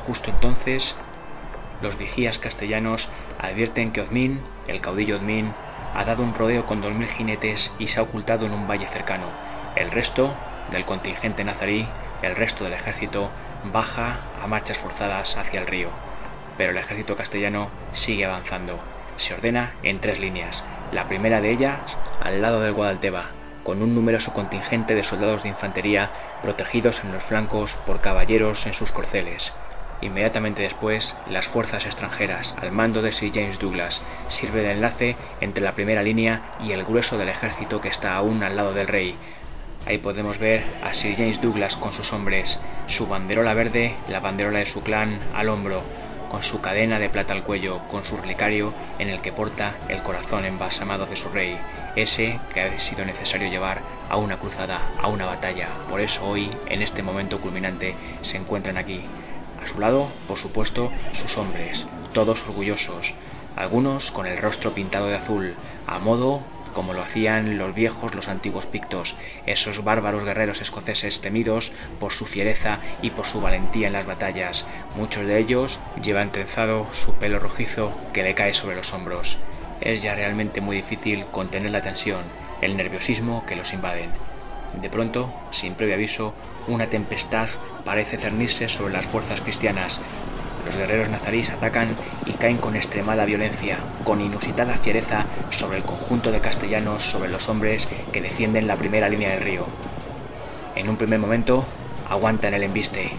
Justo 0.07 0.31
entonces 0.31 0.95
los 1.83 1.99
vigías 1.99 2.39
castellanos 2.39 3.09
advierten 3.41 3.93
que 3.93 4.01
Ozmín, 4.01 4.41
el 4.69 4.81
caudillo 4.81 5.17
Ozmín, 5.17 5.53
ha 5.95 6.05
dado 6.05 6.23
un 6.23 6.35
rodeo 6.35 6.67
con 6.67 6.81
dos 6.81 6.93
mil 6.93 7.09
jinetes 7.09 7.73
y 7.79 7.89
se 7.89 7.99
ha 7.99 8.03
ocultado 8.03 8.47
en 8.47 8.53
un 8.53 8.69
valle 8.69 8.87
cercano. 8.87 9.27
El 9.75 9.91
resto 9.91 10.35
del 10.71 10.85
contingente 10.85 11.45
nazarí, 11.45 11.87
el 12.23 12.37
resto 12.37 12.65
del 12.65 12.75
ejército, 12.75 13.31
baja 13.73 14.21
a 14.43 14.47
marchas 14.47 14.79
forzadas 14.79 15.37
hacia 15.37 15.61
el 15.61 15.67
río. 15.67 15.89
Pero 16.57 16.73
el 16.73 16.79
ejército 16.79 17.17
castellano 17.17 17.69
sigue 17.93 18.25
avanzando. 18.25 18.79
Se 19.17 19.35
ordena 19.35 19.75
en 19.83 20.01
tres 20.01 20.21
líneas. 20.21 20.65
La 20.93 21.09
primera 21.09 21.41
de 21.41 21.51
ellas 21.51 21.97
al 22.23 22.43
lado 22.43 22.61
del 22.61 22.73
Guadalteba, 22.73 23.31
con 23.65 23.83
un 23.83 23.95
numeroso 23.95 24.33
contingente 24.33 24.95
de 24.95 25.05
soldados 25.05 25.43
de 25.43 25.51
infantería 25.51 26.11
protegidos 26.43 27.05
en 27.05 27.13
los 27.13 27.23
flancos 27.23 27.77
por 27.87 28.01
caballeros 28.01 28.67
en 28.67 28.75
sus 28.75 28.93
corceles. 28.93 29.53
Inmediatamente 30.03 30.63
después, 30.63 31.15
las 31.27 31.47
fuerzas 31.47 31.85
extranjeras, 31.85 32.57
al 32.61 32.73
mando 32.73 33.03
de 33.03 33.13
Sir 33.13 33.33
James 33.35 33.59
Douglas, 33.59 34.01
sirve 34.29 34.63
de 34.63 34.73
enlace 34.73 35.17
entre 35.41 35.63
la 35.63 35.73
primera 35.73 36.03
línea 36.03 36.43
y 36.59 36.73
el 36.73 36.85
grueso 36.85 37.19
del 37.19 37.29
ejército 37.29 37.81
que 37.81 37.89
está 37.89 38.15
aún 38.15 38.43
al 38.43 38.57
lado 38.57 38.73
del 38.73 38.89
rey. 38.89 39.17
Ahí 39.87 39.99
podemos 39.99 40.39
ver 40.39 40.65
a 40.83 40.95
Sir 40.95 41.17
James 41.17 41.43
Douglas 41.43 41.77
con 41.77 41.93
sus 41.93 42.13
hombres, 42.13 42.61
su 42.87 43.07
banderola 43.07 43.55
verde, 43.55 43.95
la 44.09 44.21
banderola 44.21 44.61
de 44.61 44.67
su 44.67 44.83
clan, 44.83 45.19
al 45.35 45.49
hombro, 45.49 45.83
con 46.31 46.43
su 46.45 46.61
cadena 46.61 46.99
de 46.99 47.11
plata 47.11 47.35
al 47.35 47.43
cuello, 47.43 47.81
con 47.89 48.05
su 48.05 48.17
relicario 48.17 48.73
en 48.99 49.09
el 49.09 49.21
que 49.21 49.33
porta 49.33 49.75
el 49.89 50.01
corazón 50.03 50.45
embalsamado 50.45 51.05
de 51.07 51.17
su 51.17 51.29
rey, 51.29 51.59
ese 51.97 52.39
que 52.55 52.61
ha 52.61 52.79
sido 52.79 53.05
necesario 53.05 53.51
llevar 53.51 53.81
a 54.09 54.17
una 54.17 54.39
cruzada, 54.39 54.81
a 55.03 55.09
una 55.09 55.27
batalla. 55.27 55.69
Por 55.91 56.01
eso 56.01 56.25
hoy, 56.27 56.49
en 56.67 56.83
este 56.83 57.03
momento 57.03 57.41
culminante, 57.41 57.95
se 58.23 58.37
encuentran 58.37 58.79
aquí, 58.79 59.03
a 59.63 59.67
su 59.67 59.81
lado, 59.81 60.09
por 60.27 60.39
supuesto, 60.39 60.91
sus 61.13 61.37
hombres, 61.39 61.87
todos 62.13 62.43
orgullosos, 62.49 63.15
algunos 63.57 64.11
con 64.11 64.27
el 64.27 64.39
rostro 64.39 64.73
pintado 64.73 65.09
de 65.09 65.17
azul, 65.17 65.55
a 65.87 65.99
modo 65.99 66.43
como 66.73 66.95
lo 66.95 67.03
hacían 67.03 67.59
los 67.59 67.75
viejos, 67.75 68.15
los 68.15 68.29
antiguos 68.29 68.67
pictos, 68.67 69.17
esos 69.47 69.83
bárbaros 69.85 70.25
guerreros 70.25 70.61
escoceses 70.61 71.21
temidos 71.21 71.73
por 71.99 72.13
su 72.13 72.27
fiereza 72.27 72.79
y 73.03 73.11
por 73.11 73.27
su 73.27 73.41
valentía 73.41 73.89
en 73.89 73.93
las 73.93 74.07
batallas. 74.07 74.67
Muchos 74.97 75.27
de 75.27 75.39
ellos 75.39 75.81
llevan 76.03 76.31
trenzado 76.31 76.87
su 76.93 77.15
pelo 77.15 77.39
rojizo 77.39 77.93
que 78.13 78.23
le 78.23 78.35
cae 78.35 78.55
sobre 78.55 78.77
los 78.77 78.93
hombros. 78.95 79.39
Es 79.81 80.03
ya 80.03 80.15
realmente 80.15 80.61
muy 80.61 80.77
difícil 80.77 81.25
contener 81.27 81.71
la 81.71 81.83
tensión, 81.83 82.23
el 82.63 82.77
nerviosismo 82.77 83.45
que 83.47 83.57
los 83.57 83.73
invaden. 83.73 84.30
De 84.75 84.89
pronto, 84.89 85.33
sin 85.51 85.75
previo 85.75 85.95
aviso, 85.95 86.35
una 86.69 86.87
tempestad 86.87 87.49
parece 87.85 88.19
cernirse 88.19 88.69
sobre 88.69 88.93
las 88.93 89.07
fuerzas 89.07 89.41
cristianas. 89.41 90.01
Los 90.65 90.77
guerreros 90.77 91.09
nazarís 91.09 91.51
atacan 91.51 91.97
y 92.25 92.33
caen 92.35 92.59
con 92.59 92.77
extremada 92.77 93.25
violencia, 93.25 93.79
con 94.05 94.21
inusitada 94.21 94.77
fiereza 94.77 95.27
sobre 95.51 95.79
el 95.79 95.85
conjunto 95.85 96.31
de 96.31 96.41
castellanos, 96.41 97.03
sobre 97.03 97.31
los 97.31 97.49
hombres 97.49 97.89
que 98.13 98.21
defienden 98.21 98.67
la 98.67 98.77
primera 98.77 99.09
línea 99.09 99.31
del 99.31 99.41
río. 99.41 99.67
En 100.77 100.89
un 100.89 100.97
primer 100.97 101.19
momento 101.19 101.65
aguantan 102.09 102.55
el 102.55 102.63
embiste, 102.63 103.11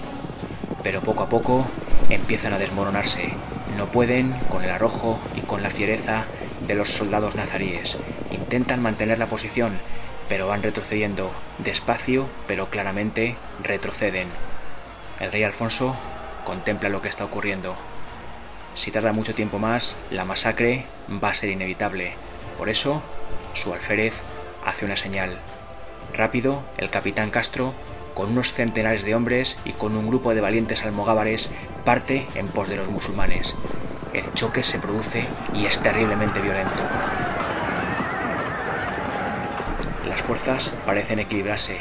pero 0.83 1.01
poco 1.01 1.23
a 1.23 1.29
poco 1.29 1.67
empiezan 2.09 2.53
a 2.53 2.59
desmoronarse. 2.59 3.29
No 3.77 3.87
pueden 3.87 4.33
con 4.49 4.63
el 4.63 4.69
arrojo 4.69 5.19
y 5.35 5.41
con 5.41 5.63
la 5.63 5.69
fiereza 5.69 6.25
de 6.67 6.75
los 6.75 6.89
soldados 6.89 7.35
nazaríes. 7.35 7.97
Intentan 8.31 8.81
mantener 8.81 9.17
la 9.19 9.27
posición, 9.27 9.73
pero 10.31 10.47
van 10.47 10.63
retrocediendo 10.63 11.29
despacio, 11.57 12.25
pero 12.47 12.67
claramente 12.67 13.35
retroceden. 13.61 14.29
El 15.19 15.29
rey 15.29 15.43
Alfonso 15.43 15.93
contempla 16.45 16.87
lo 16.87 17.01
que 17.01 17.09
está 17.09 17.25
ocurriendo. 17.25 17.75
Si 18.73 18.91
tarda 18.91 19.11
mucho 19.11 19.35
tiempo 19.35 19.59
más, 19.59 19.97
la 20.09 20.23
masacre 20.23 20.85
va 21.21 21.31
a 21.31 21.33
ser 21.33 21.49
inevitable. 21.49 22.13
Por 22.57 22.69
eso, 22.69 23.01
su 23.53 23.73
alférez 23.73 24.13
hace 24.65 24.85
una 24.85 24.95
señal. 24.95 25.37
Rápido, 26.13 26.63
el 26.77 26.89
capitán 26.89 27.29
Castro, 27.29 27.73
con 28.15 28.31
unos 28.31 28.53
centenares 28.53 29.03
de 29.03 29.15
hombres 29.15 29.57
y 29.65 29.73
con 29.73 29.97
un 29.97 30.07
grupo 30.07 30.33
de 30.33 30.39
valientes 30.39 30.85
almogávares, 30.85 31.51
parte 31.83 32.25
en 32.35 32.47
pos 32.47 32.69
de 32.69 32.77
los 32.77 32.87
musulmanes. 32.87 33.53
el 34.13 34.33
choque 34.33 34.63
se 34.63 34.79
produce 34.79 35.27
y 35.53 35.65
es 35.65 35.79
terriblemente 35.79 36.39
violento. 36.39 36.85
Fuerzas 40.21 40.71
parecen 40.85 41.19
equilibrarse. 41.19 41.77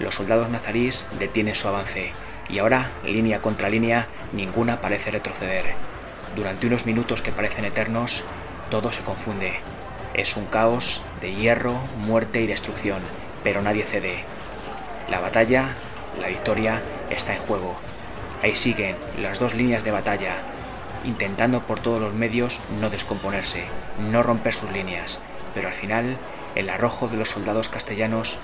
Los 0.00 0.16
soldados 0.16 0.48
nazarís 0.50 1.06
detienen 1.18 1.54
su 1.54 1.68
avance 1.68 2.12
y 2.48 2.58
ahora, 2.58 2.90
línea 3.04 3.40
contra 3.40 3.68
línea, 3.68 4.06
ninguna 4.32 4.80
parece 4.80 5.10
retroceder. 5.10 5.64
Durante 6.36 6.66
unos 6.66 6.86
minutos 6.86 7.22
que 7.22 7.32
parecen 7.32 7.64
eternos, 7.64 8.24
todo 8.70 8.92
se 8.92 9.02
confunde. 9.02 9.54
Es 10.14 10.36
un 10.36 10.46
caos 10.46 11.02
de 11.20 11.34
hierro, 11.34 11.74
muerte 12.06 12.40
y 12.40 12.46
destrucción, 12.46 13.00
pero 13.44 13.62
nadie 13.62 13.84
cede. 13.84 14.24
La 15.10 15.20
batalla, 15.20 15.74
la 16.20 16.28
victoria, 16.28 16.82
está 17.10 17.34
en 17.34 17.40
juego. 17.40 17.76
Ahí 18.42 18.54
siguen 18.54 18.96
las 19.20 19.38
dos 19.38 19.54
líneas 19.54 19.84
de 19.84 19.90
batalla, 19.90 20.36
intentando 21.04 21.62
por 21.62 21.80
todos 21.80 22.00
los 22.00 22.14
medios 22.14 22.60
no 22.80 22.90
descomponerse, 22.90 23.64
no 24.10 24.22
romper 24.22 24.54
sus 24.54 24.70
líneas, 24.70 25.20
pero 25.54 25.68
al 25.68 25.74
final 25.74 26.18
el 26.58 26.70
arrojo 26.70 27.06
de 27.06 27.16
los 27.16 27.30
soldados 27.30 27.68
castellanos 27.68 28.36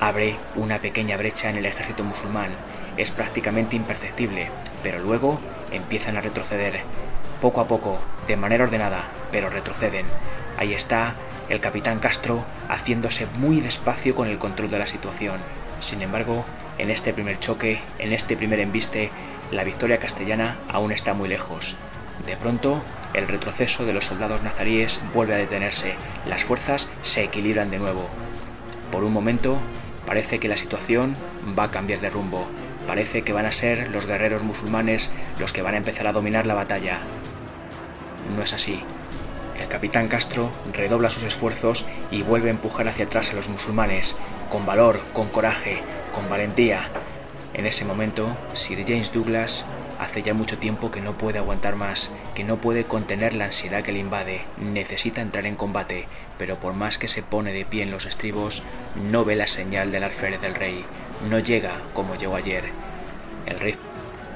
abre 0.00 0.36
una 0.56 0.80
pequeña 0.80 1.18
brecha 1.18 1.50
en 1.50 1.58
el 1.58 1.66
ejército 1.66 2.02
musulmán. 2.02 2.48
Es 2.96 3.10
prácticamente 3.10 3.76
imperceptible, 3.76 4.48
pero 4.82 4.98
luego 5.00 5.38
empiezan 5.70 6.16
a 6.16 6.22
retroceder. 6.22 6.80
Poco 7.42 7.60
a 7.60 7.68
poco, 7.68 8.00
de 8.26 8.38
manera 8.38 8.64
ordenada, 8.64 9.04
pero 9.30 9.50
retroceden. 9.50 10.06
Ahí 10.56 10.72
está 10.72 11.14
el 11.50 11.60
capitán 11.60 11.98
Castro 11.98 12.42
haciéndose 12.70 13.26
muy 13.38 13.60
despacio 13.60 14.14
con 14.14 14.28
el 14.28 14.38
control 14.38 14.70
de 14.70 14.78
la 14.78 14.86
situación. 14.86 15.38
Sin 15.80 16.00
embargo, 16.00 16.46
en 16.78 16.90
este 16.90 17.12
primer 17.12 17.38
choque, 17.38 17.80
en 17.98 18.14
este 18.14 18.34
primer 18.34 18.60
embiste, 18.60 19.10
la 19.50 19.62
victoria 19.62 19.98
castellana 19.98 20.56
aún 20.72 20.90
está 20.90 21.12
muy 21.12 21.28
lejos. 21.28 21.76
De 22.26 22.36
pronto, 22.36 22.82
el 23.14 23.28
retroceso 23.28 23.86
de 23.86 23.92
los 23.92 24.06
soldados 24.06 24.42
nazaríes 24.42 25.00
vuelve 25.14 25.34
a 25.34 25.38
detenerse, 25.38 25.94
las 26.26 26.44
fuerzas 26.44 26.88
se 27.02 27.24
equilibran 27.24 27.70
de 27.70 27.78
nuevo. 27.78 28.08
Por 28.92 29.04
un 29.04 29.12
momento, 29.12 29.58
parece 30.06 30.38
que 30.38 30.48
la 30.48 30.56
situación 30.56 31.14
va 31.58 31.64
a 31.64 31.70
cambiar 31.70 32.00
de 32.00 32.10
rumbo, 32.10 32.46
parece 32.86 33.22
que 33.22 33.32
van 33.32 33.46
a 33.46 33.52
ser 33.52 33.90
los 33.90 34.06
guerreros 34.06 34.42
musulmanes 34.42 35.10
los 35.38 35.52
que 35.52 35.62
van 35.62 35.74
a 35.74 35.78
empezar 35.78 36.06
a 36.06 36.12
dominar 36.12 36.46
la 36.46 36.54
batalla. 36.54 37.00
No 38.34 38.42
es 38.42 38.52
así. 38.52 38.80
El 39.60 39.68
capitán 39.68 40.08
Castro 40.08 40.50
redobla 40.72 41.10
sus 41.10 41.24
esfuerzos 41.24 41.84
y 42.10 42.22
vuelve 42.22 42.48
a 42.48 42.52
empujar 42.52 42.88
hacia 42.88 43.04
atrás 43.04 43.30
a 43.30 43.34
los 43.34 43.48
musulmanes, 43.48 44.16
con 44.50 44.64
valor, 44.64 45.00
con 45.12 45.28
coraje, 45.28 45.78
con 46.14 46.28
valentía. 46.30 46.88
En 47.54 47.66
ese 47.66 47.84
momento, 47.84 48.36
Sir 48.54 48.84
James 48.86 49.12
Douglas 49.12 49.66
hace 49.98 50.22
ya 50.22 50.34
mucho 50.34 50.58
tiempo 50.58 50.90
que 50.90 51.00
no 51.00 51.18
puede 51.18 51.38
aguantar 51.38 51.76
más, 51.76 52.12
que 52.34 52.44
no 52.44 52.58
puede 52.58 52.84
contener 52.84 53.34
la 53.34 53.46
ansiedad 53.46 53.82
que 53.82 53.92
le 53.92 53.98
invade, 53.98 54.42
necesita 54.56 55.20
entrar 55.20 55.46
en 55.46 55.56
combate, 55.56 56.06
pero 56.38 56.56
por 56.56 56.72
más 56.72 56.98
que 56.98 57.08
se 57.08 57.22
pone 57.22 57.52
de 57.52 57.64
pie 57.64 57.82
en 57.82 57.90
los 57.90 58.06
estribos, 58.06 58.62
no 59.10 59.24
ve 59.24 59.36
la 59.36 59.46
señal 59.46 59.90
del 59.90 60.04
alférez 60.04 60.40
del 60.40 60.54
rey, 60.54 60.84
no 61.28 61.38
llega 61.38 61.72
como 61.94 62.14
llegó 62.14 62.36
ayer. 62.36 62.64
El 63.46 63.58
rey 63.58 63.76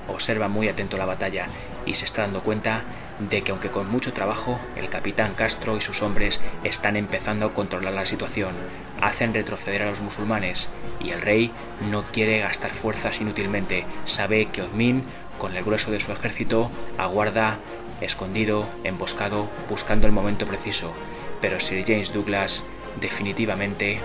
observa 0.09 0.49
muy 0.49 0.69
atento 0.69 0.99
la 0.99 1.07
batalla 1.07 1.47
y 1.87 1.95
se 1.95 2.05
está 2.05 2.23
dando 2.23 2.43
cuenta 2.43 2.83
de 3.19 3.43
que 3.43 3.53
aunque 3.53 3.71
con 3.71 3.91
mucho 3.91 4.13
trabajo, 4.13 4.59
el 4.77 4.89
capitán 4.89 5.35
Castro 5.35 5.77
y 5.77 5.81
sus 5.81 6.03
hombres 6.03 6.41
están 6.65 6.97
empezando 6.97 7.47
a 7.47 7.55
controlar 7.55 7.93
la 7.93 8.07
situación, 8.07 8.55
hacen 9.01 9.35
retroceder 9.35 9.83
a 9.83 9.91
los 9.91 10.01
musulmanes 10.01 10.69
y 11.01 11.11
el 11.11 11.21
rey 11.21 11.53
no 11.91 12.05
quiere 12.13 12.39
gastar 12.41 12.73
fuerzas 12.73 13.21
inútilmente, 13.21 13.85
sabe 14.05 14.47
que 14.47 14.63
Osmin, 14.63 15.05
con 15.43 15.57
el 15.57 15.65
grueso 15.65 15.91
de 15.91 15.99
su 15.99 16.13
ejército, 16.13 16.71
aguarda 16.99 17.59
escondido, 18.01 18.69
emboscado, 18.85 19.51
buscando 19.69 20.07
el 20.07 20.13
momento 20.13 20.47
preciso, 20.47 20.93
pero 21.41 21.59
Sir 21.59 21.85
James 21.85 22.13
Douglas 22.13 22.63
definitivamente 23.01 23.99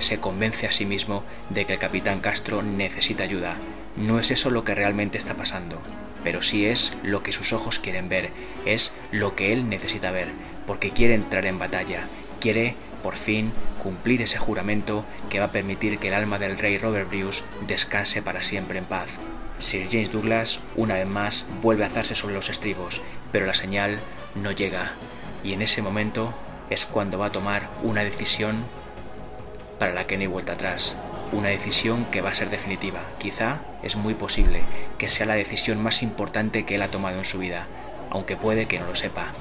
se 0.00 0.18
convence 0.18 0.66
a 0.66 0.72
sí 0.72 0.86
mismo 0.86 1.22
de 1.48 1.64
que 1.64 1.74
el 1.74 1.78
capitán 1.78 2.18
Castro 2.18 2.64
necesita 2.64 3.22
ayuda. 3.22 3.54
No 3.94 4.18
es 4.18 4.32
eso 4.32 4.50
lo 4.50 4.64
que 4.64 4.74
realmente 4.74 5.16
está 5.16 5.34
pasando, 5.34 5.80
pero 6.24 6.42
sí 6.42 6.66
es 6.66 6.92
lo 7.04 7.22
que 7.22 7.30
sus 7.30 7.52
ojos 7.52 7.78
quieren 7.78 8.08
ver, 8.08 8.30
es 8.66 8.92
lo 9.12 9.36
que 9.36 9.52
él 9.52 9.68
necesita 9.68 10.10
ver, 10.10 10.26
porque 10.66 10.90
quiere 10.90 11.14
entrar 11.14 11.46
en 11.46 11.60
batalla, 11.60 12.02
quiere, 12.40 12.74
por 13.04 13.14
fin, 13.14 13.52
cumplir 13.80 14.22
ese 14.22 14.38
juramento 14.38 15.04
que 15.28 15.38
va 15.38 15.46
a 15.46 15.52
permitir 15.52 15.98
que 15.98 16.08
el 16.08 16.14
alma 16.14 16.40
del 16.40 16.58
rey 16.58 16.78
Robert 16.78 17.08
Bruce 17.08 17.44
descanse 17.68 18.22
para 18.22 18.42
siempre 18.42 18.78
en 18.80 18.86
paz. 18.86 19.20
Sir 19.60 19.86
James 19.90 20.12
Douglas, 20.12 20.60
una 20.74 20.94
vez 20.94 21.06
más, 21.06 21.46
vuelve 21.62 21.84
a 21.84 21.86
alzarse 21.86 22.14
sobre 22.14 22.34
los 22.34 22.48
estribos, 22.48 23.02
pero 23.30 23.46
la 23.46 23.54
señal 23.54 23.98
no 24.34 24.52
llega, 24.52 24.92
y 25.44 25.52
en 25.52 25.62
ese 25.62 25.82
momento 25.82 26.34
es 26.70 26.86
cuando 26.86 27.18
va 27.18 27.26
a 27.26 27.32
tomar 27.32 27.68
una 27.82 28.02
decisión 28.02 28.64
para 29.78 29.92
la 29.92 30.06
que 30.06 30.16
no 30.16 30.22
hay 30.22 30.26
vuelta 30.28 30.54
atrás. 30.54 30.96
Una 31.32 31.48
decisión 31.48 32.04
que 32.06 32.20
va 32.20 32.30
a 32.30 32.34
ser 32.34 32.50
definitiva. 32.50 33.00
Quizá 33.18 33.60
es 33.82 33.96
muy 33.96 34.14
posible 34.14 34.62
que 34.98 35.08
sea 35.08 35.26
la 35.26 35.34
decisión 35.34 35.82
más 35.82 36.02
importante 36.02 36.64
que 36.64 36.74
él 36.74 36.82
ha 36.82 36.88
tomado 36.88 37.18
en 37.18 37.24
su 37.24 37.38
vida, 37.38 37.66
aunque 38.10 38.36
puede 38.36 38.66
que 38.66 38.78
no 38.78 38.86
lo 38.86 38.94
sepa. 38.94 39.32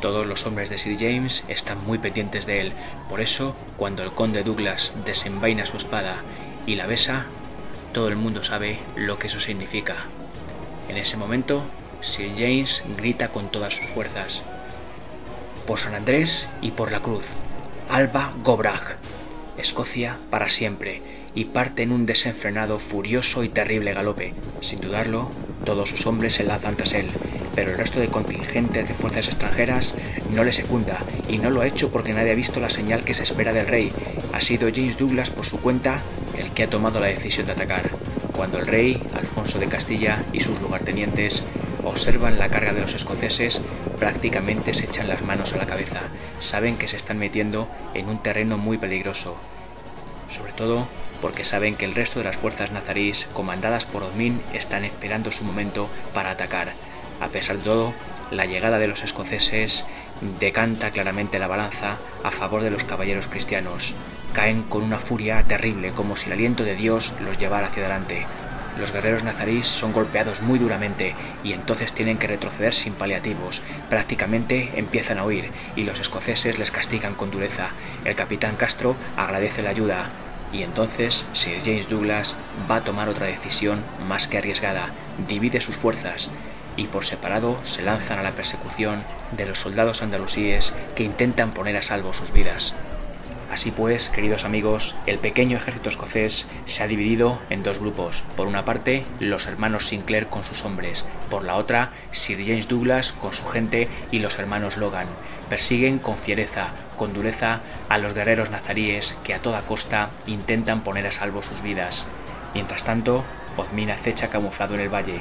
Todos 0.00 0.26
los 0.26 0.46
hombres 0.46 0.68
de 0.70 0.78
Sir 0.78 0.96
James 0.98 1.44
están 1.48 1.84
muy 1.84 1.98
pendientes 1.98 2.46
de 2.46 2.60
él, 2.60 2.72
por 3.08 3.20
eso, 3.20 3.54
cuando 3.76 4.02
el 4.02 4.12
conde 4.12 4.42
Douglas 4.42 4.92
desenvaina 5.04 5.66
su 5.66 5.76
espada 5.76 6.16
y 6.66 6.76
la 6.76 6.86
besa, 6.86 7.26
todo 7.92 8.08
el 8.08 8.16
mundo 8.16 8.42
sabe 8.42 8.78
lo 8.96 9.18
que 9.18 9.26
eso 9.26 9.38
significa. 9.38 9.96
En 10.88 10.96
ese 10.96 11.16
momento, 11.16 11.62
Sir 12.00 12.32
James 12.36 12.82
grita 12.96 13.28
con 13.28 13.50
todas 13.50 13.74
sus 13.74 13.86
fuerzas. 13.86 14.42
Por 15.66 15.78
San 15.78 15.94
Andrés 15.94 16.48
y 16.60 16.72
por 16.72 16.90
la 16.90 17.00
cruz. 17.00 17.26
Alba 17.88 18.32
Gobrach. 18.42 18.96
Escocia 19.58 20.18
para 20.30 20.48
siempre, 20.48 21.02
y 21.34 21.46
parte 21.46 21.82
en 21.82 21.92
un 21.92 22.06
desenfrenado, 22.06 22.78
furioso 22.78 23.44
y 23.44 23.50
terrible 23.50 23.92
galope. 23.92 24.34
Sin 24.60 24.80
dudarlo, 24.80 25.30
todos 25.64 25.90
sus 25.90 26.06
hombres 26.06 26.34
se 26.34 26.44
lanzan 26.44 26.76
tras 26.76 26.94
él, 26.94 27.10
pero 27.54 27.70
el 27.70 27.78
resto 27.78 28.00
de 28.00 28.08
contingentes 28.08 28.88
de 28.88 28.94
fuerzas 28.94 29.28
extranjeras 29.28 29.94
no 30.28 30.42
le 30.44 30.52
secunda, 30.52 31.04
y 31.28 31.38
no 31.38 31.50
lo 31.50 31.60
ha 31.60 31.66
hecho 31.66 31.92
porque 31.92 32.14
nadie 32.14 32.32
ha 32.32 32.36
visto 32.36 32.58
la 32.60 32.70
señal 32.70 33.04
que 33.04 33.14
se 33.14 33.22
espera 33.22 33.52
del 33.52 33.66
rey. 33.68 33.92
Ha 34.32 34.40
sido 34.40 34.70
James 34.74 34.96
Douglas 34.96 35.30
por 35.30 35.44
su 35.44 35.60
cuenta 35.60 36.02
el 36.38 36.50
que 36.52 36.64
ha 36.64 36.70
tomado 36.70 37.00
la 37.00 37.06
decisión 37.06 37.46
de 37.46 37.52
atacar. 37.52 37.84
Cuando 38.34 38.58
el 38.58 38.66
rey, 38.66 39.02
Alfonso 39.14 39.58
de 39.58 39.66
Castilla 39.66 40.24
y 40.32 40.40
sus 40.40 40.60
lugartenientes 40.60 41.44
observan 41.84 42.38
la 42.38 42.48
carga 42.48 42.72
de 42.72 42.80
los 42.80 42.94
escoceses, 42.94 43.60
prácticamente 43.98 44.74
se 44.74 44.86
echan 44.86 45.08
las 45.08 45.22
manos 45.22 45.54
a 45.54 45.58
la 45.58 45.66
cabeza. 45.66 46.00
Saben 46.38 46.76
que 46.76 46.88
se 46.88 46.96
están 46.96 47.18
metiendo 47.18 47.68
en 47.94 48.08
un 48.08 48.18
terreno 48.18 48.58
muy 48.58 48.78
peligroso. 48.78 49.36
Sobre 50.28 50.52
todo 50.52 50.86
porque 51.20 51.44
saben 51.44 51.76
que 51.76 51.84
el 51.84 51.94
resto 51.94 52.18
de 52.18 52.24
las 52.24 52.36
fuerzas 52.36 52.72
nazarís, 52.72 53.28
comandadas 53.32 53.84
por 53.84 54.02
Osmin, 54.02 54.40
están 54.52 54.84
esperando 54.84 55.30
su 55.30 55.44
momento 55.44 55.88
para 56.12 56.30
atacar. 56.30 56.72
A 57.20 57.28
pesar 57.28 57.58
de 57.58 57.62
todo, 57.62 57.94
la 58.32 58.46
llegada 58.46 58.80
de 58.80 58.88
los 58.88 59.04
escoceses 59.04 59.84
decanta 60.40 60.90
claramente 60.90 61.38
la 61.38 61.46
balanza 61.46 61.98
a 62.24 62.30
favor 62.32 62.62
de 62.62 62.70
los 62.70 62.82
caballeros 62.82 63.28
cristianos. 63.28 63.94
Caen 64.32 64.62
con 64.64 64.82
una 64.82 64.98
furia 64.98 65.42
terrible, 65.42 65.92
como 65.92 66.16
si 66.16 66.26
el 66.26 66.32
aliento 66.32 66.64
de 66.64 66.74
Dios 66.74 67.12
los 67.20 67.38
llevara 67.38 67.66
hacia 67.66 67.82
adelante. 67.84 68.26
Los 68.78 68.90
guerreros 68.90 69.22
nazarís 69.22 69.66
son 69.66 69.92
golpeados 69.92 70.40
muy 70.40 70.58
duramente 70.58 71.14
y 71.44 71.52
entonces 71.52 71.92
tienen 71.92 72.18
que 72.18 72.26
retroceder 72.26 72.72
sin 72.72 72.94
paliativos. 72.94 73.62
Prácticamente 73.90 74.70
empiezan 74.76 75.18
a 75.18 75.24
huir 75.24 75.50
y 75.76 75.82
los 75.82 76.00
escoceses 76.00 76.58
les 76.58 76.70
castigan 76.70 77.14
con 77.14 77.30
dureza. 77.30 77.74
El 78.04 78.14
capitán 78.16 78.56
Castro 78.56 78.96
agradece 79.16 79.62
la 79.62 79.70
ayuda 79.70 80.10
y 80.50 80.62
entonces 80.62 81.26
Sir 81.32 81.60
James 81.62 81.88
Douglas 81.88 82.34
va 82.70 82.76
a 82.76 82.84
tomar 82.84 83.10
otra 83.10 83.26
decisión 83.26 83.84
más 83.98 84.28
que 84.28 84.38
arriesgada. 84.38 84.90
Divide 85.18 85.60
sus 85.60 85.76
fuerzas 85.76 86.30
y 86.76 86.86
por 86.86 87.04
separado 87.04 87.60
se 87.64 87.82
lanzan 87.82 88.18
a 88.18 88.22
la 88.22 88.34
persecución 88.34 89.04
de 89.30 89.44
los 89.44 89.58
soldados 89.58 90.02
andalusíes 90.02 90.72
que 90.94 91.04
intentan 91.04 91.52
poner 91.52 91.76
a 91.76 91.82
salvo 91.82 92.14
sus 92.14 92.32
vidas. 92.32 92.74
Así 93.52 93.70
pues, 93.70 94.08
queridos 94.08 94.46
amigos, 94.46 94.94
el 95.04 95.18
pequeño 95.18 95.58
ejército 95.58 95.90
escocés 95.90 96.46
se 96.64 96.82
ha 96.82 96.86
dividido 96.86 97.38
en 97.50 97.62
dos 97.62 97.80
grupos. 97.80 98.24
Por 98.34 98.46
una 98.46 98.64
parte, 98.64 99.04
los 99.20 99.46
hermanos 99.46 99.88
Sinclair 99.88 100.28
con 100.28 100.42
sus 100.42 100.64
hombres. 100.64 101.04
Por 101.28 101.44
la 101.44 101.56
otra, 101.56 101.90
Sir 102.12 102.42
James 102.42 102.66
Douglas 102.66 103.12
con 103.12 103.34
su 103.34 103.44
gente 103.44 103.88
y 104.10 104.20
los 104.20 104.38
hermanos 104.38 104.78
Logan. 104.78 105.06
Persiguen 105.50 105.98
con 105.98 106.16
fiereza, 106.16 106.68
con 106.96 107.12
dureza 107.12 107.60
a 107.90 107.98
los 107.98 108.14
guerreros 108.14 108.48
nazaríes 108.48 109.18
que 109.22 109.34
a 109.34 109.38
toda 109.38 109.60
costa 109.60 110.08
intentan 110.26 110.80
poner 110.80 111.06
a 111.06 111.10
salvo 111.10 111.42
sus 111.42 111.60
vidas. 111.60 112.06
Mientras 112.54 112.84
tanto, 112.84 113.22
Osmin 113.58 113.90
acecha 113.90 114.28
camuflado 114.28 114.76
en 114.76 114.80
el 114.80 114.88
valle. 114.88 115.20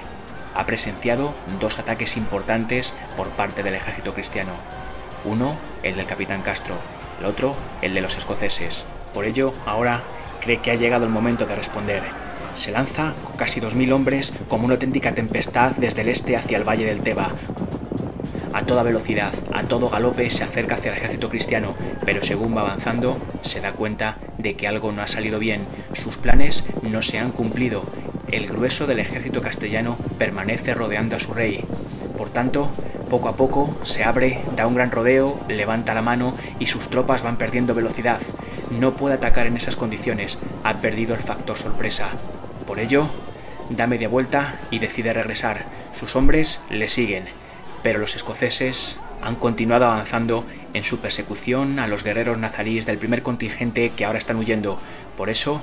Ha 0.56 0.66
presenciado 0.66 1.34
dos 1.60 1.80
ataques 1.80 2.16
importantes 2.16 2.94
por 3.18 3.28
parte 3.32 3.62
del 3.62 3.76
ejército 3.76 4.14
cristiano. 4.14 4.54
Uno, 5.26 5.58
el 5.84 5.98
del 5.98 6.06
capitán 6.06 6.44
Castro, 6.44 6.78
el 7.22 7.28
otro 7.28 7.56
el 7.84 7.94
de 7.94 8.02
los 8.02 8.18
escoceses. 8.18 8.86
Por 9.14 9.26
ello, 9.26 9.54
ahora 9.66 10.02
cree 10.42 10.60
que 10.60 10.72
ha 10.72 10.76
llegado 10.76 11.06
el 11.06 11.12
momento 11.12 11.46
de 11.46 11.56
responder. 11.56 12.02
Se 12.56 12.72
lanza 12.72 13.14
con 13.24 13.38
casi 13.38 13.60
dos 13.60 13.76
mil 13.76 13.94
hombres 13.94 14.34
como 14.50 14.66
una 14.66 14.74
auténtica 14.74 15.14
tempestad 15.14 15.72
desde 15.80 16.02
el 16.02 16.10
este 16.10 16.36
hacia 16.36 16.58
el 16.58 16.68
valle 16.68 16.86
del 16.86 17.02
Teba. 17.02 17.36
a 18.54 18.66
toda 18.66 18.84
velocidad, 18.84 19.34
a 19.52 19.64
todo 19.64 19.90
galope 19.90 20.30
se 20.30 20.44
acerca 20.44 20.76
hacia 20.76 20.92
el 20.92 20.98
ejército 20.98 21.30
cristiano, 21.30 21.76
pero 22.06 22.22
según 22.22 22.56
va 22.56 22.62
avanzando 22.62 23.18
se 23.42 23.62
da 23.62 23.74
cuenta 23.74 24.18
de 24.38 24.56
que 24.56 24.68
algo 24.68 24.92
no 24.92 25.02
ha 25.02 25.08
salido 25.08 25.40
bien, 25.40 25.68
sus 25.94 26.18
planes 26.18 26.66
no 26.82 27.02
se 27.02 27.18
han 27.20 27.32
cumplido, 27.32 27.86
el 28.32 28.48
grueso 28.48 28.88
del 28.88 29.00
ejército 29.00 29.42
castellano 29.42 29.98
permanece 30.18 30.74
rodeando 30.74 31.16
a 31.16 31.20
su 31.20 31.34
rey. 31.34 31.64
Por 32.18 32.30
tanto, 32.30 32.72
poco 33.10 33.28
a 33.28 33.36
poco 33.36 33.76
se 33.84 34.04
abre, 34.04 34.40
da 34.56 34.68
un 34.68 34.76
gran 34.76 34.92
rodeo, 34.92 35.38
levanta 35.50 35.94
la 35.94 36.02
mano 36.02 36.34
y 36.60 36.68
sus 36.68 36.90
tropas 36.90 37.22
van 37.24 37.38
perdiendo 37.38 37.74
velocidad. 37.74 38.22
No 38.70 38.94
puede 38.94 39.16
atacar 39.16 39.48
en 39.48 39.58
esas 39.58 39.76
condiciones, 39.76 40.40
ha 40.64 40.78
perdido 40.78 41.14
el 41.14 41.20
factor 41.20 41.58
sorpresa. 41.58 42.12
Por 42.66 42.80
ello, 42.80 43.10
da 43.70 43.88
media 43.88 44.08
vuelta 44.08 44.60
y 44.72 44.80
decide 44.80 45.14
regresar. 45.14 45.66
Sus 45.94 46.16
hombres 46.16 46.62
le 46.70 46.88
siguen, 46.88 47.26
pero 47.84 48.00
los 48.00 48.16
escoceses 48.16 49.00
han 49.22 49.36
continuado 49.36 49.86
avanzando 49.86 50.46
en 50.74 50.84
su 50.84 51.00
persecución 51.00 51.80
a 51.80 51.88
los 51.88 52.04
guerreros 52.04 52.38
nazaríes 52.38 52.86
del 52.86 52.98
primer 52.98 53.24
contingente 53.24 53.92
que 53.92 54.06
ahora 54.06 54.20
están 54.20 54.38
huyendo. 54.38 54.80
Por 55.18 55.30
eso, 55.30 55.62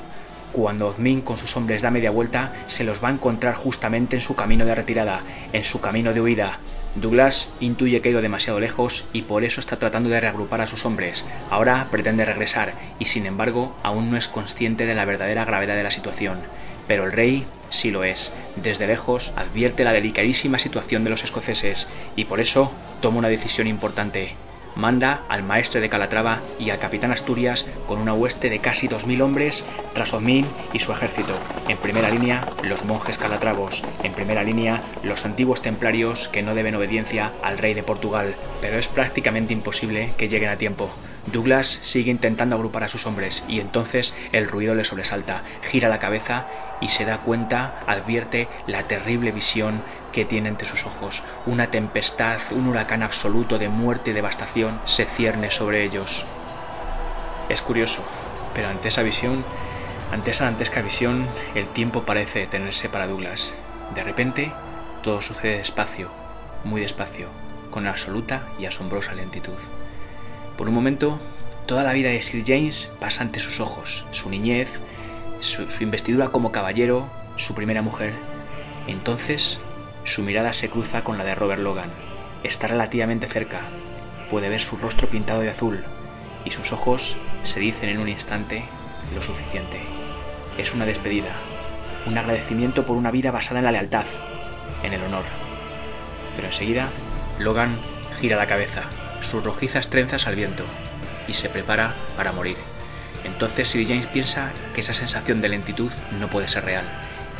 cuando 0.52 0.88
Ozmin 0.88 1.22
con 1.22 1.38
sus 1.38 1.56
hombres 1.56 1.82
da 1.82 1.90
media 1.90 2.10
vuelta, 2.10 2.52
se 2.66 2.84
los 2.84 3.02
va 3.02 3.08
a 3.08 3.12
encontrar 3.12 3.54
justamente 3.54 4.16
en 4.16 4.22
su 4.22 4.34
camino 4.34 4.64
de 4.64 4.74
retirada, 4.74 5.22
en 5.52 5.64
su 5.64 5.80
camino 5.80 6.12
de 6.12 6.20
huida. 6.20 6.58
Douglas 6.94 7.52
intuye 7.60 8.00
que 8.00 8.08
ha 8.08 8.12
ido 8.12 8.22
demasiado 8.22 8.60
lejos 8.60 9.04
y 9.12 9.22
por 9.22 9.44
eso 9.44 9.60
está 9.60 9.76
tratando 9.76 10.08
de 10.08 10.20
reagrupar 10.20 10.60
a 10.60 10.66
sus 10.66 10.84
hombres. 10.84 11.24
Ahora 11.50 11.86
pretende 11.90 12.24
regresar 12.24 12.72
y 12.98 13.04
sin 13.04 13.26
embargo 13.26 13.76
aún 13.82 14.10
no 14.10 14.16
es 14.16 14.28
consciente 14.28 14.86
de 14.86 14.94
la 14.94 15.04
verdadera 15.04 15.44
gravedad 15.44 15.76
de 15.76 15.82
la 15.82 15.90
situación. 15.90 16.38
Pero 16.88 17.04
el 17.04 17.12
rey 17.12 17.44
sí 17.70 17.90
lo 17.90 18.04
es. 18.04 18.32
Desde 18.56 18.86
lejos 18.86 19.32
advierte 19.36 19.84
la 19.84 19.92
delicadísima 19.92 20.58
situación 20.58 21.04
de 21.04 21.10
los 21.10 21.22
escoceses 21.22 21.88
y 22.16 22.24
por 22.24 22.40
eso 22.40 22.72
toma 23.00 23.18
una 23.18 23.28
decisión 23.28 23.66
importante. 23.66 24.34
Manda 24.78 25.24
al 25.28 25.42
maestre 25.42 25.80
de 25.80 25.88
Calatrava 25.88 26.40
y 26.56 26.70
al 26.70 26.78
capitán 26.78 27.10
Asturias 27.10 27.66
con 27.88 27.98
una 27.98 28.14
hueste 28.14 28.48
de 28.48 28.60
casi 28.60 28.86
dos 28.86 29.06
mil 29.06 29.22
hombres 29.22 29.64
tras 29.92 30.14
Omín 30.14 30.46
y 30.72 30.78
su 30.78 30.92
ejército. 30.92 31.34
En 31.66 31.78
primera 31.78 32.12
línea, 32.12 32.46
los 32.62 32.84
monjes 32.84 33.18
calatravos. 33.18 33.82
En 34.04 34.12
primera 34.12 34.44
línea, 34.44 34.84
los 35.02 35.24
antiguos 35.24 35.62
templarios 35.62 36.28
que 36.28 36.44
no 36.44 36.54
deben 36.54 36.76
obediencia 36.76 37.32
al 37.42 37.58
rey 37.58 37.74
de 37.74 37.82
Portugal. 37.82 38.36
Pero 38.60 38.78
es 38.78 38.86
prácticamente 38.86 39.52
imposible 39.52 40.12
que 40.16 40.28
lleguen 40.28 40.50
a 40.50 40.58
tiempo. 40.58 40.88
Douglas 41.32 41.80
sigue 41.82 42.12
intentando 42.12 42.54
agrupar 42.54 42.84
a 42.84 42.88
sus 42.88 43.04
hombres 43.04 43.42
y 43.48 43.58
entonces 43.58 44.14
el 44.30 44.46
ruido 44.46 44.76
le 44.76 44.84
sobresalta, 44.84 45.42
gira 45.68 45.88
la 45.88 45.98
cabeza 45.98 46.46
y 46.80 46.88
se 46.88 47.04
da 47.04 47.18
cuenta, 47.18 47.74
advierte 47.86 48.48
la 48.66 48.84
terrible 48.84 49.32
visión 49.32 49.82
que 50.12 50.24
tiene 50.24 50.48
ante 50.48 50.64
sus 50.64 50.86
ojos. 50.86 51.22
Una 51.46 51.70
tempestad, 51.70 52.40
un 52.52 52.68
huracán 52.68 53.02
absoluto 53.02 53.58
de 53.58 53.68
muerte 53.68 54.10
y 54.10 54.14
devastación 54.14 54.80
se 54.84 55.04
cierne 55.04 55.50
sobre 55.50 55.84
ellos. 55.84 56.24
Es 57.48 57.62
curioso, 57.62 58.02
pero 58.54 58.68
ante 58.68 58.88
esa 58.88 59.02
visión, 59.02 59.44
ante 60.12 60.30
esa 60.30 60.44
dantesca 60.44 60.82
visión, 60.82 61.26
el 61.54 61.66
tiempo 61.68 62.02
parece 62.02 62.40
detenerse 62.40 62.88
para 62.88 63.06
Douglas. 63.06 63.54
De 63.94 64.02
repente, 64.02 64.52
todo 65.02 65.20
sucede 65.20 65.58
despacio, 65.58 66.10
muy 66.64 66.80
despacio, 66.80 67.28
con 67.70 67.86
absoluta 67.86 68.42
y 68.58 68.66
asombrosa 68.66 69.14
lentitud. 69.14 69.58
Por 70.56 70.68
un 70.68 70.74
momento, 70.74 71.18
toda 71.66 71.84
la 71.84 71.92
vida 71.92 72.10
de 72.10 72.20
Sir 72.22 72.42
James 72.46 72.90
pasa 73.00 73.22
ante 73.22 73.40
sus 73.40 73.60
ojos, 73.60 74.04
su 74.10 74.28
niñez, 74.28 74.80
su, 75.40 75.66
investidura 75.80 76.30
como 76.30 76.52
caballero, 76.52 77.08
su 77.36 77.54
primera 77.54 77.82
mujer. 77.82 78.12
Entonces, 78.86 79.60
su 80.08 80.22
mirada 80.22 80.52
se 80.52 80.70
cruza 80.70 81.04
con 81.04 81.18
la 81.18 81.24
de 81.24 81.34
Robert 81.34 81.60
Logan. 81.60 81.90
Está 82.42 82.66
relativamente 82.66 83.26
cerca. 83.26 83.60
Puede 84.30 84.48
ver 84.48 84.60
su 84.60 84.76
rostro 84.76 85.08
pintado 85.08 85.40
de 85.40 85.50
azul 85.50 85.84
y 86.44 86.50
sus 86.50 86.72
ojos 86.72 87.16
se 87.42 87.60
dicen 87.60 87.90
en 87.90 87.98
un 87.98 88.08
instante 88.08 88.64
lo 89.14 89.22
suficiente. 89.22 89.80
Es 90.56 90.74
una 90.74 90.86
despedida, 90.86 91.32
un 92.06 92.16
agradecimiento 92.16 92.86
por 92.86 92.96
una 92.96 93.10
vida 93.10 93.30
basada 93.30 93.60
en 93.60 93.66
la 93.66 93.72
lealtad, 93.72 94.06
en 94.82 94.94
el 94.94 95.02
honor. 95.02 95.24
Pero 96.36 96.48
enseguida, 96.48 96.88
Logan 97.38 97.76
gira 98.20 98.36
la 98.36 98.46
cabeza 98.46 98.84
sus 99.20 99.42
rojizas 99.44 99.90
trenzas 99.90 100.26
al 100.26 100.36
viento 100.36 100.64
y 101.26 101.34
se 101.34 101.48
prepara 101.48 101.94
para 102.16 102.32
morir. 102.32 102.56
Entonces 103.24 103.68
Sir 103.68 103.86
James 103.86 104.06
piensa 104.06 104.52
que 104.74 104.80
esa 104.80 104.94
sensación 104.94 105.40
de 105.40 105.48
lentitud 105.48 105.92
no 106.18 106.28
puede 106.28 106.48
ser 106.48 106.64
real, 106.64 106.84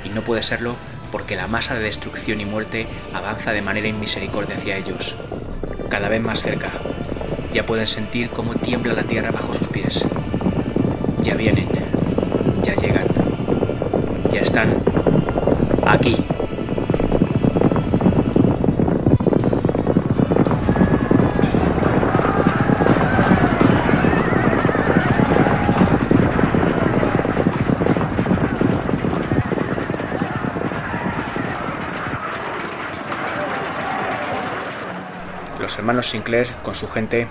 y 0.04 0.10
no 0.10 0.22
puede 0.22 0.42
serlo 0.42 0.76
porque 1.10 1.36
la 1.36 1.46
masa 1.46 1.74
de 1.74 1.84
destrucción 1.84 2.40
y 2.40 2.44
muerte 2.44 2.86
avanza 3.14 3.52
de 3.52 3.62
manera 3.62 3.88
inmisericordia 3.88 4.56
hacia 4.56 4.76
ellos, 4.76 5.16
cada 5.88 6.08
vez 6.08 6.20
más 6.20 6.42
cerca. 6.42 6.70
Ya 7.52 7.64
pueden 7.64 7.88
sentir 7.88 8.30
cómo 8.30 8.54
tiembla 8.54 8.92
la 8.92 9.04
tierra 9.04 9.30
bajo 9.30 9.54
sus 9.54 9.68
pies. 9.68 10.04
Ya 11.22 11.34
vienen, 11.34 11.68
ya 12.62 12.74
llegan, 12.74 13.06
ya 14.30 14.40
están 14.40 14.74
aquí. 15.86 16.16
Hermanos 35.88 36.10
Sinclair, 36.10 36.52
con 36.62 36.74
su 36.74 36.86
gente, 36.86 37.28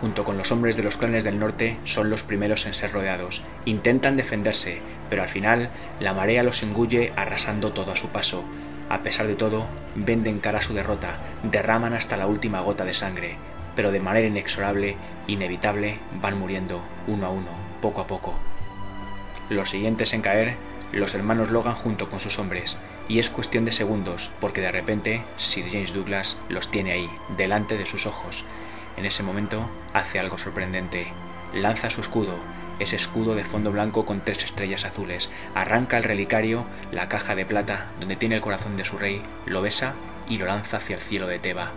junto 0.00 0.24
con 0.24 0.38
los 0.38 0.50
hombres 0.52 0.74
de 0.74 0.82
los 0.82 0.96
clanes 0.96 1.22
del 1.22 1.38
norte, 1.38 1.76
son 1.84 2.08
los 2.08 2.22
primeros 2.22 2.64
en 2.64 2.72
ser 2.72 2.92
rodeados. 2.92 3.42
Intentan 3.66 4.16
defenderse, 4.16 4.80
pero 5.10 5.20
al 5.20 5.28
final 5.28 5.68
la 6.00 6.14
marea 6.14 6.42
los 6.42 6.62
engulle 6.62 7.12
arrasando 7.14 7.72
todo 7.72 7.92
a 7.92 7.96
su 7.96 8.08
paso. 8.08 8.42
A 8.88 9.02
pesar 9.02 9.26
de 9.26 9.34
todo, 9.34 9.66
venden 9.94 10.40
cara 10.40 10.60
a 10.60 10.62
su 10.62 10.72
derrota, 10.72 11.18
derraman 11.42 11.92
hasta 11.92 12.16
la 12.16 12.26
última 12.26 12.62
gota 12.62 12.86
de 12.86 12.94
sangre, 12.94 13.36
pero 13.76 13.92
de 13.92 14.00
manera 14.00 14.28
inexorable, 14.28 14.96
inevitable, 15.26 15.98
van 16.22 16.38
muriendo, 16.38 16.80
uno 17.06 17.26
a 17.26 17.30
uno, 17.30 17.50
poco 17.82 18.00
a 18.00 18.06
poco. 18.06 18.34
Los 19.50 19.68
siguientes 19.68 20.14
en 20.14 20.22
caer 20.22 20.56
los 20.92 21.14
hermanos 21.14 21.50
Logan 21.50 21.74
junto 21.74 22.10
con 22.10 22.20
sus 22.20 22.38
hombres, 22.38 22.76
y 23.08 23.18
es 23.18 23.30
cuestión 23.30 23.64
de 23.64 23.72
segundos, 23.72 24.30
porque 24.40 24.60
de 24.60 24.72
repente 24.72 25.22
Sir 25.36 25.66
James 25.70 25.92
Douglas 25.92 26.36
los 26.48 26.70
tiene 26.70 26.92
ahí, 26.92 27.10
delante 27.36 27.76
de 27.76 27.86
sus 27.86 28.06
ojos. 28.06 28.44
En 28.96 29.04
ese 29.04 29.22
momento 29.22 29.68
hace 29.92 30.18
algo 30.18 30.38
sorprendente. 30.38 31.06
Lanza 31.54 31.90
su 31.90 32.00
escudo, 32.00 32.34
ese 32.78 32.96
escudo 32.96 33.34
de 33.34 33.44
fondo 33.44 33.72
blanco 33.72 34.04
con 34.04 34.20
tres 34.20 34.44
estrellas 34.44 34.84
azules, 34.84 35.30
arranca 35.54 35.98
el 35.98 36.04
relicario, 36.04 36.64
la 36.92 37.08
caja 37.08 37.34
de 37.34 37.44
plata 37.44 37.86
donde 38.00 38.16
tiene 38.16 38.36
el 38.36 38.40
corazón 38.40 38.76
de 38.76 38.84
su 38.84 38.98
rey, 38.98 39.22
lo 39.46 39.62
besa 39.62 39.94
y 40.28 40.38
lo 40.38 40.46
lanza 40.46 40.78
hacia 40.78 40.96
el 40.96 41.02
cielo 41.02 41.26
de 41.26 41.38
Teba. 41.38 41.72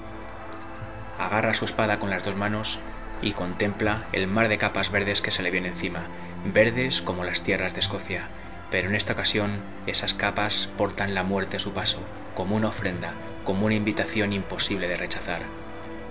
Agarra 1.19 1.53
su 1.53 1.65
espada 1.65 1.99
con 1.99 2.09
las 2.09 2.23
dos 2.23 2.35
manos 2.35 2.79
y 3.21 3.33
contempla 3.33 4.05
el 4.11 4.27
mar 4.27 4.47
de 4.47 4.57
capas 4.57 4.91
verdes 4.91 5.21
que 5.21 5.31
se 5.31 5.43
le 5.43 5.51
viene 5.51 5.69
encima, 5.69 6.07
verdes 6.45 7.01
como 7.01 7.23
las 7.23 7.43
tierras 7.43 7.73
de 7.73 7.79
Escocia 7.79 8.27
pero 8.73 8.89
en 8.89 8.95
esta 8.95 9.13
ocasión 9.13 9.51
esas 9.85 10.15
capas 10.15 10.67
portan 10.79 11.13
la 11.13 11.21
muerte 11.21 11.57
a 11.57 11.59
su 11.59 11.73
paso, 11.73 11.99
como 12.33 12.55
una 12.55 12.69
ofrenda, 12.69 13.13
como 13.43 13.67
una 13.67 13.75
invitación 13.75 14.33
imposible 14.33 14.87
de 14.87 14.97
rechazar. 14.97 15.43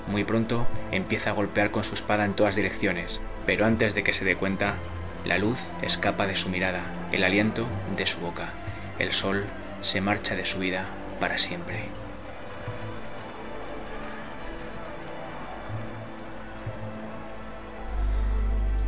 Muy 0.06 0.22
pronto 0.22 0.68
empieza 0.92 1.30
a 1.30 1.32
golpear 1.32 1.72
con 1.72 1.82
su 1.82 1.96
espada 1.96 2.24
en 2.24 2.34
todas 2.34 2.54
direcciones, 2.54 3.20
pero 3.46 3.66
antes 3.66 3.96
de 3.96 4.04
que 4.04 4.12
se 4.12 4.24
dé 4.24 4.36
cuenta, 4.36 4.74
la 5.24 5.38
luz 5.38 5.58
escapa 5.82 6.28
de 6.28 6.36
su 6.36 6.50
mirada, 6.50 6.84
el 7.10 7.24
aliento 7.24 7.66
de 7.96 8.06
su 8.06 8.20
boca, 8.20 8.50
el 9.00 9.12
sol 9.12 9.44
se 9.80 10.00
marcha 10.00 10.36
de 10.36 10.44
su 10.44 10.60
vida 10.60 10.84
para 11.18 11.38
siempre. 11.38 11.86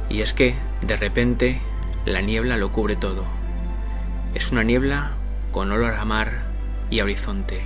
Y 0.09 0.21
es 0.21 0.33
que, 0.33 0.55
de 0.81 0.97
repente, 0.97 1.61
la 2.05 2.21
niebla 2.21 2.57
lo 2.57 2.71
cubre 2.71 2.95
todo, 2.95 3.27
es 4.35 4.51
una 4.51 4.65
niebla 4.65 5.13
con 5.53 5.71
olor 5.71 5.95
a 5.95 6.05
mar 6.05 6.43
y 6.91 6.99
a 6.99 7.05
horizonte. 7.05 7.61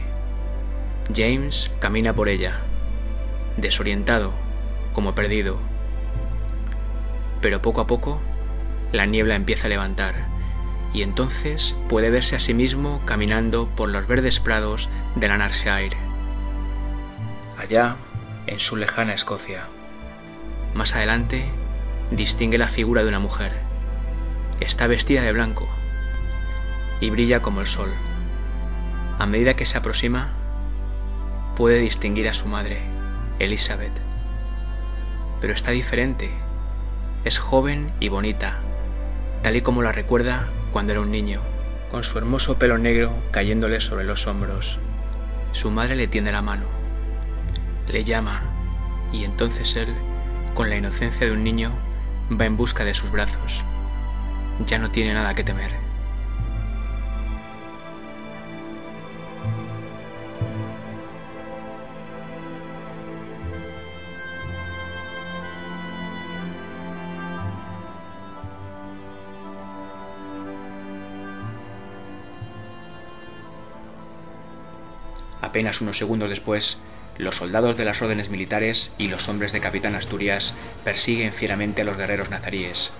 James 1.14 1.70
camina 1.80 2.12
por 2.12 2.28
ella, 2.28 2.60
desorientado, 3.56 4.32
como 4.92 5.14
perdido. 5.14 5.58
Pero 7.40 7.62
poco 7.62 7.80
a 7.80 7.86
poco 7.86 8.20
la 8.92 9.06
niebla 9.06 9.34
empieza 9.34 9.66
a 9.66 9.70
levantar 9.70 10.14
y 10.92 11.02
entonces 11.02 11.74
puede 11.88 12.10
verse 12.10 12.36
a 12.36 12.40
sí 12.40 12.52
mismo 12.52 13.00
caminando 13.06 13.68
por 13.74 13.88
los 13.88 14.06
verdes 14.06 14.38
prados 14.38 14.90
de 15.16 15.28
Lanarkshire. 15.28 15.96
Allá, 17.56 17.96
en 18.46 18.60
su 18.60 18.76
lejana 18.76 19.14
Escocia. 19.14 19.64
Más 20.74 20.94
adelante, 20.94 21.46
distingue 22.10 22.58
la 22.58 22.68
figura 22.68 23.02
de 23.02 23.08
una 23.08 23.18
mujer. 23.18 23.52
Está 24.60 24.86
vestida 24.86 25.22
de 25.22 25.32
blanco 25.32 25.68
y 27.00 27.10
brilla 27.10 27.40
como 27.40 27.60
el 27.60 27.66
sol. 27.66 27.92
A 29.18 29.26
medida 29.26 29.54
que 29.54 29.66
se 29.66 29.78
aproxima, 29.78 30.28
puede 31.56 31.78
distinguir 31.78 32.28
a 32.28 32.34
su 32.34 32.46
madre, 32.46 32.80
Elizabeth. 33.38 33.92
Pero 35.40 35.52
está 35.52 35.70
diferente. 35.72 36.30
Es 37.24 37.38
joven 37.38 37.90
y 38.00 38.08
bonita, 38.08 38.58
tal 39.42 39.56
y 39.56 39.60
como 39.60 39.82
la 39.82 39.92
recuerda 39.92 40.48
cuando 40.72 40.92
era 40.92 41.00
un 41.00 41.10
niño, 41.10 41.40
con 41.90 42.04
su 42.04 42.18
hermoso 42.18 42.58
pelo 42.58 42.78
negro 42.78 43.12
cayéndole 43.30 43.80
sobre 43.80 44.04
los 44.04 44.26
hombros. 44.26 44.78
Su 45.52 45.70
madre 45.70 45.96
le 45.96 46.08
tiende 46.08 46.30
la 46.30 46.42
mano, 46.42 46.66
le 47.90 48.04
llama, 48.04 48.42
y 49.12 49.24
entonces 49.24 49.74
él, 49.76 49.88
con 50.54 50.70
la 50.70 50.76
inocencia 50.76 51.26
de 51.26 51.32
un 51.32 51.42
niño, 51.42 51.72
va 52.30 52.44
en 52.44 52.56
busca 52.56 52.84
de 52.84 52.94
sus 52.94 53.10
brazos. 53.10 53.64
Ya 54.66 54.78
no 54.78 54.90
tiene 54.90 55.14
nada 55.14 55.34
que 55.34 55.44
temer. 55.44 55.87
Apenas 75.58 75.80
unos 75.80 75.98
segundos 75.98 76.30
después, 76.30 76.78
los 77.16 77.34
soldados 77.34 77.76
de 77.76 77.84
las 77.84 78.00
órdenes 78.00 78.28
militares 78.28 78.92
y 78.96 79.08
los 79.08 79.28
hombres 79.28 79.50
de 79.50 79.58
Capitán 79.58 79.96
Asturias 79.96 80.54
persiguen 80.84 81.32
fieramente 81.32 81.82
a 81.82 81.84
los 81.84 81.96
guerreros 81.96 82.30
nazaríes. 82.30 82.92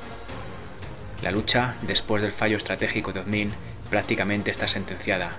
La 1.23 1.31
lucha, 1.31 1.77
después 1.83 2.21
del 2.21 2.33
fallo 2.33 2.57
estratégico 2.57 3.13
de 3.13 3.21
Odmin, 3.21 3.53
prácticamente 3.91 4.51
está 4.51 4.67
sentenciada. 4.67 5.37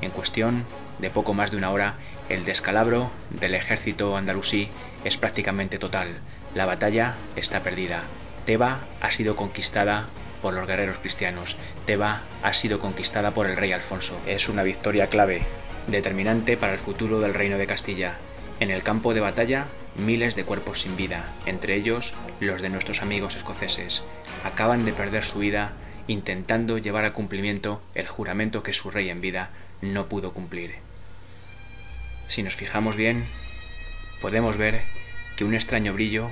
En 0.00 0.10
cuestión 0.10 0.64
de 0.98 1.10
poco 1.10 1.34
más 1.34 1.50
de 1.50 1.58
una 1.58 1.70
hora, 1.70 1.96
el 2.30 2.46
descalabro 2.46 3.10
del 3.38 3.54
ejército 3.54 4.16
andalusí 4.16 4.70
es 5.04 5.18
prácticamente 5.18 5.76
total. 5.76 6.08
La 6.54 6.64
batalla 6.64 7.16
está 7.36 7.62
perdida. 7.62 8.00
Teba 8.46 8.86
ha 9.02 9.10
sido 9.10 9.36
conquistada 9.36 10.06
por 10.40 10.54
los 10.54 10.66
guerreros 10.66 10.96
cristianos. 11.00 11.58
Teba 11.84 12.22
ha 12.42 12.54
sido 12.54 12.80
conquistada 12.80 13.32
por 13.32 13.46
el 13.46 13.58
rey 13.58 13.72
Alfonso. 13.72 14.18
Es 14.26 14.48
una 14.48 14.62
victoria 14.62 15.08
clave 15.08 15.42
determinante 15.86 16.56
para 16.56 16.72
el 16.72 16.78
futuro 16.78 17.20
del 17.20 17.34
reino 17.34 17.58
de 17.58 17.66
Castilla. 17.66 18.18
En 18.60 18.70
el 18.70 18.82
campo 18.82 19.14
de 19.14 19.20
batalla, 19.20 19.66
miles 19.96 20.34
de 20.34 20.44
cuerpos 20.44 20.80
sin 20.80 20.96
vida, 20.96 21.32
entre 21.46 21.74
ellos 21.74 22.14
los 22.40 22.62
de 22.62 22.70
nuestros 22.70 23.02
amigos 23.02 23.36
escoceses, 23.36 24.02
acaban 24.44 24.84
de 24.84 24.92
perder 24.92 25.24
su 25.24 25.40
vida 25.40 25.72
intentando 26.08 26.78
llevar 26.78 27.04
a 27.04 27.12
cumplimiento 27.12 27.82
el 27.94 28.06
juramento 28.06 28.62
que 28.62 28.72
su 28.72 28.90
rey 28.90 29.10
en 29.10 29.20
vida 29.20 29.50
no 29.82 30.08
pudo 30.08 30.32
cumplir. 30.32 30.76
Si 32.28 32.42
nos 32.42 32.54
fijamos 32.54 32.96
bien, 32.96 33.24
podemos 34.20 34.56
ver 34.56 34.80
que 35.36 35.44
un 35.44 35.54
extraño 35.54 35.92
brillo 35.92 36.30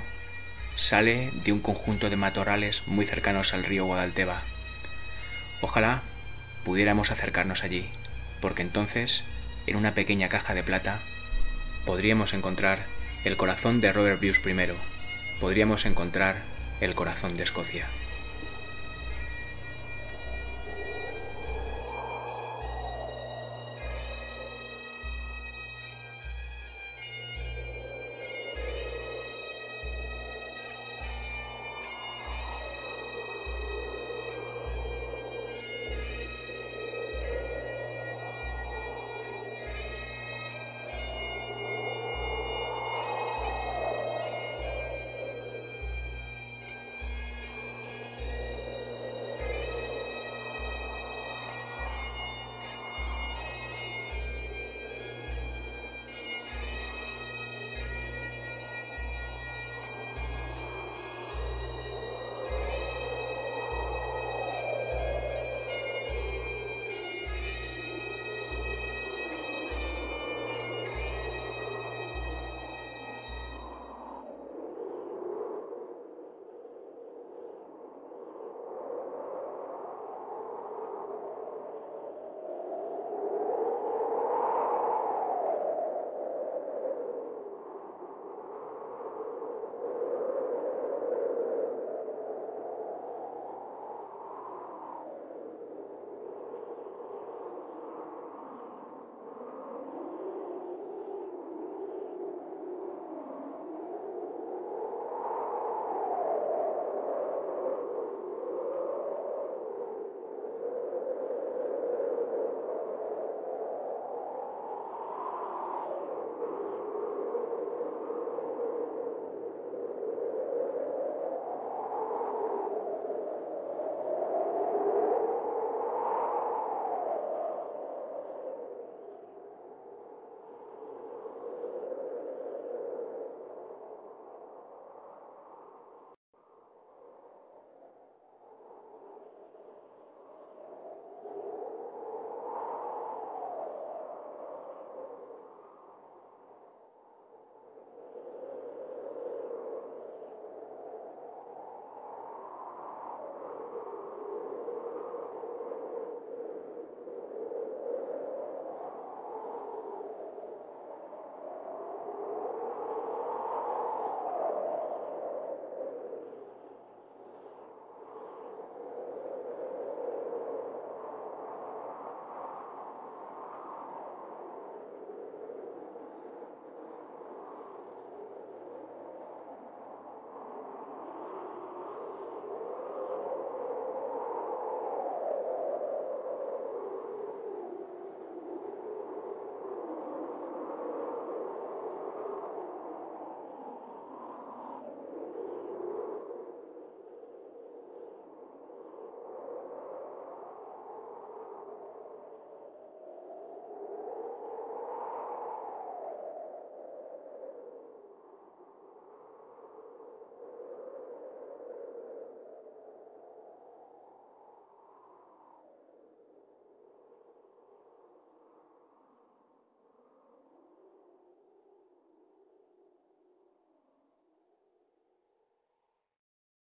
sale 0.75 1.31
de 1.45 1.53
un 1.53 1.61
conjunto 1.61 2.09
de 2.09 2.17
matorrales 2.17 2.87
muy 2.87 3.05
cercanos 3.05 3.53
al 3.53 3.63
río 3.63 3.85
Guadalteba. 3.85 4.41
Ojalá 5.61 6.01
pudiéramos 6.65 7.11
acercarnos 7.11 7.63
allí, 7.63 7.89
porque 8.41 8.61
entonces 8.61 9.23
en 9.67 9.75
una 9.75 9.93
pequeña 9.93 10.29
caja 10.29 10.53
de 10.53 10.63
plata, 10.63 10.99
podríamos 11.85 12.33
encontrar 12.33 12.79
el 13.23 13.37
corazón 13.37 13.81
de 13.81 13.91
Robert 13.91 14.19
Bruce 14.19 14.41
I, 14.49 14.71
podríamos 15.39 15.85
encontrar 15.85 16.37
el 16.81 16.95
corazón 16.95 17.35
de 17.35 17.43
Escocia. 17.43 17.87